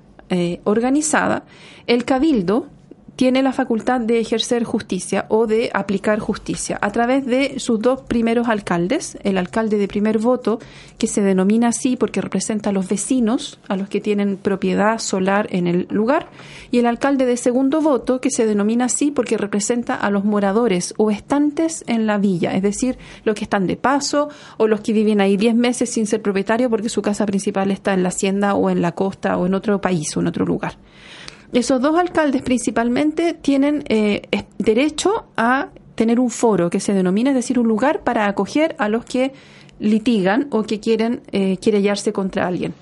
organizada, 0.64 1.44
el 1.88 2.06
cabildo 2.06 2.68
tiene 3.16 3.44
la 3.44 3.54
facultad 3.54 4.02
de 4.02 4.20
ejercer 4.20 4.64
justicia 4.64 5.26
o 5.30 5.48
de 5.48 5.70
aplicar 5.74 6.20
justicia 6.20 6.78
a 6.82 6.92
través 6.92 7.26
de 7.26 7.60
sus 7.60 7.80
dos 7.80 8.02
primeros 8.02 8.48
alcaldes, 8.48 9.18
el 9.24 9.38
alcalde 9.38 9.78
de 9.78 9.88
primer 9.88 10.18
voto, 10.18 10.60
que 10.98 11.08
se 11.08 11.22
denomina 11.22 11.70
así 11.70 11.96
porque 11.96 12.22
representa 12.22 12.72
a 12.72 12.74
los 12.74 12.88
vecinos, 12.88 13.60
a 13.68 13.76
los 13.76 13.90
que 13.90 14.02
tienen 14.02 14.38
propiedad 14.38 14.98
solar 15.00 15.48
en 15.52 15.68
el 15.68 15.88
lugar, 15.90 16.30
y 16.72 16.80
el 16.80 16.86
alcalde 16.86 17.26
de 17.26 17.38
segundo 17.38 17.82
voto, 17.82 18.22
que 18.22 18.32
se 18.32 18.46
denomina 18.46 18.86
así 18.86 19.12
porque 19.12 19.38
representa 19.38 19.96
a 19.96 20.10
los 20.10 20.26
moradores 20.26 20.94
o 20.98 21.12
estantes 21.12 21.84
en 21.88 22.08
la 22.08 22.18
villa, 22.18 22.54
es 22.56 22.62
decir, 22.62 22.98
los 23.24 23.36
que 23.36 23.44
están 23.44 23.68
de 23.68 23.78
paso 23.78 24.30
o 24.58 24.68
los 24.68 24.82
que 24.82 24.94
viven 24.94 25.22
ahí 25.22 25.38
diez 25.38 25.56
meses 25.56 25.90
sin 25.90 26.08
ser 26.08 26.22
propietario 26.22 26.70
porque 26.70 26.90
su 26.90 27.02
casa 27.02 27.26
principal 27.26 27.72
está 27.72 27.94
en 27.94 28.04
la 28.04 28.10
hacienda 28.10 28.56
o 28.56 28.70
en 28.70 28.82
la 28.82 28.94
costa 28.94 29.38
o 29.38 29.46
en 29.46 29.54
otro 29.54 29.82
país 29.82 30.16
o 30.18 30.22
en 30.22 30.28
otro 30.28 30.46
lugar. 30.46 30.78
Esos 31.54 31.82
dos 31.82 31.98
alcaldes 32.00 32.42
principalmente 32.44 33.34
tienen 33.34 33.84
eh, 33.90 34.22
derecho 34.58 35.26
a 35.36 35.68
tener 35.96 36.20
un 36.20 36.30
foro 36.30 36.70
que 36.70 36.80
se 36.80 36.94
denomina, 36.94 37.32
es 37.32 37.36
decir, 37.36 37.60
un 37.60 37.68
lugar 37.68 38.04
para 38.04 38.28
acoger 38.28 38.76
a 38.80 38.88
los 38.88 39.04
que 39.04 39.34
litigan 39.80 40.48
o 40.52 40.64
que 40.64 40.80
quieren 40.80 41.22
eh, 41.32 41.58
querellarse 41.58 42.14
contra 42.14 42.48
alguien. 42.48 42.74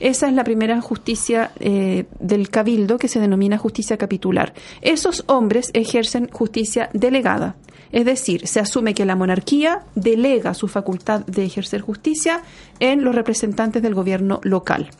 Esa 0.00 0.28
es 0.28 0.34
la 0.34 0.42
primera 0.42 0.80
justicia 0.80 1.52
eh, 1.60 2.06
del 2.18 2.50
cabildo 2.50 2.98
que 2.98 3.08
se 3.08 3.20
denomina 3.20 3.58
justicia 3.58 3.96
capitular. 3.96 4.52
Esos 4.82 5.22
hombres 5.28 5.70
ejercen 5.72 6.28
justicia 6.32 6.90
delegada, 6.92 7.54
es 7.92 8.04
decir, 8.04 8.46
se 8.48 8.58
asume 8.58 8.94
que 8.94 9.06
la 9.06 9.14
monarquía 9.14 9.84
delega 9.94 10.52
su 10.52 10.66
facultad 10.66 11.24
de 11.26 11.44
ejercer 11.44 11.80
justicia 11.80 12.42
en 12.80 13.04
los 13.04 13.14
representantes 13.14 13.82
del 13.82 13.94
gobierno 13.94 14.40
local 14.42 14.90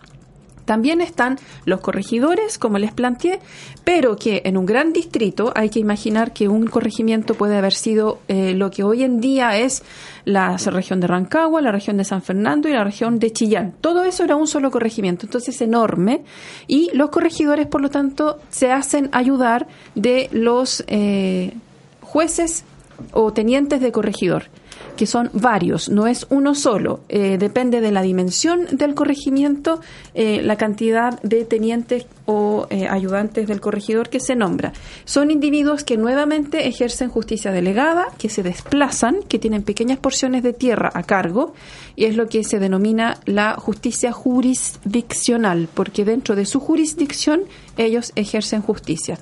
También 0.66 1.00
están 1.00 1.38
los 1.64 1.80
corregidores, 1.80 2.58
como 2.58 2.78
les 2.78 2.92
planteé, 2.92 3.40
pero 3.84 4.16
que 4.16 4.42
en 4.44 4.58
un 4.58 4.66
gran 4.66 4.92
distrito 4.92 5.52
hay 5.54 5.70
que 5.70 5.78
imaginar 5.78 6.32
que 6.32 6.48
un 6.48 6.66
corregimiento 6.66 7.34
puede 7.34 7.56
haber 7.56 7.72
sido 7.72 8.18
eh, 8.28 8.52
lo 8.52 8.70
que 8.70 8.82
hoy 8.82 9.04
en 9.04 9.20
día 9.20 9.56
es 9.58 9.82
la 10.24 10.56
región 10.56 11.00
de 11.00 11.06
Rancagua, 11.06 11.62
la 11.62 11.70
región 11.70 11.96
de 11.96 12.04
San 12.04 12.20
Fernando 12.20 12.68
y 12.68 12.72
la 12.72 12.84
región 12.84 13.18
de 13.18 13.32
Chillán. 13.32 13.74
Todo 13.80 14.02
eso 14.02 14.24
era 14.24 14.36
un 14.36 14.48
solo 14.48 14.70
corregimiento, 14.70 15.24
entonces 15.24 15.60
enorme. 15.62 16.24
Y 16.66 16.90
los 16.94 17.10
corregidores, 17.10 17.68
por 17.68 17.80
lo 17.80 17.88
tanto, 17.88 18.40
se 18.50 18.72
hacen 18.72 19.08
ayudar 19.12 19.68
de 19.94 20.28
los 20.32 20.84
eh, 20.88 21.54
jueces 22.00 22.64
o 23.12 23.32
tenientes 23.32 23.80
de 23.80 23.92
corregidor 23.92 24.50
que 24.96 25.06
son 25.06 25.30
varios, 25.32 25.88
no 25.88 26.06
es 26.06 26.26
uno 26.30 26.54
solo. 26.54 27.00
Eh, 27.08 27.36
depende 27.38 27.80
de 27.80 27.92
la 27.92 28.02
dimensión 28.02 28.66
del 28.72 28.94
corregimiento, 28.94 29.80
eh, 30.14 30.40
la 30.42 30.56
cantidad 30.56 31.20
de 31.22 31.44
tenientes 31.44 32.06
o 32.24 32.66
eh, 32.70 32.88
ayudantes 32.88 33.46
del 33.46 33.60
corregidor 33.60 34.08
que 34.08 34.20
se 34.20 34.34
nombra. 34.34 34.72
Son 35.04 35.30
individuos 35.30 35.84
que 35.84 35.96
nuevamente 35.96 36.66
ejercen 36.66 37.10
justicia 37.10 37.52
delegada, 37.52 38.06
que 38.18 38.28
se 38.28 38.42
desplazan, 38.42 39.22
que 39.28 39.38
tienen 39.38 39.62
pequeñas 39.62 39.98
porciones 39.98 40.42
de 40.42 40.52
tierra 40.52 40.90
a 40.92 41.02
cargo, 41.02 41.54
y 41.94 42.04
es 42.06 42.16
lo 42.16 42.28
que 42.28 42.42
se 42.42 42.58
denomina 42.58 43.18
la 43.26 43.54
justicia 43.54 44.12
jurisdiccional, 44.12 45.68
porque 45.72 46.04
dentro 46.04 46.34
de 46.34 46.46
su 46.46 46.60
jurisdicción 46.60 47.42
ellos 47.76 48.12
ejercen 48.16 48.62
justicia. 48.62 49.18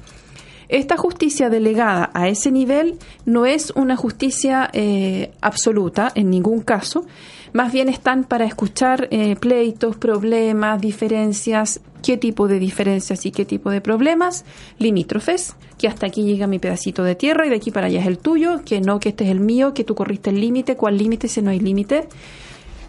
Esta 0.68 0.96
justicia 0.96 1.50
delegada 1.50 2.10
a 2.14 2.28
ese 2.28 2.50
nivel 2.50 2.98
no 3.26 3.46
es 3.46 3.72
una 3.76 3.96
justicia 3.96 4.70
eh, 4.72 5.32
absoluta 5.40 6.10
en 6.14 6.30
ningún 6.30 6.60
caso, 6.60 7.04
más 7.52 7.72
bien 7.72 7.88
están 7.88 8.24
para 8.24 8.46
escuchar 8.46 9.06
eh, 9.12 9.36
pleitos, 9.36 9.96
problemas, 9.96 10.80
diferencias, 10.80 11.80
qué 12.02 12.16
tipo 12.16 12.48
de 12.48 12.58
diferencias 12.58 13.24
y 13.26 13.30
qué 13.30 13.44
tipo 13.44 13.70
de 13.70 13.80
problemas, 13.80 14.44
limítrofes, 14.78 15.54
que 15.78 15.86
hasta 15.86 16.06
aquí 16.06 16.24
llega 16.24 16.48
mi 16.48 16.58
pedacito 16.58 17.04
de 17.04 17.14
tierra 17.14 17.46
y 17.46 17.50
de 17.50 17.56
aquí 17.56 17.70
para 17.70 17.86
allá 17.86 18.00
es 18.00 18.06
el 18.06 18.18
tuyo, 18.18 18.62
que 18.64 18.80
no, 18.80 18.98
que 18.98 19.10
este 19.10 19.24
es 19.24 19.30
el 19.30 19.40
mío, 19.40 19.72
que 19.72 19.84
tú 19.84 19.94
corriste 19.94 20.30
el 20.30 20.40
límite, 20.40 20.76
cuál 20.76 20.98
límite 20.98 21.28
si 21.28 21.42
no 21.42 21.50
hay 21.50 21.60
límite 21.60 22.08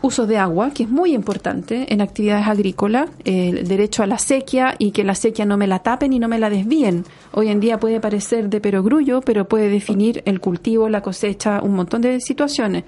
uso 0.05 0.27
de 0.27 0.37
agua, 0.37 0.71
que 0.71 0.83
es 0.83 0.89
muy 0.89 1.13
importante 1.13 1.91
en 1.91 1.99
actividades 1.99 2.47
agrícolas, 2.47 3.09
el 3.23 3.67
derecho 3.67 4.03
a 4.03 4.07
la 4.07 4.19
sequía 4.19 4.75
y 4.77 4.91
que 4.91 5.03
la 5.03 5.15
sequía 5.15 5.45
no 5.45 5.57
me 5.57 5.67
la 5.67 5.79
tapen 5.79 6.13
y 6.13 6.19
no 6.19 6.27
me 6.27 6.37
la 6.37 6.49
desvíen. 6.49 7.05
Hoy 7.31 7.49
en 7.49 7.59
día 7.59 7.79
puede 7.79 7.99
parecer 7.99 8.49
de 8.49 8.61
perogrullo, 8.61 9.21
pero 9.21 9.47
puede 9.47 9.67
definir 9.67 10.21
el 10.25 10.39
cultivo, 10.39 10.89
la 10.89 11.01
cosecha, 11.01 11.61
un 11.61 11.73
montón 11.73 12.01
de 12.01 12.19
situaciones. 12.21 12.83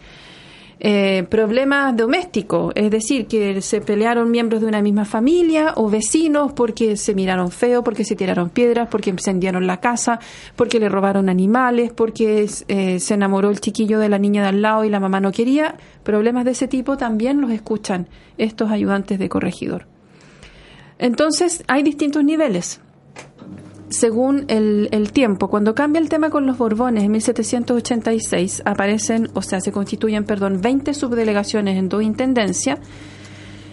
Eh, 0.79 1.25
problemas 1.29 1.97
domésticos, 1.97 2.71
es 2.75 2.91
decir, 2.91 3.25
que 3.25 3.61
se 3.61 3.81
pelearon 3.81 4.29
miembros 4.29 4.61
de 4.61 4.67
una 4.67 4.81
misma 4.81 5.05
familia 5.05 5.73
o 5.75 5.89
vecinos 5.89 6.53
porque 6.53 6.97
se 6.97 7.15
miraron 7.15 7.49
feo, 7.49 7.83
porque 7.83 8.03
se 8.03 8.15
tiraron 8.15 8.49
piedras, 8.49 8.87
porque 8.89 9.09
incendiaron 9.09 9.65
la 9.65 9.79
casa, 9.79 10.19
porque 10.55 10.79
le 10.79 10.87
robaron 10.87 11.29
animales, 11.29 11.91
porque 11.93 12.47
eh, 12.67 12.99
se 12.99 13.13
enamoró 13.15 13.49
el 13.49 13.59
chiquillo 13.59 13.97
de 13.97 14.09
la 14.09 14.19
niña 14.19 14.43
de 14.43 14.49
al 14.49 14.61
lado 14.61 14.85
y 14.85 14.89
la 14.89 14.99
mamá 14.99 15.19
no 15.19 15.31
quería. 15.31 15.75
Problemas 16.03 16.45
de 16.45 16.51
ese 16.51 16.67
tipo 16.67 16.95
también 16.95 17.41
los 17.41 17.49
escuchan 17.51 18.07
estos 18.37 18.69
ayudantes 18.69 19.17
de 19.17 19.29
corregidor. 19.29 19.87
Entonces, 20.99 21.63
hay 21.67 21.81
distintos 21.81 22.23
niveles 22.23 22.81
según 23.89 24.45
el, 24.47 24.89
el, 24.91 25.11
tiempo. 25.11 25.49
Cuando 25.49 25.73
cambia 25.73 25.99
el 25.99 26.09
tema 26.09 26.29
con 26.29 26.45
los 26.45 26.57
Borbones 26.57 27.03
en 27.03 27.11
1786, 27.11 28.63
aparecen, 28.65 29.29
o 29.33 29.41
sea, 29.41 29.61
se 29.61 29.71
constituyen, 29.71 30.25
perdón, 30.25 30.61
20 30.61 30.93
subdelegaciones 30.93 31.77
en 31.77 31.89
dos 31.89 32.03
intendencias. 32.03 32.79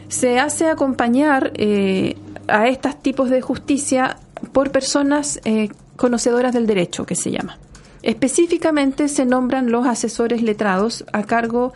Se 0.08 0.38
hace 0.38 0.68
acompañar 0.68 1.52
eh, 1.54 2.16
a 2.48 2.68
estos 2.68 3.00
tipos 3.02 3.30
de 3.30 3.40
justicia 3.40 4.18
por 4.52 4.70
personas 4.70 5.40
eh, 5.44 5.68
conocedoras 5.96 6.52
del 6.52 6.66
derecho, 6.66 7.06
que 7.06 7.16
se 7.16 7.30
llama. 7.30 7.58
Específicamente 8.02 9.08
se 9.08 9.24
nombran 9.24 9.72
los 9.72 9.86
asesores 9.86 10.42
letrados 10.42 11.04
a 11.12 11.24
cargo 11.24 11.72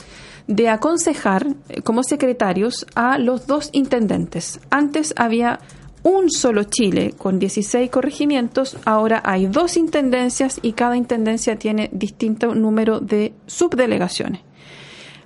de 0.46 0.68
aconsejar 0.68 1.46
eh, 1.68 1.82
como 1.82 2.02
secretarios 2.02 2.86
a 2.94 3.18
los 3.18 3.46
dos 3.46 3.70
intendentes. 3.72 4.60
Antes 4.70 5.14
había 5.16 5.60
un 6.08 6.30
solo 6.30 6.64
Chile 6.64 7.12
con 7.16 7.38
16 7.38 7.90
corregimientos, 7.90 8.78
ahora 8.86 9.20
hay 9.24 9.46
dos 9.46 9.76
intendencias 9.76 10.58
y 10.62 10.72
cada 10.72 10.96
intendencia 10.96 11.56
tiene 11.56 11.90
distinto 11.92 12.54
número 12.54 12.98
de 13.00 13.34
subdelegaciones. 13.46 14.40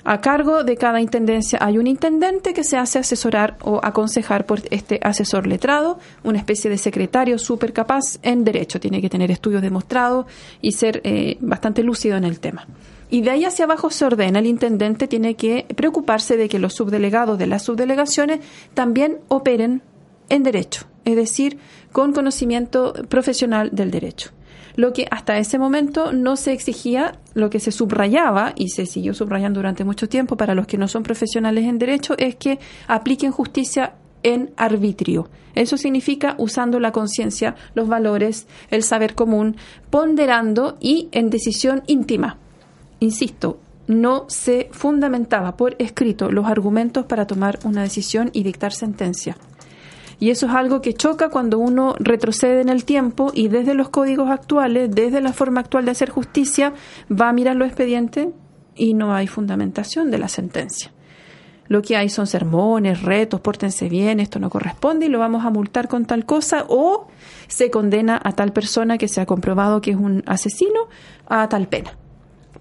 A 0.04 0.20
cargo 0.20 0.64
de 0.64 0.76
cada 0.76 1.00
intendencia 1.00 1.60
hay 1.62 1.78
un 1.78 1.86
intendente 1.86 2.52
que 2.52 2.64
se 2.64 2.76
hace 2.76 2.98
asesorar 2.98 3.56
o 3.62 3.78
aconsejar 3.84 4.46
por 4.46 4.60
este 4.72 4.98
asesor 5.00 5.46
letrado, 5.46 6.00
una 6.24 6.38
especie 6.38 6.68
de 6.68 6.78
secretario 6.78 7.38
súper 7.38 7.72
capaz 7.72 8.18
en 8.22 8.42
derecho. 8.42 8.80
Tiene 8.80 9.00
que 9.00 9.08
tener 9.08 9.30
estudios 9.30 9.62
demostrados 9.62 10.26
y 10.60 10.72
ser 10.72 11.00
eh, 11.04 11.36
bastante 11.40 11.84
lúcido 11.84 12.16
en 12.16 12.24
el 12.24 12.40
tema. 12.40 12.66
Y 13.10 13.20
de 13.20 13.30
ahí 13.30 13.44
hacia 13.44 13.66
abajo 13.66 13.90
se 13.90 14.04
ordena, 14.04 14.40
el 14.40 14.46
intendente 14.46 15.06
tiene 15.06 15.36
que 15.36 15.66
preocuparse 15.76 16.36
de 16.36 16.48
que 16.48 16.58
los 16.58 16.74
subdelegados 16.74 17.38
de 17.38 17.46
las 17.46 17.62
subdelegaciones 17.62 18.40
también 18.74 19.18
operen 19.28 19.82
en 20.32 20.42
derecho, 20.42 20.86
es 21.04 21.14
decir, 21.14 21.58
con 21.92 22.12
conocimiento 22.12 22.94
profesional 23.08 23.68
del 23.72 23.90
derecho. 23.90 24.30
Lo 24.76 24.94
que 24.94 25.06
hasta 25.10 25.36
ese 25.36 25.58
momento 25.58 26.12
no 26.12 26.36
se 26.36 26.52
exigía, 26.52 27.18
lo 27.34 27.50
que 27.50 27.60
se 27.60 27.70
subrayaba 27.70 28.54
y 28.56 28.70
se 28.70 28.86
siguió 28.86 29.12
subrayando 29.12 29.58
durante 29.58 29.84
mucho 29.84 30.08
tiempo 30.08 30.38
para 30.38 30.54
los 30.54 30.66
que 30.66 30.78
no 30.78 30.88
son 30.88 31.02
profesionales 31.02 31.66
en 31.66 31.78
derecho 31.78 32.14
es 32.16 32.36
que 32.36 32.58
apliquen 32.88 33.30
justicia 33.30 33.92
en 34.22 34.52
arbitrio. 34.56 35.28
Eso 35.54 35.76
significa 35.76 36.34
usando 36.38 36.80
la 36.80 36.92
conciencia, 36.92 37.54
los 37.74 37.86
valores, 37.86 38.46
el 38.70 38.82
saber 38.82 39.14
común, 39.14 39.56
ponderando 39.90 40.78
y 40.80 41.08
en 41.12 41.28
decisión 41.28 41.82
íntima. 41.86 42.38
Insisto, 43.00 43.58
no 43.86 44.24
se 44.28 44.70
fundamentaba 44.72 45.58
por 45.58 45.76
escrito 45.78 46.30
los 46.30 46.46
argumentos 46.46 47.04
para 47.04 47.26
tomar 47.26 47.58
una 47.64 47.82
decisión 47.82 48.30
y 48.32 48.44
dictar 48.44 48.72
sentencia. 48.72 49.36
Y 50.18 50.30
eso 50.30 50.46
es 50.46 50.52
algo 50.52 50.80
que 50.80 50.94
choca 50.94 51.28
cuando 51.28 51.58
uno 51.58 51.94
retrocede 51.98 52.60
en 52.60 52.68
el 52.68 52.84
tiempo 52.84 53.30
y 53.34 53.48
desde 53.48 53.74
los 53.74 53.88
códigos 53.88 54.30
actuales, 54.30 54.90
desde 54.94 55.20
la 55.20 55.32
forma 55.32 55.60
actual 55.60 55.84
de 55.84 55.90
hacer 55.90 56.10
justicia, 56.10 56.72
va 57.10 57.28
a 57.28 57.32
mirar 57.32 57.56
los 57.56 57.68
expedientes 57.68 58.28
y 58.74 58.94
no 58.94 59.14
hay 59.14 59.26
fundamentación 59.26 60.10
de 60.10 60.18
la 60.18 60.28
sentencia. 60.28 60.92
Lo 61.68 61.80
que 61.80 61.96
hay 61.96 62.08
son 62.08 62.26
sermones, 62.26 63.02
retos, 63.02 63.40
pórtense 63.40 63.88
bien, 63.88 64.20
esto 64.20 64.38
no 64.38 64.50
corresponde 64.50 65.06
y 65.06 65.08
lo 65.08 65.18
vamos 65.18 65.44
a 65.44 65.50
multar 65.50 65.88
con 65.88 66.04
tal 66.04 66.26
cosa 66.26 66.64
o 66.68 67.08
se 67.48 67.70
condena 67.70 68.20
a 68.22 68.32
tal 68.32 68.52
persona 68.52 68.98
que 68.98 69.08
se 69.08 69.20
ha 69.20 69.26
comprobado 69.26 69.80
que 69.80 69.92
es 69.92 69.96
un 69.96 70.22
asesino 70.26 70.88
a 71.26 71.48
tal 71.48 71.68
pena 71.68 71.96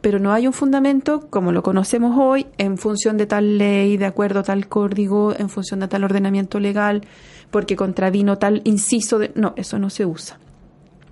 pero 0.02 0.20
no 0.20 0.34
hay 0.34 0.48
un 0.48 0.54
fundamento 0.54 1.28
como 1.30 1.52
lo 1.52 1.64
conocemos 1.64 2.18
hoy 2.18 2.48
en 2.58 2.78
función 2.78 3.18
de 3.18 3.28
tal 3.28 3.58
ley, 3.58 3.98
de 3.98 4.06
acuerdo 4.06 4.40
a 4.40 4.44
tal 4.44 4.68
código, 4.68 5.34
en 5.38 5.48
función 5.48 5.80
de 5.80 5.88
tal 5.88 6.04
ordenamiento 6.04 6.60
legal, 6.60 7.04
porque 7.52 7.76
contravino 7.76 8.38
tal 8.38 8.62
inciso 8.64 9.20
de... 9.20 9.32
No, 9.36 9.54
eso 9.58 9.78
no 9.78 9.90
se 9.90 10.06
usa. 10.06 10.40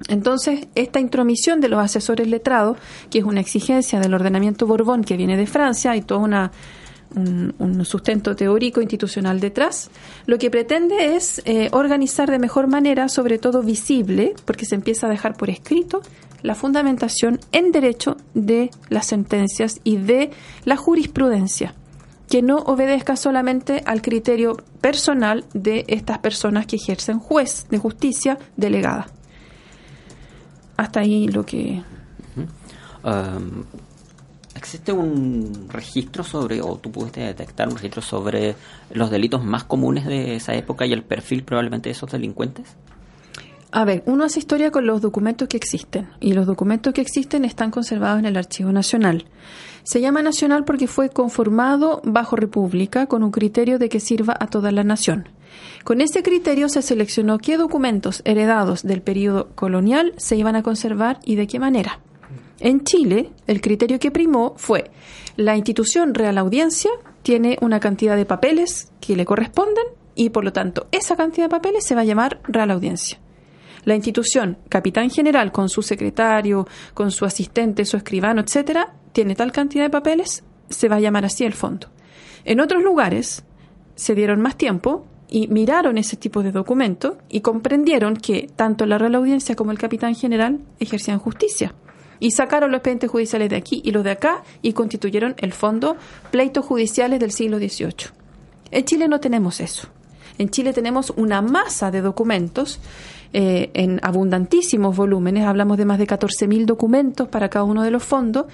Entonces, 0.07 0.67
esta 0.75 0.99
intromisión 0.99 1.59
de 1.59 1.67
los 1.67 1.79
asesores 1.79 2.27
letrados, 2.27 2.77
que 3.09 3.19
es 3.19 3.25
una 3.25 3.41
exigencia 3.41 3.99
del 3.99 4.13
ordenamiento 4.13 4.65
Borbón 4.65 5.03
que 5.03 5.17
viene 5.17 5.35
de 5.35 5.45
Francia 5.45 5.95
y 5.95 6.01
todo 6.01 6.19
una, 6.19 6.51
un, 7.15 7.83
sustento 7.85 8.35
teórico 8.35 8.81
institucional 8.81 9.39
detrás, 9.41 9.89
lo 10.25 10.37
que 10.37 10.49
pretende 10.49 11.15
es 11.15 11.41
eh, 11.45 11.69
organizar 11.71 12.31
de 12.31 12.39
mejor 12.39 12.67
manera, 12.67 13.09
sobre 13.09 13.37
todo 13.39 13.61
visible, 13.61 14.33
porque 14.45 14.65
se 14.65 14.75
empieza 14.75 15.07
a 15.07 15.09
dejar 15.09 15.35
por 15.35 15.49
escrito, 15.49 16.01
la 16.43 16.55
fundamentación 16.55 17.39
en 17.51 17.73
derecho 17.73 18.15
de 18.33 18.71
las 18.87 19.07
sentencias 19.07 19.81
y 19.83 19.97
de 19.97 20.31
la 20.63 20.77
jurisprudencia 20.77 21.73
que 22.29 22.41
no 22.41 22.57
obedezca 22.57 23.15
solamente 23.15 23.81
al 23.85 24.01
criterio 24.01 24.57
personal 24.81 25.45
de 25.53 25.85
estas 25.87 26.19
personas 26.19 26.67
que 26.67 26.75
ejercen 26.75 27.19
juez 27.19 27.65
de 27.69 27.79
justicia 27.79 28.37
delegada. 28.55 29.07
Hasta 30.77 31.01
ahí 31.01 31.27
lo 31.27 31.45
que... 31.45 31.81
¿Existe 34.55 34.91
un 34.91 35.67
registro 35.69 36.23
sobre, 36.23 36.61
o 36.61 36.75
tú 36.77 36.91
pudiste 36.91 37.21
detectar 37.21 37.69
un 37.69 37.75
registro 37.75 38.01
sobre 38.01 38.55
los 38.91 39.09
delitos 39.09 39.43
más 39.43 39.63
comunes 39.63 40.05
de 40.05 40.35
esa 40.35 40.53
época 40.53 40.85
y 40.85 40.93
el 40.93 41.01
perfil 41.01 41.43
probablemente 41.43 41.89
de 41.89 41.93
esos 41.93 42.11
delincuentes? 42.11 42.75
A 43.71 43.85
ver, 43.85 44.01
uno 44.07 44.23
hace 44.23 44.39
historia 44.39 44.71
con 44.71 44.87
los 44.87 44.99
documentos 44.99 45.47
que 45.47 45.57
existen 45.57 46.09
y 46.19 46.33
los 46.33 46.47
documentos 46.47 46.91
que 46.91 47.01
existen 47.01 47.45
están 47.45 47.69
conservados 47.69 48.17
en 48.17 48.25
el 48.25 48.35
Archivo 48.35 48.71
Nacional. 48.71 49.25
Se 49.83 50.01
llama 50.01 50.23
nacional 50.23 50.65
porque 50.65 50.87
fue 50.87 51.09
conformado 51.09 52.01
bajo 52.03 52.35
república 52.35 53.05
con 53.05 53.21
un 53.21 53.29
criterio 53.29 53.77
de 53.77 53.87
que 53.87 53.99
sirva 53.99 54.35
a 54.39 54.47
toda 54.47 54.71
la 54.71 54.83
nación. 54.83 55.29
Con 55.83 56.01
ese 56.01 56.23
criterio 56.23 56.67
se 56.67 56.81
seleccionó 56.81 57.37
qué 57.37 57.57
documentos 57.57 58.23
heredados 58.25 58.81
del 58.81 59.03
periodo 59.03 59.49
colonial 59.53 60.13
se 60.17 60.35
iban 60.35 60.55
a 60.55 60.63
conservar 60.63 61.19
y 61.23 61.35
de 61.35 61.45
qué 61.45 61.59
manera. 61.59 61.99
En 62.59 62.83
Chile, 62.83 63.31
el 63.45 63.61
criterio 63.61 63.99
que 63.99 64.11
primó 64.11 64.55
fue 64.57 64.89
la 65.37 65.55
institución 65.55 66.15
Real 66.15 66.39
Audiencia 66.39 66.91
tiene 67.21 67.57
una 67.61 67.79
cantidad 67.79 68.15
de 68.15 68.25
papeles 68.25 68.91
que 68.99 69.15
le 69.15 69.25
corresponden 69.25 69.85
y 70.15 70.31
por 70.31 70.43
lo 70.43 70.51
tanto 70.51 70.87
esa 70.91 71.15
cantidad 71.15 71.45
de 71.45 71.51
papeles 71.51 71.85
se 71.85 71.93
va 71.93 72.01
a 72.01 72.05
llamar 72.05 72.41
Real 72.43 72.71
Audiencia. 72.71 73.19
La 73.85 73.95
institución, 73.95 74.57
capitán 74.69 75.09
general, 75.09 75.51
con 75.51 75.69
su 75.69 75.81
secretario, 75.81 76.67
con 76.93 77.11
su 77.11 77.25
asistente, 77.25 77.85
su 77.85 77.97
escribano, 77.97 78.41
etcétera, 78.41 78.93
tiene 79.11 79.35
tal 79.35 79.51
cantidad 79.51 79.83
de 79.83 79.89
papeles, 79.89 80.43
se 80.69 80.87
va 80.89 80.97
a 80.97 80.99
llamar 80.99 81.25
así 81.25 81.45
el 81.45 81.53
fondo. 81.53 81.87
En 82.45 82.59
otros 82.59 82.83
lugares 82.83 83.43
se 83.95 84.15
dieron 84.15 84.41
más 84.41 84.57
tiempo 84.57 85.05
y 85.29 85.47
miraron 85.47 85.97
ese 85.97 86.17
tipo 86.17 86.41
de 86.41 86.51
documentos 86.51 87.17
y 87.29 87.41
comprendieron 87.41 88.15
que 88.15 88.49
tanto 88.55 88.85
la 88.85 88.97
Real 88.97 89.15
Audiencia 89.15 89.55
como 89.55 89.71
el 89.71 89.77
capitán 89.77 90.15
general 90.15 90.59
ejercían 90.79 91.19
justicia. 91.19 91.73
Y 92.19 92.31
sacaron 92.31 92.71
los 92.71 92.79
expedientes 92.79 93.09
judiciales 93.09 93.49
de 93.49 93.55
aquí 93.55 93.81
y 93.83 93.91
los 93.91 94.03
de 94.03 94.11
acá 94.11 94.43
y 94.61 94.73
constituyeron 94.73 95.35
el 95.37 95.53
fondo 95.53 95.95
pleitos 96.31 96.65
judiciales 96.65 97.19
del 97.19 97.31
siglo 97.31 97.59
XVIII. 97.59 98.11
En 98.71 98.85
Chile 98.85 99.07
no 99.07 99.19
tenemos 99.19 99.61
eso. 99.61 99.87
En 100.37 100.49
Chile 100.49 100.73
tenemos 100.73 101.11
una 101.15 101.41
masa 101.41 101.91
de 101.91 102.01
documentos 102.01 102.79
eh, 103.31 103.69
en 103.73 103.99
abundantísimos 104.01 104.95
volúmenes, 104.95 105.45
hablamos 105.45 105.77
de 105.77 105.85
más 105.85 105.99
de 105.99 106.07
14.000 106.07 106.65
documentos 106.65 107.27
para 107.27 107.49
cada 107.49 107.63
uno 107.63 107.83
de 107.83 107.91
los 107.91 108.03
fondos, 108.03 108.45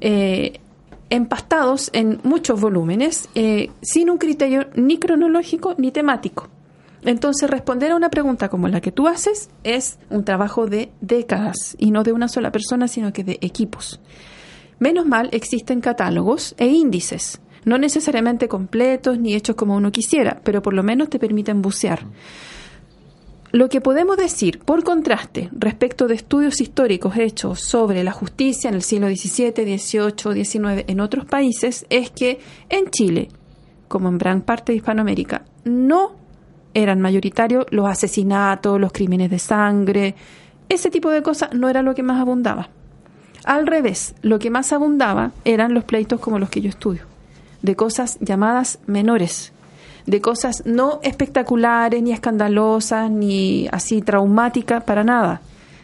eh, 0.00 0.60
empastados 1.10 1.90
en 1.92 2.20
muchos 2.24 2.60
volúmenes, 2.60 3.28
eh, 3.34 3.70
sin 3.82 4.10
un 4.10 4.18
criterio 4.18 4.66
ni 4.74 4.98
cronológico 4.98 5.74
ni 5.78 5.92
temático. 5.92 6.48
Entonces, 7.04 7.48
responder 7.48 7.92
a 7.92 7.96
una 7.96 8.10
pregunta 8.10 8.48
como 8.48 8.66
la 8.66 8.80
que 8.80 8.90
tú 8.90 9.06
haces 9.06 9.48
es 9.62 9.98
un 10.10 10.24
trabajo 10.24 10.66
de 10.66 10.90
décadas 11.00 11.76
y 11.78 11.92
no 11.92 12.02
de 12.02 12.12
una 12.12 12.26
sola 12.26 12.50
persona, 12.50 12.88
sino 12.88 13.12
que 13.12 13.22
de 13.22 13.38
equipos. 13.42 14.00
Menos 14.80 15.06
mal 15.06 15.28
existen 15.30 15.80
catálogos 15.80 16.56
e 16.58 16.66
índices, 16.66 17.40
no 17.64 17.78
necesariamente 17.78 18.48
completos 18.48 19.20
ni 19.20 19.34
hechos 19.34 19.54
como 19.54 19.76
uno 19.76 19.92
quisiera, 19.92 20.40
pero 20.42 20.62
por 20.62 20.74
lo 20.74 20.82
menos 20.82 21.08
te 21.08 21.20
permiten 21.20 21.62
bucear. 21.62 22.06
Lo 23.56 23.70
que 23.70 23.80
podemos 23.80 24.18
decir, 24.18 24.58
por 24.58 24.84
contraste, 24.84 25.48
respecto 25.50 26.08
de 26.08 26.14
estudios 26.14 26.60
históricos 26.60 27.16
hechos 27.16 27.60
sobre 27.60 28.04
la 28.04 28.12
justicia 28.12 28.68
en 28.68 28.74
el 28.74 28.82
siglo 28.82 29.08
XVII, 29.08 29.78
XVIII, 29.78 30.44
XIX 30.44 30.84
en 30.86 31.00
otros 31.00 31.24
países, 31.24 31.86
es 31.88 32.10
que 32.10 32.38
en 32.68 32.90
Chile, 32.90 33.30
como 33.88 34.10
en 34.10 34.18
gran 34.18 34.42
parte 34.42 34.72
de 34.72 34.76
Hispanoamérica, 34.76 35.46
no 35.64 36.16
eran 36.74 37.00
mayoritarios 37.00 37.64
los 37.70 37.88
asesinatos, 37.88 38.78
los 38.78 38.92
crímenes 38.92 39.30
de 39.30 39.38
sangre, 39.38 40.14
ese 40.68 40.90
tipo 40.90 41.08
de 41.08 41.22
cosas 41.22 41.54
no 41.54 41.70
era 41.70 41.80
lo 41.80 41.94
que 41.94 42.02
más 42.02 42.20
abundaba. 42.20 42.68
Al 43.46 43.66
revés, 43.66 44.14
lo 44.20 44.38
que 44.38 44.50
más 44.50 44.70
abundaba 44.74 45.32
eran 45.46 45.72
los 45.72 45.84
pleitos 45.84 46.20
como 46.20 46.38
los 46.38 46.50
que 46.50 46.60
yo 46.60 46.68
estudio, 46.68 47.04
de 47.62 47.74
cosas 47.74 48.18
llamadas 48.20 48.80
menores, 48.86 49.54
de 50.06 50.20
cosas 50.20 50.62
no 50.64 51.00
espectaculares, 51.02 52.02
ni 52.02 52.12
escandalosas, 52.12 53.10
ni 53.10 53.68
así 53.72 54.02
traumáticas, 54.02 54.84
para 54.84 55.04
nada, 55.04 55.40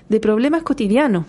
de 0.08 0.20
problemas 0.20 0.62
cotidianos. 0.62 1.26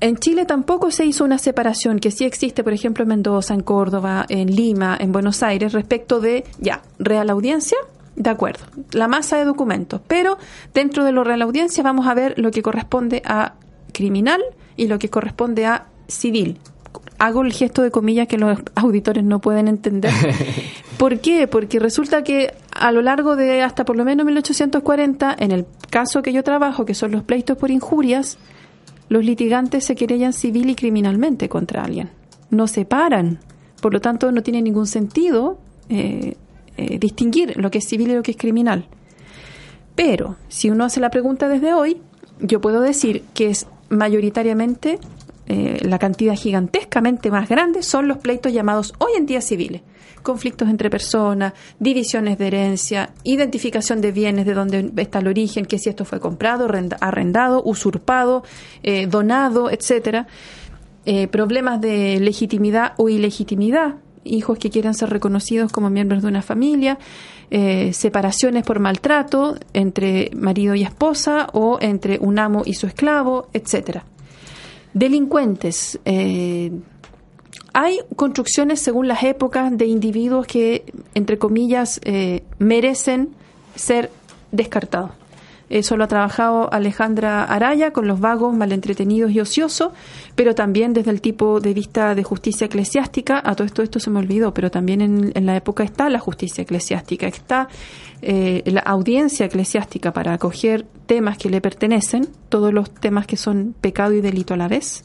En 0.00 0.16
Chile 0.16 0.44
tampoco 0.44 0.90
se 0.90 1.06
hizo 1.06 1.24
una 1.24 1.38
separación 1.38 1.98
que 1.98 2.10
sí 2.10 2.24
existe, 2.24 2.62
por 2.62 2.74
ejemplo, 2.74 3.04
en 3.04 3.08
Mendoza, 3.08 3.54
en 3.54 3.62
Córdoba, 3.62 4.26
en 4.28 4.54
Lima, 4.54 4.96
en 5.00 5.12
Buenos 5.12 5.42
Aires, 5.42 5.72
respecto 5.72 6.20
de, 6.20 6.44
ya, 6.58 6.82
Real 6.98 7.30
Audiencia, 7.30 7.78
de 8.14 8.28
acuerdo, 8.28 8.64
la 8.92 9.08
masa 9.08 9.38
de 9.38 9.44
documentos, 9.44 10.00
pero 10.06 10.36
dentro 10.74 11.04
de 11.04 11.12
lo 11.12 11.24
Real 11.24 11.40
Audiencia 11.42 11.82
vamos 11.82 12.06
a 12.06 12.14
ver 12.14 12.38
lo 12.38 12.50
que 12.50 12.62
corresponde 12.62 13.22
a 13.24 13.54
criminal 13.92 14.42
y 14.76 14.88
lo 14.88 14.98
que 14.98 15.08
corresponde 15.08 15.64
a 15.66 15.86
civil, 16.06 16.58
hago 17.24 17.42
el 17.42 17.52
gesto 17.52 17.82
de 17.82 17.90
comillas 17.90 18.28
que 18.28 18.36
los 18.36 18.58
auditores 18.74 19.24
no 19.24 19.40
pueden 19.40 19.66
entender. 19.66 20.12
¿Por 20.98 21.20
qué? 21.20 21.46
Porque 21.48 21.78
resulta 21.78 22.22
que 22.22 22.52
a 22.70 22.92
lo 22.92 23.00
largo 23.00 23.34
de 23.34 23.62
hasta 23.62 23.84
por 23.84 23.96
lo 23.96 24.04
menos 24.04 24.26
1840, 24.26 25.34
en 25.38 25.50
el 25.50 25.66
caso 25.88 26.22
que 26.22 26.32
yo 26.32 26.44
trabajo, 26.44 26.84
que 26.84 26.94
son 26.94 27.12
los 27.12 27.22
pleitos 27.22 27.56
por 27.56 27.70
injurias, 27.70 28.36
los 29.08 29.24
litigantes 29.24 29.84
se 29.84 29.94
querellan 29.94 30.34
civil 30.34 30.68
y 30.68 30.74
criminalmente 30.74 31.48
contra 31.48 31.82
alguien. 31.82 32.10
No 32.50 32.66
se 32.66 32.84
paran. 32.84 33.38
Por 33.80 33.94
lo 33.94 34.00
tanto, 34.00 34.30
no 34.30 34.42
tiene 34.42 34.60
ningún 34.60 34.86
sentido 34.86 35.58
eh, 35.88 36.36
eh, 36.76 36.98
distinguir 36.98 37.56
lo 37.56 37.70
que 37.70 37.78
es 37.78 37.88
civil 37.88 38.10
y 38.10 38.14
lo 38.14 38.22
que 38.22 38.32
es 38.32 38.36
criminal. 38.36 38.86
Pero, 39.94 40.36
si 40.48 40.70
uno 40.70 40.84
hace 40.84 41.00
la 41.00 41.10
pregunta 41.10 41.48
desde 41.48 41.72
hoy, 41.72 41.98
yo 42.40 42.60
puedo 42.60 42.80
decir 42.80 43.24
que 43.32 43.48
es 43.48 43.66
mayoritariamente 43.88 44.98
eh, 45.46 45.78
la 45.82 45.98
cantidad 45.98 46.34
gigantescamente 46.34 47.30
más 47.30 47.48
grande 47.48 47.82
son 47.82 48.08
los 48.08 48.18
pleitos 48.18 48.52
llamados 48.52 48.94
hoy 48.98 49.12
en 49.16 49.26
día 49.26 49.40
civiles. 49.40 49.82
Conflictos 50.22 50.70
entre 50.70 50.88
personas, 50.88 51.52
divisiones 51.78 52.38
de 52.38 52.46
herencia, 52.46 53.10
identificación 53.24 54.00
de 54.00 54.10
bienes, 54.10 54.46
de 54.46 54.54
dónde 54.54 54.90
está 54.96 55.18
el 55.18 55.28
origen, 55.28 55.66
que 55.66 55.78
si 55.78 55.90
esto 55.90 56.06
fue 56.06 56.18
comprado, 56.18 56.66
arrendado, 57.00 57.62
usurpado, 57.62 58.42
eh, 58.82 59.06
donado, 59.06 59.70
etcétera. 59.70 60.26
Eh, 61.04 61.28
problemas 61.28 61.82
de 61.82 62.18
legitimidad 62.20 62.94
o 62.96 63.10
ilegitimidad, 63.10 63.96
hijos 64.24 64.58
que 64.58 64.70
quieran 64.70 64.94
ser 64.94 65.10
reconocidos 65.10 65.70
como 65.70 65.90
miembros 65.90 66.22
de 66.22 66.28
una 66.28 66.42
familia, 66.42 66.98
separaciones 67.92 68.64
por 68.64 68.80
maltrato 68.80 69.54
entre 69.74 70.30
marido 70.34 70.74
y 70.74 70.82
esposa 70.82 71.46
o 71.52 71.78
entre 71.80 72.18
un 72.18 72.40
amo 72.40 72.62
y 72.64 72.74
su 72.74 72.88
esclavo, 72.88 73.48
etcétera. 73.52 74.04
Delincuentes. 74.94 75.98
Eh, 76.04 76.72
hay 77.72 77.98
construcciones 78.16 78.80
según 78.80 79.08
las 79.08 79.24
épocas 79.24 79.76
de 79.76 79.86
individuos 79.86 80.46
que, 80.46 80.84
entre 81.14 81.38
comillas, 81.38 82.00
eh, 82.04 82.44
merecen 82.58 83.30
ser 83.74 84.10
descartados. 84.52 85.10
Eso 85.70 85.96
lo 85.96 86.04
ha 86.04 86.08
trabajado 86.08 86.72
Alejandra 86.72 87.44
Araya 87.44 87.92
con 87.92 88.06
los 88.06 88.20
vagos, 88.20 88.54
malentretenidos 88.54 89.32
y 89.32 89.40
ociosos, 89.40 89.92
pero 90.34 90.54
también 90.54 90.92
desde 90.92 91.10
el 91.10 91.20
tipo 91.20 91.60
de 91.60 91.74
vista 91.74 92.14
de 92.14 92.22
justicia 92.22 92.66
eclesiástica. 92.66 93.40
A 93.44 93.54
todo 93.54 93.66
esto, 93.66 93.82
esto 93.82 94.00
se 94.00 94.10
me 94.10 94.18
olvidó, 94.18 94.54
pero 94.54 94.70
también 94.70 95.00
en, 95.00 95.32
en 95.34 95.46
la 95.46 95.56
época 95.56 95.84
está 95.84 96.08
la 96.10 96.18
justicia 96.18 96.62
eclesiástica, 96.62 97.26
está 97.26 97.68
eh, 98.26 98.62
la 98.64 98.80
audiencia 98.80 99.44
eclesiástica 99.44 100.14
para 100.14 100.32
acoger 100.32 100.86
temas 101.04 101.36
que 101.36 101.50
le 101.50 101.60
pertenecen, 101.60 102.26
todos 102.48 102.72
los 102.72 102.90
temas 102.90 103.26
que 103.26 103.36
son 103.36 103.74
pecado 103.78 104.14
y 104.14 104.22
delito 104.22 104.54
a 104.54 104.56
la 104.56 104.66
vez. 104.66 105.04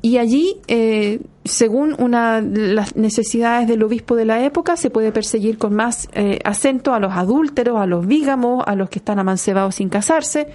Y 0.00 0.18
allí, 0.18 0.60
eh, 0.68 1.20
según 1.44 1.96
una, 1.98 2.40
las 2.40 2.94
necesidades 2.94 3.66
del 3.66 3.82
obispo 3.82 4.14
de 4.14 4.24
la 4.24 4.44
época, 4.44 4.76
se 4.76 4.90
puede 4.90 5.10
perseguir 5.10 5.58
con 5.58 5.74
más 5.74 6.08
eh, 6.12 6.38
acento 6.44 6.94
a 6.94 7.00
los 7.00 7.12
adúlteros, 7.12 7.80
a 7.80 7.86
los 7.86 8.06
vígamos, 8.06 8.62
a 8.66 8.76
los 8.76 8.90
que 8.90 9.00
están 9.00 9.18
amancebados 9.18 9.76
sin 9.76 9.88
casarse. 9.88 10.48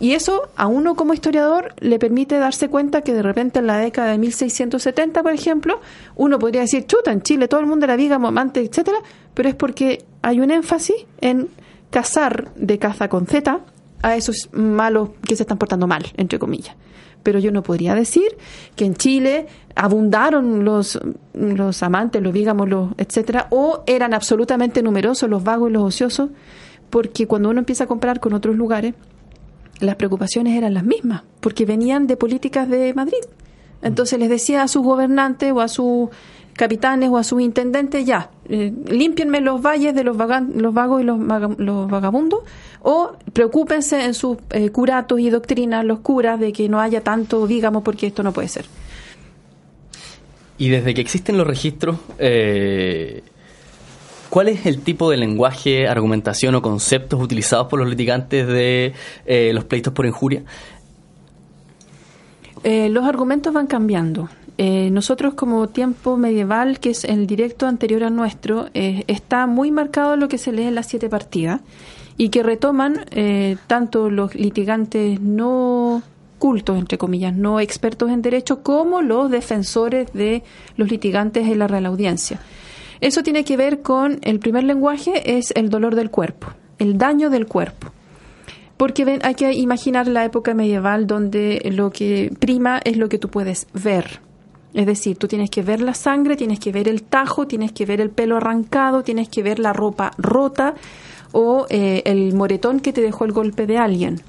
Y 0.00 0.12
eso 0.12 0.48
a 0.56 0.66
uno 0.66 0.96
como 0.96 1.12
historiador 1.12 1.74
le 1.78 1.98
permite 1.98 2.38
darse 2.38 2.68
cuenta 2.68 3.02
que 3.02 3.12
de 3.12 3.22
repente 3.22 3.58
en 3.58 3.66
la 3.66 3.76
década 3.76 4.10
de 4.10 4.18
1670, 4.18 5.22
por 5.22 5.32
ejemplo, 5.32 5.80
uno 6.16 6.38
podría 6.38 6.62
decir, 6.62 6.86
chuta, 6.86 7.12
en 7.12 7.20
Chile 7.20 7.48
todo 7.48 7.60
el 7.60 7.66
mundo 7.66 7.84
era 7.84 7.96
vígamo, 7.96 8.28
amante, 8.28 8.60
etcétera, 8.60 8.96
pero 9.34 9.50
es 9.50 9.54
porque 9.54 10.04
hay 10.22 10.40
un 10.40 10.50
énfasis 10.50 10.96
en 11.20 11.48
cazar 11.90 12.50
de 12.56 12.78
caza 12.78 13.08
con 13.08 13.26
Z 13.26 13.60
a 14.02 14.16
esos 14.16 14.48
malos 14.52 15.10
que 15.28 15.36
se 15.36 15.42
están 15.42 15.58
portando 15.58 15.86
mal, 15.86 16.06
entre 16.16 16.38
comillas. 16.38 16.74
Pero 17.22 17.38
yo 17.38 17.52
no 17.52 17.62
podría 17.62 17.94
decir 17.94 18.36
que 18.76 18.84
en 18.84 18.94
Chile 18.94 19.46
abundaron 19.74 20.64
los, 20.64 20.98
los 21.34 21.82
amantes, 21.82 22.22
los 22.22 22.32
vígamos, 22.32 22.68
etcétera, 22.96 23.46
o 23.50 23.82
eran 23.86 24.14
absolutamente 24.14 24.82
numerosos 24.82 25.28
los 25.28 25.44
vagos 25.44 25.70
y 25.70 25.72
los 25.72 25.82
ociosos, 25.82 26.30
porque 26.88 27.26
cuando 27.26 27.50
uno 27.50 27.60
empieza 27.60 27.84
a 27.84 27.86
comparar 27.86 28.20
con 28.20 28.32
otros 28.32 28.56
lugares, 28.56 28.94
las 29.80 29.96
preocupaciones 29.96 30.56
eran 30.56 30.74
las 30.74 30.84
mismas, 30.84 31.22
porque 31.40 31.64
venían 31.64 32.06
de 32.06 32.16
políticas 32.16 32.68
de 32.68 32.92
Madrid. 32.94 33.20
Entonces 33.82 34.18
les 34.18 34.28
decía 34.28 34.62
a 34.62 34.68
sus 34.68 34.82
gobernantes 34.82 35.52
o 35.52 35.60
a 35.60 35.68
sus 35.68 36.10
capitanes 36.60 37.08
o 37.08 37.16
a 37.16 37.24
sus 37.24 37.40
intendentes, 37.40 38.04
ya, 38.04 38.28
eh, 38.46 38.70
límpienme 38.86 39.40
los 39.40 39.62
valles 39.62 39.94
de 39.94 40.04
los, 40.04 40.14
los 40.14 40.74
vagos 40.74 41.00
y 41.00 41.04
los, 41.04 41.18
los, 41.56 41.90
vagabundos, 41.90 42.40
o 42.82 43.12
preocúpense 43.32 44.04
en 44.04 44.12
sus 44.12 44.36
eh, 44.50 44.68
curatos 44.68 45.20
y 45.20 45.30
doctrinas, 45.30 45.86
los 45.86 46.00
curas, 46.00 46.38
de 46.38 46.52
que 46.52 46.68
no 46.68 46.78
haya 46.78 47.00
tanto, 47.00 47.46
digamos, 47.46 47.82
porque 47.82 48.08
esto 48.08 48.22
no 48.22 48.34
puede 48.34 48.48
ser. 48.48 48.66
Y 50.58 50.68
desde 50.68 50.92
que 50.92 51.00
existen 51.00 51.38
los 51.38 51.46
registros, 51.46 51.96
eh, 52.18 53.22
¿cuál 54.28 54.48
es 54.48 54.66
el 54.66 54.82
tipo 54.82 55.10
de 55.10 55.16
lenguaje, 55.16 55.88
argumentación 55.88 56.54
o 56.56 56.60
conceptos 56.60 57.22
utilizados 57.22 57.68
por 57.68 57.78
los 57.78 57.88
litigantes 57.88 58.46
de 58.46 58.92
los 59.54 59.64
pleitos 59.64 59.94
por 59.94 60.04
injuria? 60.04 60.42
los 62.62 63.06
argumentos 63.06 63.54
van 63.54 63.66
cambiando. 63.66 64.28
Eh, 64.62 64.90
nosotros 64.90 65.32
como 65.32 65.70
tiempo 65.70 66.18
medieval, 66.18 66.80
que 66.80 66.90
es 66.90 67.04
el 67.04 67.26
directo 67.26 67.66
anterior 67.66 68.04
a 68.04 68.10
nuestro, 68.10 68.66
eh, 68.74 69.04
está 69.06 69.46
muy 69.46 69.70
marcado 69.70 70.18
lo 70.18 70.28
que 70.28 70.36
se 70.36 70.52
lee 70.52 70.64
en 70.64 70.74
las 70.74 70.86
siete 70.86 71.08
partidas 71.08 71.62
y 72.18 72.28
que 72.28 72.42
retoman 72.42 73.06
eh, 73.10 73.56
tanto 73.66 74.10
los 74.10 74.34
litigantes 74.34 75.18
no 75.18 76.02
cultos, 76.38 76.78
entre 76.78 76.98
comillas, 76.98 77.34
no 77.34 77.58
expertos 77.58 78.10
en 78.10 78.20
derecho, 78.20 78.62
como 78.62 79.00
los 79.00 79.30
defensores 79.30 80.12
de 80.12 80.42
los 80.76 80.90
litigantes 80.90 81.48
en 81.48 81.58
la 81.58 81.66
Real 81.66 81.86
Audiencia. 81.86 82.38
Eso 83.00 83.22
tiene 83.22 83.44
que 83.44 83.56
ver 83.56 83.80
con 83.80 84.18
el 84.20 84.40
primer 84.40 84.64
lenguaje, 84.64 85.38
es 85.38 85.54
el 85.56 85.70
dolor 85.70 85.94
del 85.94 86.10
cuerpo, 86.10 86.48
el 86.78 86.98
daño 86.98 87.30
del 87.30 87.46
cuerpo. 87.46 87.92
Porque 88.76 89.06
ven, 89.06 89.20
hay 89.22 89.36
que 89.36 89.54
imaginar 89.54 90.06
la 90.06 90.26
época 90.26 90.52
medieval 90.52 91.06
donde 91.06 91.62
lo 91.72 91.90
que 91.90 92.30
prima 92.38 92.78
es 92.84 92.98
lo 92.98 93.08
que 93.08 93.16
tú 93.16 93.30
puedes 93.30 93.66
ver. 93.72 94.20
Es 94.72 94.86
decir, 94.86 95.16
tú 95.16 95.26
tienes 95.26 95.50
que 95.50 95.62
ver 95.62 95.80
la 95.80 95.94
sangre, 95.94 96.36
tienes 96.36 96.60
que 96.60 96.70
ver 96.70 96.88
el 96.88 97.02
tajo, 97.02 97.46
tienes 97.46 97.72
que 97.72 97.86
ver 97.86 98.00
el 98.00 98.10
pelo 98.10 98.36
arrancado, 98.36 99.02
tienes 99.02 99.28
que 99.28 99.42
ver 99.42 99.58
la 99.58 99.72
ropa 99.72 100.12
rota 100.16 100.74
o 101.32 101.66
eh, 101.70 102.02
el 102.04 102.34
moretón 102.34 102.80
que 102.80 102.92
te 102.92 103.00
dejó 103.00 103.24
el 103.24 103.32
golpe 103.32 103.66
de 103.66 103.78
alguien. 103.78 104.22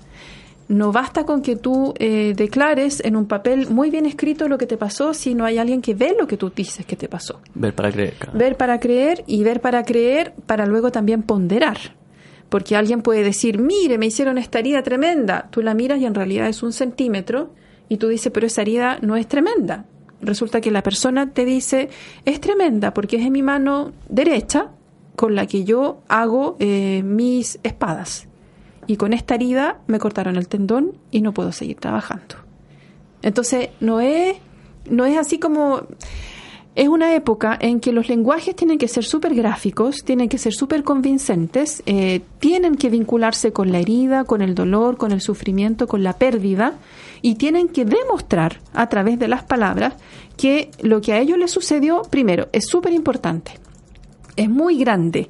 No 0.68 0.94
basta 0.94 1.26
con 1.26 1.42
que 1.42 1.58
tú 1.58 1.94
eh, 2.00 2.34
declares 2.36 3.02
en 3.04 3.18
un 3.18 3.26
papel 3.26 3.70
muy 3.70 3.89
bien 3.89 4.06
escrito 4.06 4.48
lo 4.48 4.58
que 4.58 4.66
te 4.66 4.78
pasó 4.78 5.14
si 5.14 5.36
no 5.36 5.44
hay 5.44 5.58
alguien 5.58 5.82
que 5.82 5.94
ve 5.94 6.16
lo 6.18 6.28
que 6.28 6.38
tú 6.38 6.50
dices 6.50 6.86
que 6.86 6.96
te 6.96 7.10
pasó. 7.10 7.42
Ver 7.54 7.76
para 7.76 7.92
creer. 7.92 8.14
Ver 8.34 8.56
para 8.56 8.80
creer 8.80 9.24
y 9.28 9.44
ver 9.44 9.60
para 9.60 9.84
creer 9.84 10.34
para 10.46 10.66
luego 10.66 10.92
también 10.92 11.24
ponderar. 11.24 11.78
Porque 12.48 12.76
alguien 12.76 13.02
puede 13.02 13.24
decir, 13.24 13.60
mire, 13.60 13.98
me 13.98 14.06
hicieron 14.06 14.38
esta 14.38 14.60
herida 14.60 14.82
tremenda. 14.82 15.50
Tú 15.52 15.62
la 15.62 15.74
miras 15.74 16.00
y 16.00 16.06
en 16.06 16.16
realidad 16.16 16.48
es 16.48 16.64
un 16.64 16.72
centímetro 16.72 17.50
y 17.89 17.98
tú 17.98 18.08
dices, 18.08 18.32
pero 18.34 18.48
esa 18.48 18.62
herida 18.62 18.98
no 19.02 19.18
es 19.18 19.28
tremenda. 19.28 19.86
Resulta 20.22 20.62
que 20.62 20.72
la 20.72 20.84
persona 20.84 21.32
te 21.32 21.46
dice, 21.46 21.90
es 22.26 22.40
tremenda 22.40 22.94
porque 22.94 23.18
es 23.18 23.26
en 23.26 23.34
mi 23.34 23.42
mano 23.42 23.92
derecha 24.08 24.70
con 25.16 25.36
la 25.36 25.46
que 25.48 25.64
yo 25.64 26.02
hago 26.08 26.56
eh, 26.60 27.02
mis 27.04 27.60
espadas 27.64 28.28
y 28.88 28.98
con 28.98 29.14
esta 29.14 29.36
herida 29.36 29.80
me 29.88 30.00
cortaron 30.00 30.36
el 30.36 30.48
tendón 30.48 30.98
y 31.12 31.22
no 31.22 31.34
puedo 31.34 31.52
seguir 31.52 31.78
trabajando. 31.78 32.36
Entonces, 33.22 33.70
no 33.80 34.02
es, 34.02 34.38
no 34.90 35.06
es 35.06 35.18
así 35.18 35.40
como... 35.40 35.84
Es 36.74 36.88
una 36.88 37.14
época 37.16 37.58
en 37.60 37.82
que 37.82 37.92
los 37.92 38.08
lenguajes 38.08 38.56
tienen 38.56 38.78
que 38.78 38.88
ser 38.88 39.04
súper 39.04 39.36
gráficos, 39.36 40.06
tienen 40.06 40.30
que 40.30 40.38
ser 40.38 40.54
súper 40.54 40.84
convincentes, 40.84 41.84
eh, 41.86 42.22
tienen 42.40 42.76
que 42.76 42.90
vincularse 42.90 43.52
con 43.52 43.74
la 43.74 43.80
herida, 43.80 44.24
con 44.24 44.42
el 44.42 44.56
dolor, 44.56 44.96
con 44.96 45.12
el 45.12 45.20
sufrimiento, 45.20 45.86
con 45.86 46.02
la 46.02 46.14
pérdida, 46.14 46.76
y 47.22 47.36
tienen 47.36 47.70
que 47.70 47.86
demostrar 47.86 48.60
a 48.74 48.88
través 48.90 49.20
de 49.20 49.28
las 49.28 49.44
palabras 49.44 49.94
que 50.38 50.72
lo 50.82 51.02
que 51.02 51.14
a 51.14 51.20
ellos 51.20 51.38
les 51.38 51.52
sucedió, 51.52 52.02
primero, 52.10 52.48
es 52.52 52.68
súper 52.68 52.94
importante, 52.94 53.54
es 54.36 54.50
muy 54.50 54.78
grande, 54.78 55.30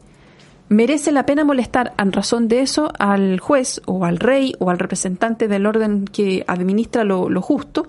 merece 0.72 1.12
la 1.12 1.26
pena 1.26 1.44
molestar 1.44 1.94
en 1.98 2.14
razón 2.14 2.48
de 2.48 2.62
eso 2.62 2.94
al 2.98 3.42
juez 3.42 3.82
o 3.86 4.06
al 4.06 4.18
rey 4.18 4.54
o 4.60 4.70
al 4.70 4.80
representante 4.80 5.50
del 5.50 5.66
orden 5.66 6.06
que 6.06 6.46
administra 6.48 7.04
lo, 7.04 7.42
justo 7.42 7.86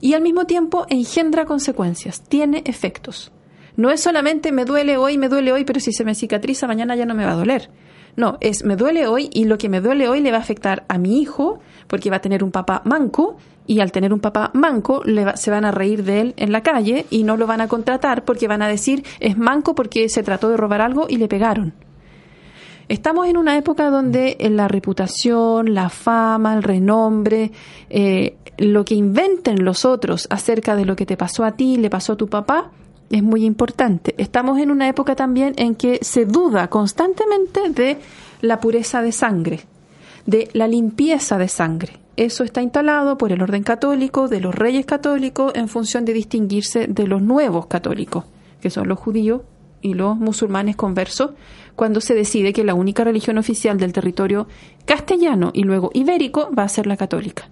y 0.00 0.14
al 0.14 0.22
mismo 0.22 0.44
tiempo 0.44 0.84
engendra 0.88 1.44
consecuencias, 1.44 2.22
tiene 2.22 2.62
efectos. 2.66 3.30
No 3.76 3.92
es 3.92 4.00
solamente 4.00 4.50
me 4.50 4.64
duele 4.64 4.96
hoy, 4.96 5.16
me 5.16 5.28
duele 5.28 5.52
hoy, 5.52 5.64
pero 5.64 5.78
si 5.78 5.92
se 5.92 6.04
me 6.04 6.16
cicatriza 6.16 6.66
mañana 6.66 6.96
ya 6.96 7.06
no 7.06 7.14
me 7.14 7.24
va 7.24 7.32
a 7.32 7.36
doler. 7.36 7.70
No, 8.16 8.38
es 8.40 8.64
me 8.64 8.76
duele 8.76 9.06
hoy 9.06 9.28
y 9.32 9.44
lo 9.44 9.58
que 9.58 9.68
me 9.68 9.80
duele 9.80 10.08
hoy 10.08 10.20
le 10.20 10.30
va 10.30 10.38
a 10.38 10.40
afectar 10.40 10.84
a 10.88 10.98
mi 10.98 11.20
hijo 11.20 11.58
porque 11.88 12.10
va 12.10 12.16
a 12.16 12.20
tener 12.20 12.44
un 12.44 12.52
papá 12.52 12.82
manco 12.84 13.36
y 13.66 13.80
al 13.80 13.92
tener 13.92 14.12
un 14.12 14.20
papá 14.20 14.50
manco 14.54 15.02
le 15.04 15.36
se 15.36 15.50
van 15.50 15.64
a 15.64 15.72
reír 15.72 16.04
de 16.04 16.20
él 16.20 16.34
en 16.36 16.52
la 16.52 16.62
calle 16.62 17.06
y 17.10 17.24
no 17.24 17.36
lo 17.36 17.46
van 17.46 17.60
a 17.60 17.68
contratar 17.68 18.24
porque 18.24 18.46
van 18.46 18.62
a 18.62 18.68
decir 18.68 19.04
es 19.20 19.36
manco 19.36 19.74
porque 19.74 20.08
se 20.08 20.22
trató 20.22 20.48
de 20.48 20.56
robar 20.56 20.80
algo 20.80 21.06
y 21.08 21.16
le 21.16 21.28
pegaron. 21.28 21.74
Estamos 22.88 23.26
en 23.28 23.38
una 23.38 23.56
época 23.56 23.88
donde 23.88 24.36
eh, 24.38 24.50
la 24.50 24.68
reputación, 24.68 25.74
la 25.74 25.88
fama, 25.88 26.54
el 26.54 26.62
renombre, 26.62 27.50
eh, 27.88 28.36
lo 28.58 28.84
que 28.84 28.94
inventen 28.94 29.64
los 29.64 29.84
otros 29.84 30.26
acerca 30.30 30.76
de 30.76 30.84
lo 30.84 30.94
que 30.94 31.06
te 31.06 31.16
pasó 31.16 31.44
a 31.44 31.52
ti, 31.52 31.76
le 31.76 31.88
pasó 31.88 32.12
a 32.12 32.16
tu 32.16 32.28
papá, 32.28 32.70
es 33.10 33.22
muy 33.22 33.44
importante. 33.44 34.14
Estamos 34.18 34.58
en 34.58 34.70
una 34.70 34.88
época 34.88 35.14
también 35.14 35.54
en 35.56 35.74
que 35.74 35.98
se 36.02 36.24
duda 36.24 36.68
constantemente 36.68 37.70
de 37.70 37.98
la 38.40 38.60
pureza 38.60 39.02
de 39.02 39.12
sangre, 39.12 39.60
de 40.26 40.48
la 40.52 40.68
limpieza 40.68 41.38
de 41.38 41.48
sangre. 41.48 41.98
Eso 42.16 42.44
está 42.44 42.62
instalado 42.62 43.18
por 43.18 43.32
el 43.32 43.42
orden 43.42 43.64
católico, 43.64 44.28
de 44.28 44.40
los 44.40 44.54
reyes 44.54 44.86
católicos, 44.86 45.52
en 45.56 45.68
función 45.68 46.04
de 46.04 46.12
distinguirse 46.12 46.86
de 46.86 47.06
los 47.06 47.22
nuevos 47.22 47.66
católicos, 47.66 48.24
que 48.60 48.70
son 48.70 48.88
los 48.88 48.98
judíos 48.98 49.42
y 49.80 49.94
los 49.94 50.16
musulmanes 50.16 50.76
conversos, 50.76 51.32
cuando 51.74 52.00
se 52.00 52.14
decide 52.14 52.52
que 52.52 52.64
la 52.64 52.74
única 52.74 53.04
religión 53.04 53.36
oficial 53.36 53.78
del 53.78 53.92
territorio 53.92 54.46
castellano 54.86 55.50
y 55.52 55.64
luego 55.64 55.90
ibérico 55.92 56.50
va 56.56 56.62
a 56.62 56.68
ser 56.68 56.86
la 56.86 56.96
católica. 56.96 57.48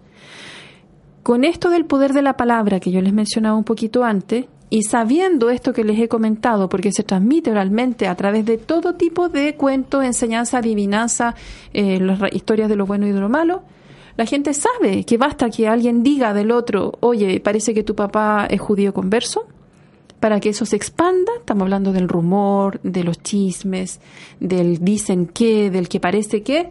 Con 1.22 1.44
esto 1.44 1.70
del 1.70 1.84
poder 1.84 2.12
de 2.12 2.22
la 2.22 2.36
palabra 2.36 2.80
que 2.80 2.90
yo 2.90 3.00
les 3.00 3.12
mencionaba 3.12 3.56
un 3.56 3.64
poquito 3.64 4.04
antes, 4.04 4.46
y 4.72 4.84
sabiendo 4.84 5.50
esto 5.50 5.74
que 5.74 5.84
les 5.84 6.00
he 6.00 6.08
comentado, 6.08 6.70
porque 6.70 6.92
se 6.92 7.02
transmite 7.02 7.50
oralmente 7.50 8.08
a 8.08 8.14
través 8.14 8.46
de 8.46 8.56
todo 8.56 8.94
tipo 8.94 9.28
de 9.28 9.54
cuentos, 9.54 10.02
enseñanza, 10.02 10.58
adivinanza, 10.58 11.34
eh, 11.74 12.00
las 12.00 12.32
historias 12.32 12.70
de 12.70 12.76
lo 12.76 12.86
bueno 12.86 13.06
y 13.06 13.12
de 13.12 13.20
lo 13.20 13.28
malo, 13.28 13.64
la 14.16 14.24
gente 14.24 14.54
sabe 14.54 15.04
que 15.04 15.18
basta 15.18 15.50
que 15.50 15.68
alguien 15.68 16.02
diga 16.02 16.32
del 16.32 16.50
otro, 16.50 16.94
oye, 17.00 17.38
parece 17.40 17.74
que 17.74 17.82
tu 17.82 17.94
papá 17.94 18.46
es 18.48 18.62
judío 18.62 18.94
converso, 18.94 19.46
para 20.20 20.40
que 20.40 20.48
eso 20.48 20.64
se 20.64 20.76
expanda, 20.76 21.32
estamos 21.38 21.64
hablando 21.64 21.92
del 21.92 22.08
rumor, 22.08 22.80
de 22.82 23.04
los 23.04 23.22
chismes, 23.22 24.00
del 24.40 24.82
dicen 24.82 25.26
qué, 25.26 25.70
del 25.70 25.90
que 25.90 26.00
parece 26.00 26.42
que, 26.42 26.70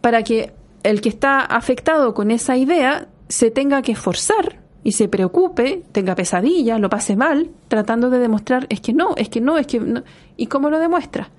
para 0.00 0.22
que 0.22 0.52
el 0.84 1.00
que 1.00 1.08
está 1.08 1.40
afectado 1.40 2.14
con 2.14 2.30
esa 2.30 2.56
idea 2.56 3.08
se 3.28 3.50
tenga 3.50 3.82
que 3.82 3.90
esforzar 3.90 4.61
y 4.84 4.92
se 4.92 5.08
preocupe, 5.08 5.84
tenga 5.92 6.14
pesadillas, 6.14 6.80
lo 6.80 6.90
pase 6.90 7.16
mal, 7.16 7.50
tratando 7.68 8.10
de 8.10 8.18
demostrar 8.18 8.66
es 8.68 8.80
que 8.80 8.92
no, 8.92 9.14
es 9.16 9.28
que 9.28 9.40
no, 9.40 9.58
es 9.58 9.66
que 9.66 9.78
no. 9.78 10.02
¿Y 10.36 10.46
cómo 10.46 10.70
lo 10.70 10.78
demuestra? 10.78 11.30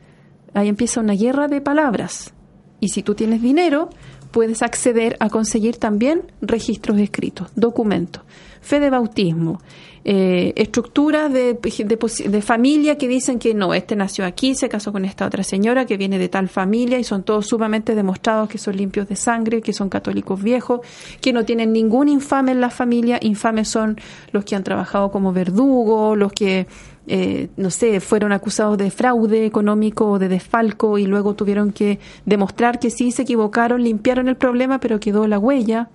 Ahí 0.54 0.70
empieza 0.70 1.02
una 1.02 1.14
guerra 1.14 1.48
de 1.48 1.62
palabras. 1.62 2.34
Y 2.80 2.90
si 2.90 3.04
tú 3.04 3.16
tienes 3.16 3.42
dinero, 3.42 3.90
puedes 4.32 4.62
acceder 4.62 5.18
a 5.20 5.30
conseguir 5.30 5.78
también 5.78 6.32
registros 6.42 7.00
escritos, 7.00 7.50
documentos, 7.56 8.24
fe 8.64 8.80
de 8.80 8.90
bautismo, 8.90 9.62
eh, 10.06 10.52
estructuras 10.58 11.32
de, 11.32 11.54
de, 11.54 12.42
familia 12.42 12.98
que 12.98 13.08
dicen 13.08 13.40
que 13.40 13.54
no, 13.54 13.74
este 13.74 13.96
nació 13.96 14.26
aquí, 14.26 14.54
se 14.54 14.68
casó 14.68 14.92
con 14.92 15.06
esta 15.06 15.26
otra 15.26 15.44
señora 15.44 15.86
que 15.86 15.96
viene 15.96 16.18
de 16.18 16.28
tal 16.28 16.50
familia 16.50 17.00
y 17.00 17.06
son 17.06 17.24
todos 17.24 17.48
sumamente 17.48 17.96
demostrados 17.96 18.50
que 18.50 18.58
son 18.58 18.76
limpios 18.76 19.08
de 19.08 19.16
sangre, 19.16 19.62
que 19.62 19.72
son 19.72 19.88
católicos 19.88 20.44
viejos, 20.44 20.82
que 21.22 21.32
no 21.32 21.46
tienen 21.46 21.72
ningún 21.72 22.10
infame 22.10 22.52
en 22.52 22.60
la 22.60 22.70
familia. 22.70 23.18
Infames 23.22 23.70
son 23.70 23.98
los 24.32 24.44
que 24.44 24.58
han 24.58 24.64
trabajado 24.64 25.10
como 25.10 25.32
verdugo, 25.32 26.18
los 26.18 26.34
que 26.34 26.68
eh, 27.08 27.50
no 27.58 27.70
sé, 27.70 28.00
fueron 28.00 28.32
acusados 28.32 28.78
de 28.78 28.90
fraude 28.90 29.46
económico 29.46 30.10
o 30.10 30.20
de 30.20 30.30
desfalco 30.30 30.98
y 30.98 31.06
luego 31.06 31.34
tuvieron 31.34 31.72
que 31.72 32.00
demostrar 32.26 32.80
que 32.80 32.90
sí 32.90 33.12
se 33.12 33.24
equivocaron, 33.24 33.84
limpiaron 33.84 34.30
el 34.30 34.36
problema, 34.36 34.80
pero 34.80 35.00
quedó 35.00 35.28
la 35.28 35.40
huella. 35.40 35.90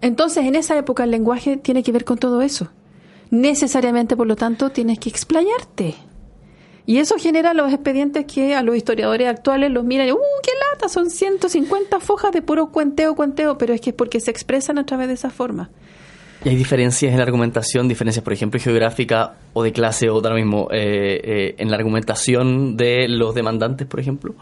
Entonces, 0.00 0.44
en 0.44 0.54
esa 0.54 0.76
época 0.76 1.04
el 1.04 1.10
lenguaje 1.10 1.56
tiene 1.56 1.82
que 1.82 1.92
ver 1.92 2.04
con 2.04 2.18
todo 2.18 2.42
eso. 2.42 2.68
Necesariamente, 3.30 4.16
por 4.16 4.26
lo 4.26 4.36
tanto, 4.36 4.70
tienes 4.70 4.98
que 4.98 5.08
explayarte. 5.08 5.94
Y 6.86 6.98
eso 6.98 7.16
genera 7.18 7.54
los 7.54 7.72
expedientes 7.72 8.24
que 8.24 8.54
a 8.54 8.62
los 8.62 8.76
historiadores 8.76 9.28
actuales 9.28 9.70
los 9.70 9.84
miran 9.84 10.08
y, 10.08 10.12
¡uh, 10.12 10.18
qué 10.42 10.50
lata! 10.72 10.88
Son 10.88 11.10
150 11.10 12.00
fojas 12.00 12.32
de 12.32 12.42
puro 12.42 12.72
cuenteo, 12.72 13.14
cuenteo, 13.14 13.58
pero 13.58 13.74
es 13.74 13.80
que 13.80 13.90
es 13.90 13.96
porque 13.96 14.18
se 14.18 14.30
expresan 14.30 14.78
a 14.78 14.86
través 14.86 15.06
de 15.08 15.14
esa 15.14 15.30
forma. 15.30 15.70
¿Y 16.44 16.48
hay 16.48 16.56
diferencias 16.56 17.12
en 17.12 17.18
la 17.18 17.24
argumentación, 17.24 17.86
diferencias, 17.86 18.24
por 18.24 18.32
ejemplo, 18.32 18.58
geográfica 18.58 19.34
o 19.52 19.62
de 19.62 19.72
clase 19.72 20.08
o 20.08 20.14
ahora 20.14 20.34
mismo, 20.34 20.68
eh, 20.72 21.20
eh, 21.22 21.54
en 21.58 21.70
la 21.70 21.76
argumentación 21.76 22.76
de 22.76 23.08
los 23.08 23.34
demandantes, 23.34 23.86
por 23.86 24.00
ejemplo? 24.00 24.34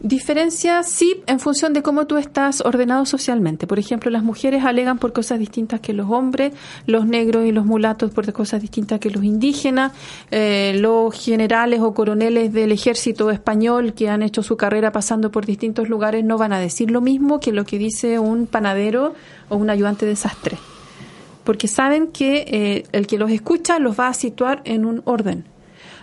Diferencia 0.00 0.82
sí 0.82 1.22
en 1.26 1.40
función 1.40 1.72
de 1.72 1.82
cómo 1.82 2.06
tú 2.06 2.18
estás 2.18 2.60
ordenado 2.60 3.06
socialmente. 3.06 3.66
Por 3.66 3.78
ejemplo, 3.78 4.10
las 4.10 4.22
mujeres 4.22 4.62
alegan 4.64 4.98
por 4.98 5.14
cosas 5.14 5.38
distintas 5.38 5.80
que 5.80 5.94
los 5.94 6.10
hombres, 6.10 6.52
los 6.86 7.06
negros 7.06 7.46
y 7.46 7.52
los 7.52 7.64
mulatos 7.64 8.10
por 8.10 8.30
cosas 8.32 8.60
distintas 8.60 9.00
que 9.00 9.10
los 9.10 9.24
indígenas, 9.24 9.92
eh, 10.30 10.76
los 10.78 11.14
generales 11.14 11.80
o 11.80 11.94
coroneles 11.94 12.52
del 12.52 12.72
ejército 12.72 13.30
español 13.30 13.94
que 13.94 14.10
han 14.10 14.22
hecho 14.22 14.42
su 14.42 14.56
carrera 14.56 14.92
pasando 14.92 15.30
por 15.30 15.46
distintos 15.46 15.88
lugares 15.88 16.24
no 16.24 16.36
van 16.36 16.52
a 16.52 16.60
decir 16.60 16.90
lo 16.90 17.00
mismo 17.00 17.40
que 17.40 17.52
lo 17.52 17.64
que 17.64 17.78
dice 17.78 18.18
un 18.18 18.46
panadero 18.46 19.14
o 19.48 19.56
un 19.56 19.70
ayudante 19.70 20.04
de 20.04 20.14
sastre. 20.14 20.58
Porque 21.42 21.68
saben 21.68 22.08
que 22.08 22.44
eh, 22.48 22.84
el 22.92 23.06
que 23.06 23.16
los 23.16 23.30
escucha 23.30 23.78
los 23.78 23.98
va 23.98 24.08
a 24.08 24.14
situar 24.14 24.60
en 24.64 24.84
un 24.84 25.00
orden 25.06 25.55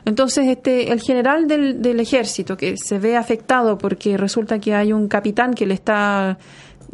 entonces, 0.05 0.47
este, 0.47 0.91
el 0.91 1.01
general 1.01 1.47
del, 1.47 1.81
del 1.81 1.99
ejército 1.99 2.57
que 2.57 2.77
se 2.77 2.99
ve 2.99 3.15
afectado 3.15 3.77
porque 3.77 4.17
resulta 4.17 4.59
que 4.59 4.75
hay 4.75 4.93
un 4.93 5.07
capitán 5.07 5.53
que 5.53 5.65
le 5.65 5.73
está 5.73 6.37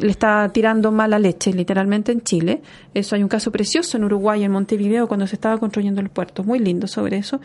le 0.00 0.10
está 0.10 0.48
tirando 0.48 0.90
mala 0.92 1.18
leche, 1.18 1.52
literalmente 1.52 2.12
en 2.12 2.22
Chile. 2.22 2.62
Eso 2.94 3.14
hay 3.14 3.22
un 3.22 3.28
caso 3.28 3.52
precioso 3.52 3.96
en 3.96 4.04
Uruguay, 4.04 4.42
en 4.42 4.50
Montevideo, 4.50 5.06
cuando 5.06 5.26
se 5.26 5.36
estaba 5.36 5.58
construyendo 5.58 6.00
el 6.00 6.08
puerto. 6.08 6.42
Muy 6.42 6.58
lindo 6.58 6.86
sobre 6.86 7.18
eso. 7.18 7.40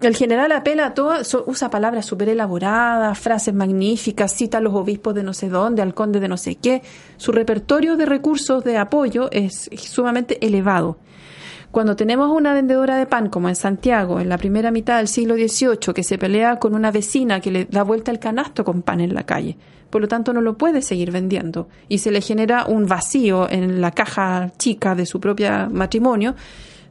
El 0.00 0.14
general 0.14 0.52
apela 0.52 0.86
a 0.86 0.94
todo, 0.94 1.14
usa 1.46 1.70
palabras 1.70 2.04
súper 2.04 2.28
elaboradas, 2.28 3.18
frases 3.18 3.54
magníficas, 3.54 4.32
cita 4.34 4.58
a 4.58 4.60
los 4.60 4.74
obispos 4.74 5.14
de 5.14 5.22
no 5.22 5.32
sé 5.32 5.48
dónde, 5.48 5.82
al 5.82 5.94
conde 5.94 6.20
de 6.20 6.28
no 6.28 6.36
sé 6.36 6.56
qué. 6.56 6.82
Su 7.16 7.32
repertorio 7.32 7.96
de 7.96 8.06
recursos 8.06 8.62
de 8.62 8.76
apoyo 8.76 9.30
es 9.32 9.70
sumamente 9.76 10.44
elevado. 10.46 10.98
Cuando 11.70 11.96
tenemos 11.96 12.30
una 12.30 12.54
vendedora 12.54 12.96
de 12.96 13.06
pan, 13.06 13.28
como 13.28 13.48
en 13.48 13.56
Santiago, 13.56 14.20
en 14.20 14.28
la 14.28 14.38
primera 14.38 14.70
mitad 14.70 14.98
del 14.98 15.08
siglo 15.08 15.34
XVIII, 15.34 15.92
que 15.94 16.02
se 16.02 16.18
pelea 16.18 16.58
con 16.58 16.74
una 16.74 16.90
vecina 16.90 17.40
que 17.40 17.50
le 17.50 17.64
da 17.66 17.82
vuelta 17.82 18.10
el 18.10 18.18
canasto 18.18 18.64
con 18.64 18.82
pan 18.82 19.00
en 19.00 19.14
la 19.14 19.24
calle, 19.24 19.56
por 19.90 20.00
lo 20.00 20.08
tanto 20.08 20.32
no 20.32 20.40
lo 20.40 20.56
puede 20.56 20.80
seguir 20.80 21.10
vendiendo, 21.10 21.68
y 21.88 21.98
se 21.98 22.10
le 22.10 22.20
genera 22.20 22.64
un 22.66 22.86
vacío 22.86 23.50
en 23.50 23.80
la 23.80 23.90
caja 23.90 24.52
chica 24.58 24.94
de 24.94 25.06
su 25.06 25.20
propio 25.20 25.68
matrimonio, 25.70 26.34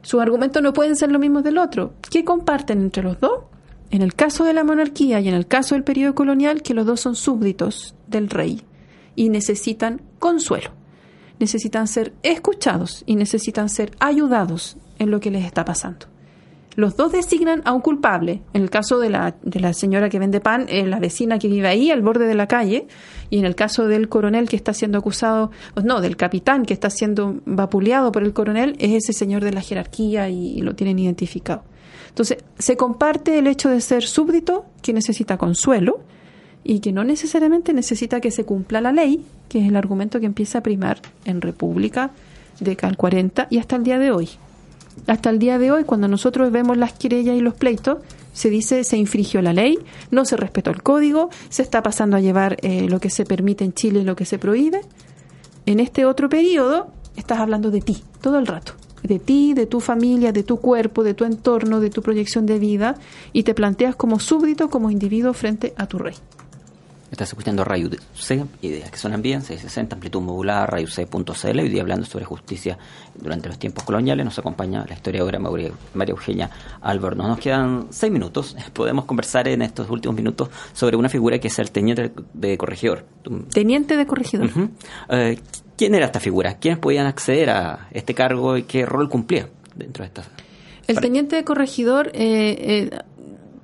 sus 0.02 0.20
argumentos 0.20 0.62
no 0.62 0.72
pueden 0.72 0.94
ser 0.94 1.10
los 1.10 1.20
mismos 1.20 1.42
del 1.42 1.58
otro. 1.58 1.94
¿Qué 2.08 2.24
comparten 2.24 2.80
entre 2.80 3.02
los 3.02 3.18
dos? 3.18 3.40
En 3.90 4.02
el 4.02 4.14
caso 4.14 4.44
de 4.44 4.52
la 4.52 4.62
monarquía 4.62 5.18
y 5.18 5.28
en 5.28 5.34
el 5.34 5.48
caso 5.48 5.74
del 5.74 5.82
periodo 5.82 6.14
colonial, 6.14 6.62
que 6.62 6.74
los 6.74 6.86
dos 6.86 7.00
son 7.00 7.16
súbditos 7.16 7.96
del 8.06 8.30
rey 8.30 8.62
y 9.16 9.30
necesitan 9.30 10.02
consuelo 10.20 10.70
necesitan 11.38 11.86
ser 11.88 12.12
escuchados 12.22 13.02
y 13.06 13.16
necesitan 13.16 13.68
ser 13.68 13.92
ayudados 14.00 14.76
en 14.98 15.10
lo 15.10 15.20
que 15.20 15.30
les 15.30 15.44
está 15.44 15.64
pasando. 15.64 16.06
Los 16.76 16.94
dos 16.94 17.10
designan 17.10 17.62
a 17.64 17.72
un 17.72 17.80
culpable. 17.80 18.42
En 18.52 18.62
el 18.62 18.68
caso 18.68 18.98
de 18.98 19.08
la, 19.08 19.34
de 19.42 19.60
la 19.60 19.72
señora 19.72 20.10
que 20.10 20.18
vende 20.18 20.40
pan, 20.40 20.66
es 20.68 20.86
la 20.86 21.00
vecina 21.00 21.38
que 21.38 21.48
vive 21.48 21.68
ahí, 21.68 21.90
al 21.90 22.02
borde 22.02 22.26
de 22.26 22.34
la 22.34 22.46
calle. 22.46 22.86
Y 23.30 23.38
en 23.38 23.46
el 23.46 23.54
caso 23.54 23.88
del 23.88 24.10
coronel 24.10 24.46
que 24.46 24.56
está 24.56 24.74
siendo 24.74 24.98
acusado, 24.98 25.50
no, 25.82 26.02
del 26.02 26.18
capitán 26.18 26.66
que 26.66 26.74
está 26.74 26.90
siendo 26.90 27.40
vapuleado 27.46 28.12
por 28.12 28.22
el 28.22 28.34
coronel, 28.34 28.76
es 28.78 28.92
ese 28.92 29.14
señor 29.14 29.42
de 29.42 29.52
la 29.52 29.62
jerarquía 29.62 30.28
y 30.28 30.60
lo 30.60 30.74
tienen 30.74 30.98
identificado. 30.98 31.64
Entonces, 32.10 32.38
se 32.58 32.76
comparte 32.76 33.38
el 33.38 33.46
hecho 33.46 33.70
de 33.70 33.80
ser 33.80 34.02
súbdito, 34.02 34.66
que 34.82 34.92
necesita 34.92 35.38
consuelo, 35.38 36.00
y 36.66 36.80
que 36.80 36.92
no 36.92 37.04
necesariamente 37.04 37.72
necesita 37.72 38.20
que 38.20 38.30
se 38.30 38.44
cumpla 38.44 38.80
la 38.80 38.92
ley, 38.92 39.24
que 39.48 39.60
es 39.60 39.68
el 39.68 39.76
argumento 39.76 40.18
que 40.18 40.26
empieza 40.26 40.58
a 40.58 40.62
primar 40.62 41.00
en 41.24 41.40
República 41.40 42.10
de 42.58 42.74
Cal 42.74 42.96
40 42.96 43.46
y 43.50 43.58
hasta 43.58 43.76
el 43.76 43.84
día 43.84 43.98
de 43.98 44.10
hoy. 44.10 44.28
Hasta 45.06 45.30
el 45.30 45.38
día 45.38 45.58
de 45.58 45.70
hoy, 45.70 45.84
cuando 45.84 46.08
nosotros 46.08 46.50
vemos 46.50 46.76
las 46.76 46.94
querellas 46.94 47.36
y 47.36 47.40
los 47.40 47.54
pleitos, 47.54 47.98
se 48.32 48.50
dice 48.50 48.82
se 48.82 48.96
infringió 48.96 49.42
la 49.42 49.52
ley, 49.52 49.78
no 50.10 50.24
se 50.24 50.36
respetó 50.36 50.70
el 50.70 50.82
código, 50.82 51.30
se 51.50 51.62
está 51.62 51.82
pasando 51.82 52.16
a 52.16 52.20
llevar 52.20 52.56
eh, 52.62 52.88
lo 52.88 52.98
que 52.98 53.10
se 53.10 53.24
permite 53.24 53.64
en 53.64 53.72
Chile 53.72 54.00
y 54.00 54.04
lo 54.04 54.16
que 54.16 54.24
se 54.24 54.38
prohíbe. 54.38 54.80
En 55.66 55.78
este 55.78 56.04
otro 56.04 56.28
periodo 56.28 56.88
estás 57.16 57.38
hablando 57.38 57.70
de 57.70 57.80
ti 57.80 58.02
todo 58.20 58.38
el 58.38 58.46
rato, 58.46 58.72
de 59.04 59.20
ti, 59.20 59.54
de 59.54 59.66
tu 59.66 59.80
familia, 59.80 60.32
de 60.32 60.42
tu 60.42 60.56
cuerpo, 60.56 61.04
de 61.04 61.14
tu 61.14 61.24
entorno, 61.24 61.78
de 61.78 61.90
tu 61.90 62.02
proyección 62.02 62.44
de 62.44 62.58
vida 62.58 62.96
y 63.32 63.44
te 63.44 63.54
planteas 63.54 63.94
como 63.94 64.18
súbdito, 64.18 64.68
como 64.68 64.90
individuo 64.90 65.32
frente 65.32 65.72
a 65.76 65.86
tu 65.86 65.98
rey. 65.98 66.14
Estás 67.16 67.30
escuchando 67.30 67.64
Radio 67.64 67.88
C, 68.12 68.44
ideas 68.60 68.90
que 68.90 68.98
suenan 68.98 69.22
bien, 69.22 69.40
660, 69.40 69.94
amplitud 69.94 70.20
modulada, 70.20 70.68
C.cl. 70.86 71.60
Hoy 71.60 71.68
día 71.70 71.80
hablando 71.80 72.04
sobre 72.04 72.26
justicia 72.26 72.76
durante 73.14 73.48
los 73.48 73.58
tiempos 73.58 73.84
coloniales. 73.84 74.22
Nos 74.22 74.38
acompaña 74.38 74.84
la 74.86 74.94
historiadora 74.94 75.38
María, 75.38 75.72
Eugenia 76.08 76.50
Álvaro. 76.82 77.16
Nos 77.16 77.38
quedan 77.38 77.86
seis 77.88 78.12
minutos. 78.12 78.54
Podemos 78.74 79.06
conversar 79.06 79.48
en 79.48 79.62
estos 79.62 79.88
últimos 79.88 80.14
minutos 80.14 80.50
sobre 80.74 80.98
una 80.98 81.08
figura 81.08 81.38
que 81.38 81.48
es 81.48 81.58
el 81.58 81.70
teniente 81.70 82.12
de 82.34 82.58
corregidor. 82.58 83.06
Teniente 83.50 83.96
de 83.96 84.06
corregidor. 84.06 84.50
Eh, 85.08 85.40
¿Quién 85.74 85.94
era 85.94 86.04
esta 86.04 86.20
figura? 86.20 86.58
¿Quiénes 86.58 86.80
podían 86.80 87.06
acceder 87.06 87.48
a 87.48 87.88
este 87.92 88.12
cargo 88.12 88.58
y 88.58 88.64
qué 88.64 88.84
rol 88.84 89.08
cumplía 89.08 89.48
dentro 89.74 90.02
de 90.02 90.08
esta? 90.08 90.22
El 90.86 91.00
teniente 91.00 91.34
de 91.34 91.44
corregidor 91.44 92.08
eh, 92.08 92.90
eh 92.92 93.00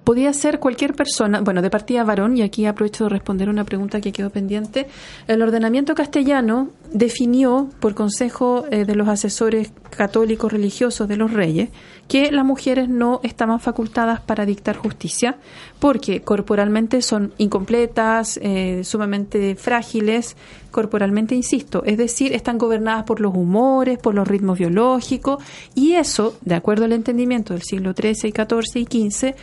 podía 0.05 0.33
ser 0.33 0.59
cualquier 0.59 0.95
persona, 0.95 1.41
bueno, 1.41 1.63
de 1.63 1.71
partida 1.71 2.05
varón, 2.05 2.37
y 2.37 2.43
aquí 2.43 2.67
aprovecho 2.67 3.05
de 3.05 3.11
responder 3.11 3.49
una 3.49 3.65
pregunta 3.65 4.01
que 4.01 4.13
quedó 4.13 4.31
pendiente. 4.31 4.89
El 5.29 5.43
ordenamiento 5.43 5.95
castellano 5.95 6.71
definió, 6.93 7.69
por 7.81 7.95
consejo 7.95 8.65
eh, 8.71 8.85
de 8.85 8.95
los 8.95 9.09
asesores 9.09 9.73
católicos 9.91 10.53
religiosos 10.53 11.09
de 11.09 11.17
los 11.17 11.33
reyes, 11.33 11.71
que 12.09 12.31
las 12.31 12.45
mujeres 12.45 12.89
no 12.89 13.21
estaban 13.23 13.61
facultadas 13.61 14.21
para 14.21 14.45
dictar 14.45 14.77
justicia, 14.77 15.39
porque 15.79 16.23
corporalmente 16.23 17.01
son 17.01 17.33
incompletas, 17.39 18.39
eh, 18.43 18.83
sumamente 18.85 19.55
frágiles, 19.55 20.37
corporalmente, 20.71 21.35
insisto, 21.35 21.83
es 21.85 21.99
decir, 21.99 22.33
están 22.33 22.59
gobernadas 22.59 23.05
por 23.05 23.21
los 23.21 23.35
humores, 23.35 23.99
por 23.99 24.15
los 24.15 24.27
ritmos 24.27 24.59
biológicos, 24.59 25.43
y 25.75 25.93
eso, 25.93 26.37
de 26.43 26.55
acuerdo 26.55 26.85
al 26.85 26.93
entendimiento 26.93 27.55
del 27.55 27.63
siglo 27.63 27.93
XIII 27.93 28.29
y 28.29 28.33
XIV 28.33 28.77
y 28.77 29.11
XV, 29.11 29.35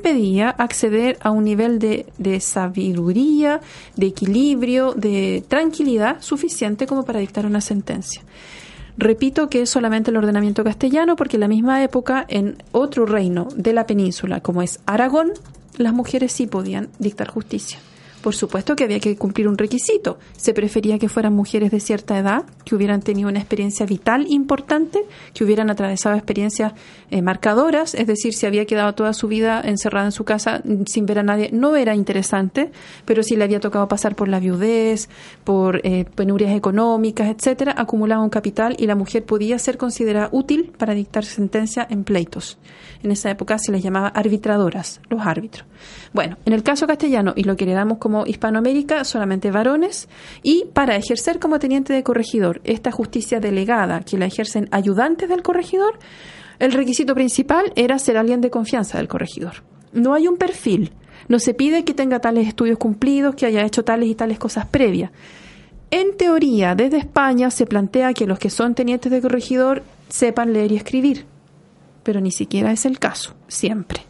impedía 0.00 0.48
acceder 0.48 1.18
a 1.20 1.30
un 1.30 1.44
nivel 1.44 1.78
de, 1.78 2.40
sabiduría, 2.40 3.60
de 3.96 4.06
equilibrio, 4.06 4.94
de 4.94 5.44
tranquilidad 5.46 6.22
suficiente 6.22 6.86
como 6.86 7.04
para 7.04 7.20
dictar 7.20 7.44
una 7.44 7.60
sentencia. 7.60 8.22
Repito 8.96 9.48
que 9.50 9.62
es 9.62 9.70
solamente 9.70 10.10
el 10.10 10.16
ordenamiento 10.16 10.64
castellano 10.64 11.16
porque 11.16 11.36
en 11.36 11.40
la 11.40 11.48
misma 11.48 11.82
época 11.82 12.24
en 12.28 12.62
otro 12.72 13.04
reino 13.04 13.48
de 13.54 13.72
la 13.72 13.86
península, 13.86 14.40
como 14.40 14.62
es 14.62 14.80
Aragón, 14.86 15.32
las 15.76 15.92
mujeres 15.92 16.32
sí 16.32 16.46
podían 16.46 16.88
dictar 16.98 17.28
justicia. 17.28 17.78
Por 18.22 18.34
supuesto 18.34 18.76
que 18.76 18.84
había 18.84 19.00
que 19.00 19.16
cumplir 19.16 19.48
un 19.48 19.56
requisito. 19.56 20.18
Se 20.36 20.52
prefería 20.52 20.98
que 20.98 21.08
fueran 21.08 21.34
mujeres 21.34 21.70
de 21.70 21.80
cierta 21.80 22.18
edad, 22.18 22.44
que 22.64 22.74
hubieran 22.74 23.00
tenido 23.00 23.28
una 23.28 23.38
experiencia 23.38 23.86
vital 23.86 24.26
importante, 24.28 25.00
que 25.32 25.44
hubieran 25.44 25.70
atravesado 25.70 26.16
experiencias 26.16 26.74
eh, 27.10 27.22
marcadoras, 27.22 27.94
es 27.94 28.06
decir, 28.06 28.34
si 28.34 28.46
había 28.46 28.66
quedado 28.66 28.94
toda 28.94 29.14
su 29.14 29.26
vida 29.26 29.62
encerrada 29.64 30.06
en 30.06 30.12
su 30.12 30.24
casa 30.24 30.60
mm, 30.64 30.84
sin 30.86 31.06
ver 31.06 31.20
a 31.20 31.22
nadie, 31.22 31.50
no 31.52 31.76
era 31.76 31.94
interesante, 31.94 32.70
pero 33.06 33.22
si 33.22 33.36
le 33.36 33.44
había 33.44 33.60
tocado 33.60 33.88
pasar 33.88 34.14
por 34.14 34.28
la 34.28 34.38
viudez, 34.38 35.08
por 35.44 35.80
eh, 35.84 36.04
penurias 36.14 36.52
económicas, 36.52 37.28
etcétera, 37.28 37.74
acumulaba 37.76 38.22
un 38.22 38.30
capital 38.30 38.76
y 38.78 38.86
la 38.86 38.96
mujer 38.96 39.24
podía 39.24 39.58
ser 39.58 39.78
considerada 39.78 40.28
útil 40.32 40.72
para 40.76 40.94
dictar 40.94 41.24
sentencia 41.24 41.86
en 41.88 42.04
pleitos. 42.04 42.58
En 43.02 43.10
esa 43.12 43.30
época 43.30 43.58
se 43.58 43.72
les 43.72 43.82
llamaba 43.82 44.08
arbitradoras, 44.08 45.00
los 45.08 45.26
árbitros. 45.26 45.66
Bueno, 46.12 46.36
en 46.44 46.52
el 46.52 46.62
caso 46.62 46.86
castellano, 46.86 47.32
y 47.36 47.44
lo 47.44 47.56
que 47.56 47.64
heredamos 47.64 47.98
como 47.98 48.09
Hispanoamérica, 48.26 49.04
solamente 49.04 49.50
varones, 49.50 50.08
y 50.42 50.66
para 50.72 50.96
ejercer 50.96 51.38
como 51.38 51.58
teniente 51.58 51.92
de 51.92 52.02
corregidor 52.02 52.60
esta 52.64 52.90
justicia 52.90 53.40
delegada 53.40 54.00
que 54.00 54.18
la 54.18 54.26
ejercen 54.26 54.68
ayudantes 54.70 55.28
del 55.28 55.42
corregidor, 55.42 55.98
el 56.58 56.72
requisito 56.72 57.14
principal 57.14 57.72
era 57.76 57.98
ser 57.98 58.18
alguien 58.18 58.40
de 58.40 58.50
confianza 58.50 58.98
del 58.98 59.08
corregidor. 59.08 59.62
No 59.92 60.14
hay 60.14 60.28
un 60.28 60.36
perfil, 60.36 60.92
no 61.28 61.38
se 61.38 61.54
pide 61.54 61.84
que 61.84 61.94
tenga 61.94 62.20
tales 62.20 62.46
estudios 62.46 62.78
cumplidos, 62.78 63.34
que 63.34 63.46
haya 63.46 63.64
hecho 63.64 63.84
tales 63.84 64.08
y 64.08 64.14
tales 64.14 64.38
cosas 64.38 64.66
previas. 64.66 65.10
En 65.90 66.16
teoría, 66.16 66.74
desde 66.74 66.98
España 66.98 67.50
se 67.50 67.66
plantea 67.66 68.14
que 68.14 68.26
los 68.26 68.38
que 68.38 68.50
son 68.50 68.74
tenientes 68.74 69.10
de 69.10 69.20
corregidor 69.20 69.82
sepan 70.08 70.52
leer 70.52 70.72
y 70.72 70.76
escribir, 70.76 71.26
pero 72.02 72.20
ni 72.20 72.30
siquiera 72.30 72.72
es 72.72 72.86
el 72.86 72.98
caso, 72.98 73.34
siempre. 73.48 74.09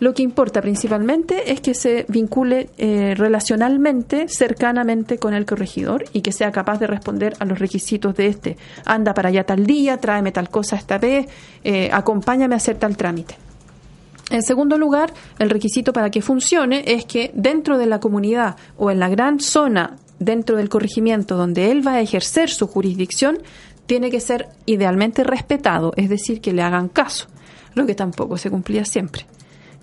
Lo 0.00 0.14
que 0.14 0.22
importa 0.22 0.60
principalmente 0.62 1.52
es 1.52 1.60
que 1.60 1.74
se 1.74 2.06
vincule 2.08 2.70
eh, 2.78 3.14
relacionalmente, 3.16 4.28
cercanamente 4.28 5.18
con 5.18 5.34
el 5.34 5.44
corregidor 5.44 6.04
y 6.12 6.20
que 6.20 6.32
sea 6.32 6.52
capaz 6.52 6.78
de 6.78 6.86
responder 6.86 7.34
a 7.40 7.44
los 7.44 7.58
requisitos 7.58 8.14
de 8.14 8.26
este. 8.26 8.56
Anda 8.84 9.12
para 9.14 9.30
allá 9.30 9.44
tal 9.44 9.66
día, 9.66 9.98
tráeme 9.98 10.30
tal 10.30 10.50
cosa 10.50 10.76
esta 10.76 10.98
vez, 10.98 11.26
eh, 11.64 11.90
acompáñame 11.92 12.54
a 12.54 12.58
hacer 12.58 12.76
tal 12.76 12.96
trámite. 12.96 13.36
En 14.30 14.42
segundo 14.42 14.76
lugar, 14.78 15.12
el 15.38 15.50
requisito 15.50 15.92
para 15.92 16.10
que 16.10 16.22
funcione 16.22 16.84
es 16.86 17.06
que 17.06 17.30
dentro 17.34 17.78
de 17.78 17.86
la 17.86 17.98
comunidad 17.98 18.56
o 18.76 18.90
en 18.90 19.00
la 19.00 19.08
gran 19.08 19.40
zona 19.40 19.96
dentro 20.18 20.56
del 20.56 20.68
corregimiento 20.68 21.36
donde 21.36 21.70
él 21.70 21.86
va 21.86 21.94
a 21.94 22.00
ejercer 22.00 22.50
su 22.50 22.66
jurisdicción, 22.66 23.38
tiene 23.86 24.10
que 24.10 24.20
ser 24.20 24.48
idealmente 24.66 25.24
respetado, 25.24 25.92
es 25.96 26.08
decir, 26.08 26.40
que 26.40 26.52
le 26.52 26.62
hagan 26.62 26.88
caso, 26.88 27.26
lo 27.74 27.86
que 27.86 27.94
tampoco 27.94 28.36
se 28.36 28.50
cumplía 28.50 28.84
siempre. 28.84 29.26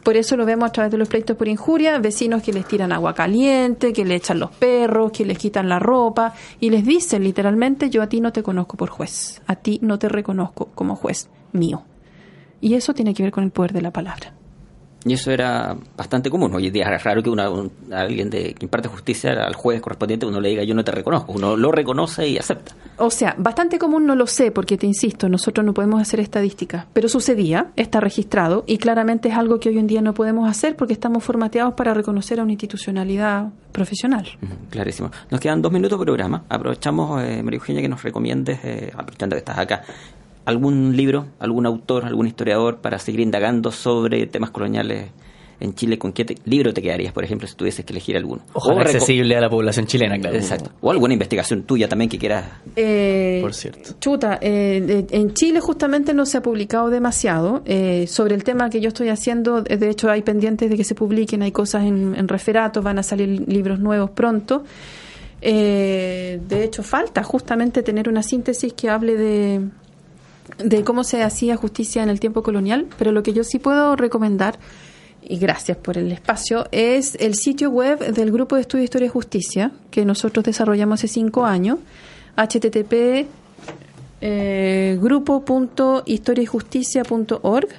Por 0.05 0.17
eso 0.17 0.37
lo 0.37 0.45
vemos 0.45 0.69
a 0.69 0.71
través 0.71 0.91
de 0.91 0.99
los 0.99 1.09
pleitos 1.09 1.35
por 1.35 1.47
injuria, 1.47 1.97
vecinos 1.97 2.43
que 2.43 2.53
les 2.53 2.67
tiran 2.67 2.91
agua 2.91 3.15
caliente, 3.15 3.91
que 3.91 4.05
le 4.05 4.13
echan 4.13 4.37
los 4.37 4.51
perros, 4.51 5.11
que 5.11 5.25
les 5.25 5.35
quitan 5.35 5.67
la 5.67 5.79
ropa 5.79 6.35
y 6.59 6.69
les 6.69 6.85
dicen 6.85 7.23
literalmente 7.23 7.89
yo 7.89 8.03
a 8.03 8.07
ti 8.07 8.21
no 8.21 8.31
te 8.31 8.43
conozco 8.43 8.77
por 8.77 8.91
juez, 8.91 9.41
a 9.47 9.55
ti 9.55 9.79
no 9.81 9.97
te 9.97 10.07
reconozco 10.07 10.69
como 10.75 10.95
juez 10.95 11.31
mío. 11.53 11.85
Y 12.61 12.75
eso 12.75 12.93
tiene 12.93 13.15
que 13.15 13.23
ver 13.23 13.31
con 13.31 13.45
el 13.45 13.49
poder 13.49 13.73
de 13.73 13.81
la 13.81 13.89
palabra. 13.89 14.31
Y 15.05 15.13
eso 15.13 15.31
era 15.31 15.77
bastante 15.95 16.31
común. 16.31 16.53
Hoy 16.55 16.67
en 16.67 16.73
día 16.73 16.89
es 16.95 17.03
raro 17.03 17.21
que 17.21 17.29
una, 17.29 17.47
alguien 17.91 18.31
de, 18.31 18.55
que 18.55 18.65
imparte 18.65 18.87
justicia 18.89 19.33
al 19.33 19.53
juez 19.53 19.79
correspondiente 19.79 20.25
uno 20.25 20.41
le 20.41 20.49
diga 20.49 20.63
yo 20.63 20.73
no 20.73 20.83
te 20.83 20.91
reconozco. 20.91 21.31
Uno 21.31 21.55
lo 21.55 21.71
reconoce 21.71 22.27
y 22.27 22.39
acepta. 22.39 22.73
O 22.97 23.11
sea, 23.11 23.35
bastante 23.37 23.77
común 23.77 24.07
no 24.07 24.15
lo 24.15 24.25
sé 24.25 24.51
porque 24.51 24.77
te 24.77 24.87
insisto, 24.87 25.29
nosotros 25.29 25.63
no 25.63 25.75
podemos 25.75 26.01
hacer 26.01 26.19
estadísticas. 26.19 26.87
Pero 26.91 27.07
sucedía, 27.07 27.71
está 27.75 27.99
registrado 27.99 28.63
y 28.65 28.79
claramente 28.79 29.29
es 29.29 29.35
algo 29.35 29.59
que 29.59 29.69
hoy 29.69 29.77
en 29.77 29.85
día 29.85 30.01
no 30.01 30.15
podemos 30.15 30.49
hacer 30.49 30.75
porque 30.75 30.93
estamos 30.93 31.23
formateados 31.23 31.75
para 31.75 31.93
reconocer 31.93 32.39
a 32.39 32.43
una 32.43 32.53
institucionalidad 32.53 33.49
profesional. 33.71 34.27
clarísimo. 34.71 35.11
Nos 35.29 35.39
quedan 35.39 35.61
dos 35.61 35.71
minutos 35.71 35.99
de 35.99 36.05
programa. 36.05 36.45
Aprovechamos, 36.49 37.21
eh, 37.21 37.43
María 37.43 37.57
Eugenia, 37.57 37.81
que 37.81 37.89
nos 37.89 38.01
recomiendes, 38.01 38.59
eh, 38.63 38.91
aprovechando 38.93 39.35
que 39.35 39.39
estás 39.39 39.59
acá, 39.59 39.83
algún 40.45 40.95
libro, 40.95 41.27
algún 41.39 41.65
autor, 41.65 42.05
algún 42.05 42.27
historiador 42.27 42.77
para 42.77 42.99
seguir 42.99 43.19
indagando 43.19 43.71
sobre 43.71 44.27
temas 44.27 44.51
coloniales 44.51 45.09
en 45.59 45.73
Chile, 45.73 45.97
¿con 45.97 46.11
qué 46.11 46.25
libro 46.45 46.73
te 46.73 46.81
quedarías, 46.81 47.13
por 47.13 47.23
ejemplo, 47.23 47.47
si 47.47 47.55
tuvieses 47.55 47.85
que 47.85 47.93
elegir 47.93 48.17
alguno? 48.17 48.41
Ojalá 48.53 48.81
accesible 48.81 49.37
a 49.37 49.41
la 49.41 49.49
población 49.49 49.87
chilena, 49.87 50.19
claro. 50.19 50.35
Exacto. 50.35 50.71
O 50.81 50.91
alguna 50.91 51.13
investigación 51.13 51.63
tuya 51.63 51.87
también 51.87 52.09
que 52.09 52.17
quieras. 52.17 52.45
Eh, 52.75 53.39
por 53.41 53.53
cierto. 53.53 53.95
Chuta, 53.99 54.37
eh, 54.41 55.05
en 55.09 55.33
Chile 55.33 55.61
justamente 55.61 56.13
no 56.13 56.25
se 56.25 56.37
ha 56.37 56.41
publicado 56.41 56.89
demasiado 56.89 57.61
eh, 57.65 58.05
sobre 58.07 58.35
el 58.35 58.43
tema 58.43 58.69
que 58.69 58.81
yo 58.81 58.89
estoy 58.89 59.09
haciendo. 59.09 59.61
De 59.61 59.89
hecho, 59.89 60.09
hay 60.09 60.23
pendientes 60.23 60.69
de 60.69 60.75
que 60.75 60.83
se 60.83 60.93
publiquen, 60.93 61.41
hay 61.41 61.51
cosas 61.51 61.85
en, 61.85 62.15
en 62.15 62.27
referatos, 62.27 62.83
van 62.83 62.99
a 62.99 63.03
salir 63.03 63.45
libros 63.47 63.79
nuevos 63.79 64.09
pronto. 64.11 64.63
Eh, 65.47 66.39
de 66.47 66.63
hecho, 66.63 66.81
falta 66.81 67.21
justamente 67.23 67.83
tener 67.83 68.09
una 68.09 68.23
síntesis 68.23 68.73
que 68.73 68.89
hable 68.89 69.15
de, 69.15 69.61
de 70.57 70.83
cómo 70.83 71.03
se 71.03 71.21
hacía 71.23 71.57
justicia 71.57 72.03
en 72.03 72.09
el 72.09 72.19
tiempo 72.19 72.43
colonial, 72.43 72.85
pero 72.97 73.11
lo 73.11 73.23
que 73.23 73.33
yo 73.33 73.43
sí 73.43 73.57
puedo 73.59 73.95
recomendar, 73.95 74.59
y 75.21 75.37
gracias 75.37 75.77
por 75.77 75.97
el 75.97 76.11
espacio, 76.11 76.67
es 76.71 77.15
el 77.19 77.35
sitio 77.35 77.71
web 77.71 78.13
del 78.13 78.31
Grupo 78.31 78.55
de 78.55 78.61
Estudio 78.61 78.81
de 78.81 78.85
Historia 78.85 79.07
y 79.07 79.09
Justicia, 79.09 79.71
que 79.91 80.05
nosotros 80.05 80.45
desarrollamos 80.45 80.99
hace 80.99 81.07
cinco 81.07 81.45
años, 81.45 81.79
http 82.35 83.27
eh, 84.21 84.97
grupo.historiajusticia.org. 85.01 87.69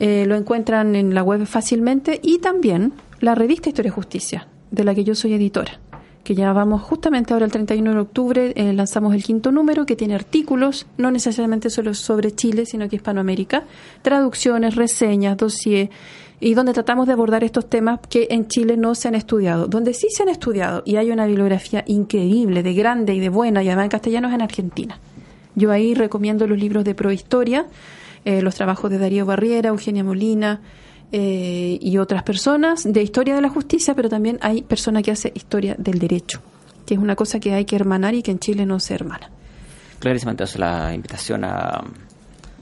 Eh, 0.00 0.26
lo 0.26 0.36
encuentran 0.36 0.94
en 0.94 1.12
la 1.14 1.24
web 1.24 1.44
fácilmente 1.46 2.20
y 2.22 2.38
también 2.38 2.92
la 3.20 3.34
revista 3.34 3.68
Historia 3.68 3.88
y 3.88 3.92
Justicia, 3.92 4.46
de 4.70 4.84
la 4.84 4.94
que 4.94 5.02
yo 5.04 5.16
soy 5.16 5.34
editora 5.34 5.80
que 6.28 6.34
ya 6.34 6.52
vamos 6.52 6.82
justamente 6.82 7.32
ahora 7.32 7.46
el 7.46 7.52
31 7.52 7.94
de 7.94 8.00
octubre, 8.00 8.52
eh, 8.54 8.74
lanzamos 8.74 9.14
el 9.14 9.24
quinto 9.24 9.50
número 9.50 9.86
que 9.86 9.96
tiene 9.96 10.14
artículos, 10.14 10.86
no 10.98 11.10
necesariamente 11.10 11.70
solo 11.70 11.94
sobre 11.94 12.32
Chile, 12.32 12.66
sino 12.66 12.86
que 12.86 12.96
Hispanoamérica, 12.96 13.64
traducciones, 14.02 14.74
reseñas, 14.74 15.38
dossier, 15.38 15.88
y 16.38 16.52
donde 16.52 16.74
tratamos 16.74 17.06
de 17.06 17.14
abordar 17.14 17.44
estos 17.44 17.70
temas 17.70 18.00
que 18.10 18.26
en 18.28 18.46
Chile 18.46 18.76
no 18.76 18.94
se 18.94 19.08
han 19.08 19.14
estudiado. 19.14 19.68
Donde 19.68 19.94
sí 19.94 20.08
se 20.10 20.22
han 20.22 20.28
estudiado, 20.28 20.82
y 20.84 20.96
hay 20.96 21.10
una 21.10 21.24
bibliografía 21.24 21.82
increíble, 21.86 22.62
de 22.62 22.74
grande 22.74 23.14
y 23.14 23.20
de 23.20 23.30
buena, 23.30 23.62
y 23.62 23.68
además 23.68 23.84
en 23.84 23.90
castellano 23.90 24.28
es 24.28 24.34
en 24.34 24.42
Argentina. 24.42 24.98
Yo 25.54 25.72
ahí 25.72 25.94
recomiendo 25.94 26.46
los 26.46 26.58
libros 26.58 26.84
de 26.84 26.94
prohistoria, 26.94 27.64
eh, 28.26 28.42
los 28.42 28.54
trabajos 28.54 28.90
de 28.90 28.98
Darío 28.98 29.24
Barriera, 29.24 29.70
Eugenia 29.70 30.04
Molina, 30.04 30.60
eh, 31.12 31.78
y 31.80 31.98
otras 31.98 32.22
personas 32.22 32.84
de 32.84 33.02
historia 33.02 33.34
de 33.34 33.40
la 33.40 33.48
justicia, 33.48 33.94
pero 33.94 34.08
también 34.08 34.38
hay 34.42 34.62
personas 34.62 35.02
que 35.02 35.10
hacen 35.10 35.32
historia 35.34 35.74
del 35.78 35.98
derecho, 35.98 36.40
que 36.86 36.94
es 36.94 37.00
una 37.00 37.16
cosa 37.16 37.40
que 37.40 37.54
hay 37.54 37.64
que 37.64 37.76
hermanar 37.76 38.14
y 38.14 38.22
que 38.22 38.30
en 38.30 38.38
Chile 38.38 38.66
no 38.66 38.78
se 38.80 38.94
hermana. 38.94 39.30
Clarísima 39.98 40.30
entonces 40.30 40.58
la 40.58 40.94
invitación 40.94 41.44
a 41.44 41.82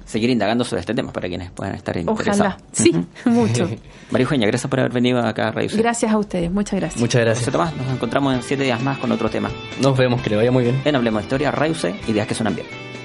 seguir 0.07 0.30
indagando 0.30 0.64
sobre 0.64 0.80
este 0.80 0.94
tema 0.94 1.12
para 1.12 1.28
quienes 1.28 1.51
puedan 1.51 1.74
estar 1.74 1.97
interesados. 1.97 2.40
Ojalá, 2.40 2.59
sí, 2.72 2.94
mucho. 3.24 3.68
María 4.11 4.24
Eugenia, 4.24 4.47
gracias 4.47 4.70
por 4.70 4.80
haber 4.80 4.92
venido 4.92 5.18
acá 5.18 5.49
a 5.49 5.53
Radio 5.53 5.68
Gracias 5.76 6.12
a 6.12 6.16
ustedes, 6.16 6.51
muchas 6.51 6.78
gracias. 6.78 7.01
Muchas 7.01 7.20
gracias. 7.22 7.51
Tomás, 7.51 7.76
nos 7.76 7.88
encontramos 7.92 8.34
en 8.34 8.42
siete 8.42 8.62
días 8.62 8.80
más 8.80 8.99
con 8.99 9.11
otro 9.12 9.28
tema. 9.28 9.51
Nos 9.82 9.97
vemos, 9.99 10.22
que 10.22 10.30
le 10.30 10.36
vaya 10.36 10.53
muy 10.53 10.64
bien. 10.64 10.80
En 10.84 10.94
Hablemos 10.94 11.22
de 11.22 11.24
Historia, 11.24 11.51
Radio 11.51 11.74
C, 11.74 11.94
ideas 12.07 12.26
que 12.26 12.34
suenan 12.34 12.55
bien. 12.55 12.95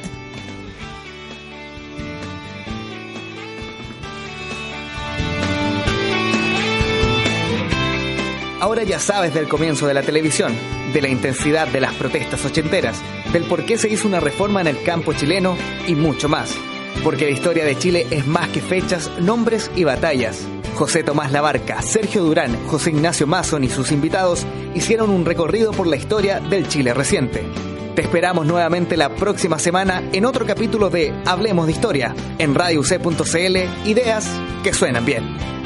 Ahora 8.61 8.83
ya 8.83 8.99
sabes 8.99 9.33
del 9.33 9.47
comienzo 9.47 9.87
de 9.87 9.95
la 9.95 10.03
televisión, 10.03 10.53
de 10.93 11.01
la 11.01 11.09
intensidad 11.09 11.67
de 11.67 11.81
las 11.81 11.95
protestas 11.95 12.45
ochenteras, 12.45 13.01
del 13.33 13.45
por 13.45 13.65
qué 13.65 13.75
se 13.75 13.89
hizo 13.89 14.07
una 14.07 14.19
reforma 14.19 14.61
en 14.61 14.67
el 14.67 14.83
campo 14.83 15.13
chileno 15.13 15.57
y 15.87 15.95
mucho 15.95 16.29
más. 16.29 16.55
Porque 17.03 17.25
la 17.25 17.31
historia 17.31 17.65
de 17.65 17.75
Chile 17.75 18.05
es 18.11 18.27
más 18.27 18.49
que 18.49 18.61
fechas, 18.61 19.09
nombres 19.19 19.71
y 19.75 19.83
batallas. 19.83 20.47
José 20.75 21.01
Tomás 21.03 21.31
Labarca, 21.31 21.81
Sergio 21.81 22.23
Durán, 22.23 22.55
José 22.67 22.91
Ignacio 22.91 23.25
Mason 23.25 23.63
y 23.63 23.69
sus 23.69 23.91
invitados 23.91 24.45
hicieron 24.75 25.09
un 25.09 25.25
recorrido 25.25 25.71
por 25.71 25.87
la 25.87 25.95
historia 25.95 26.39
del 26.39 26.67
Chile 26.67 26.93
reciente. 26.93 27.43
Te 27.95 28.03
esperamos 28.03 28.45
nuevamente 28.45 28.95
la 28.95 29.09
próxima 29.09 29.57
semana 29.57 30.03
en 30.13 30.23
otro 30.23 30.45
capítulo 30.45 30.91
de 30.91 31.11
Hablemos 31.25 31.65
de 31.65 31.71
Historia 31.71 32.15
en 32.37 32.53
radioc.cl, 32.53 33.89
ideas 33.89 34.29
que 34.63 34.71
suenan 34.71 35.03
bien. 35.03 35.60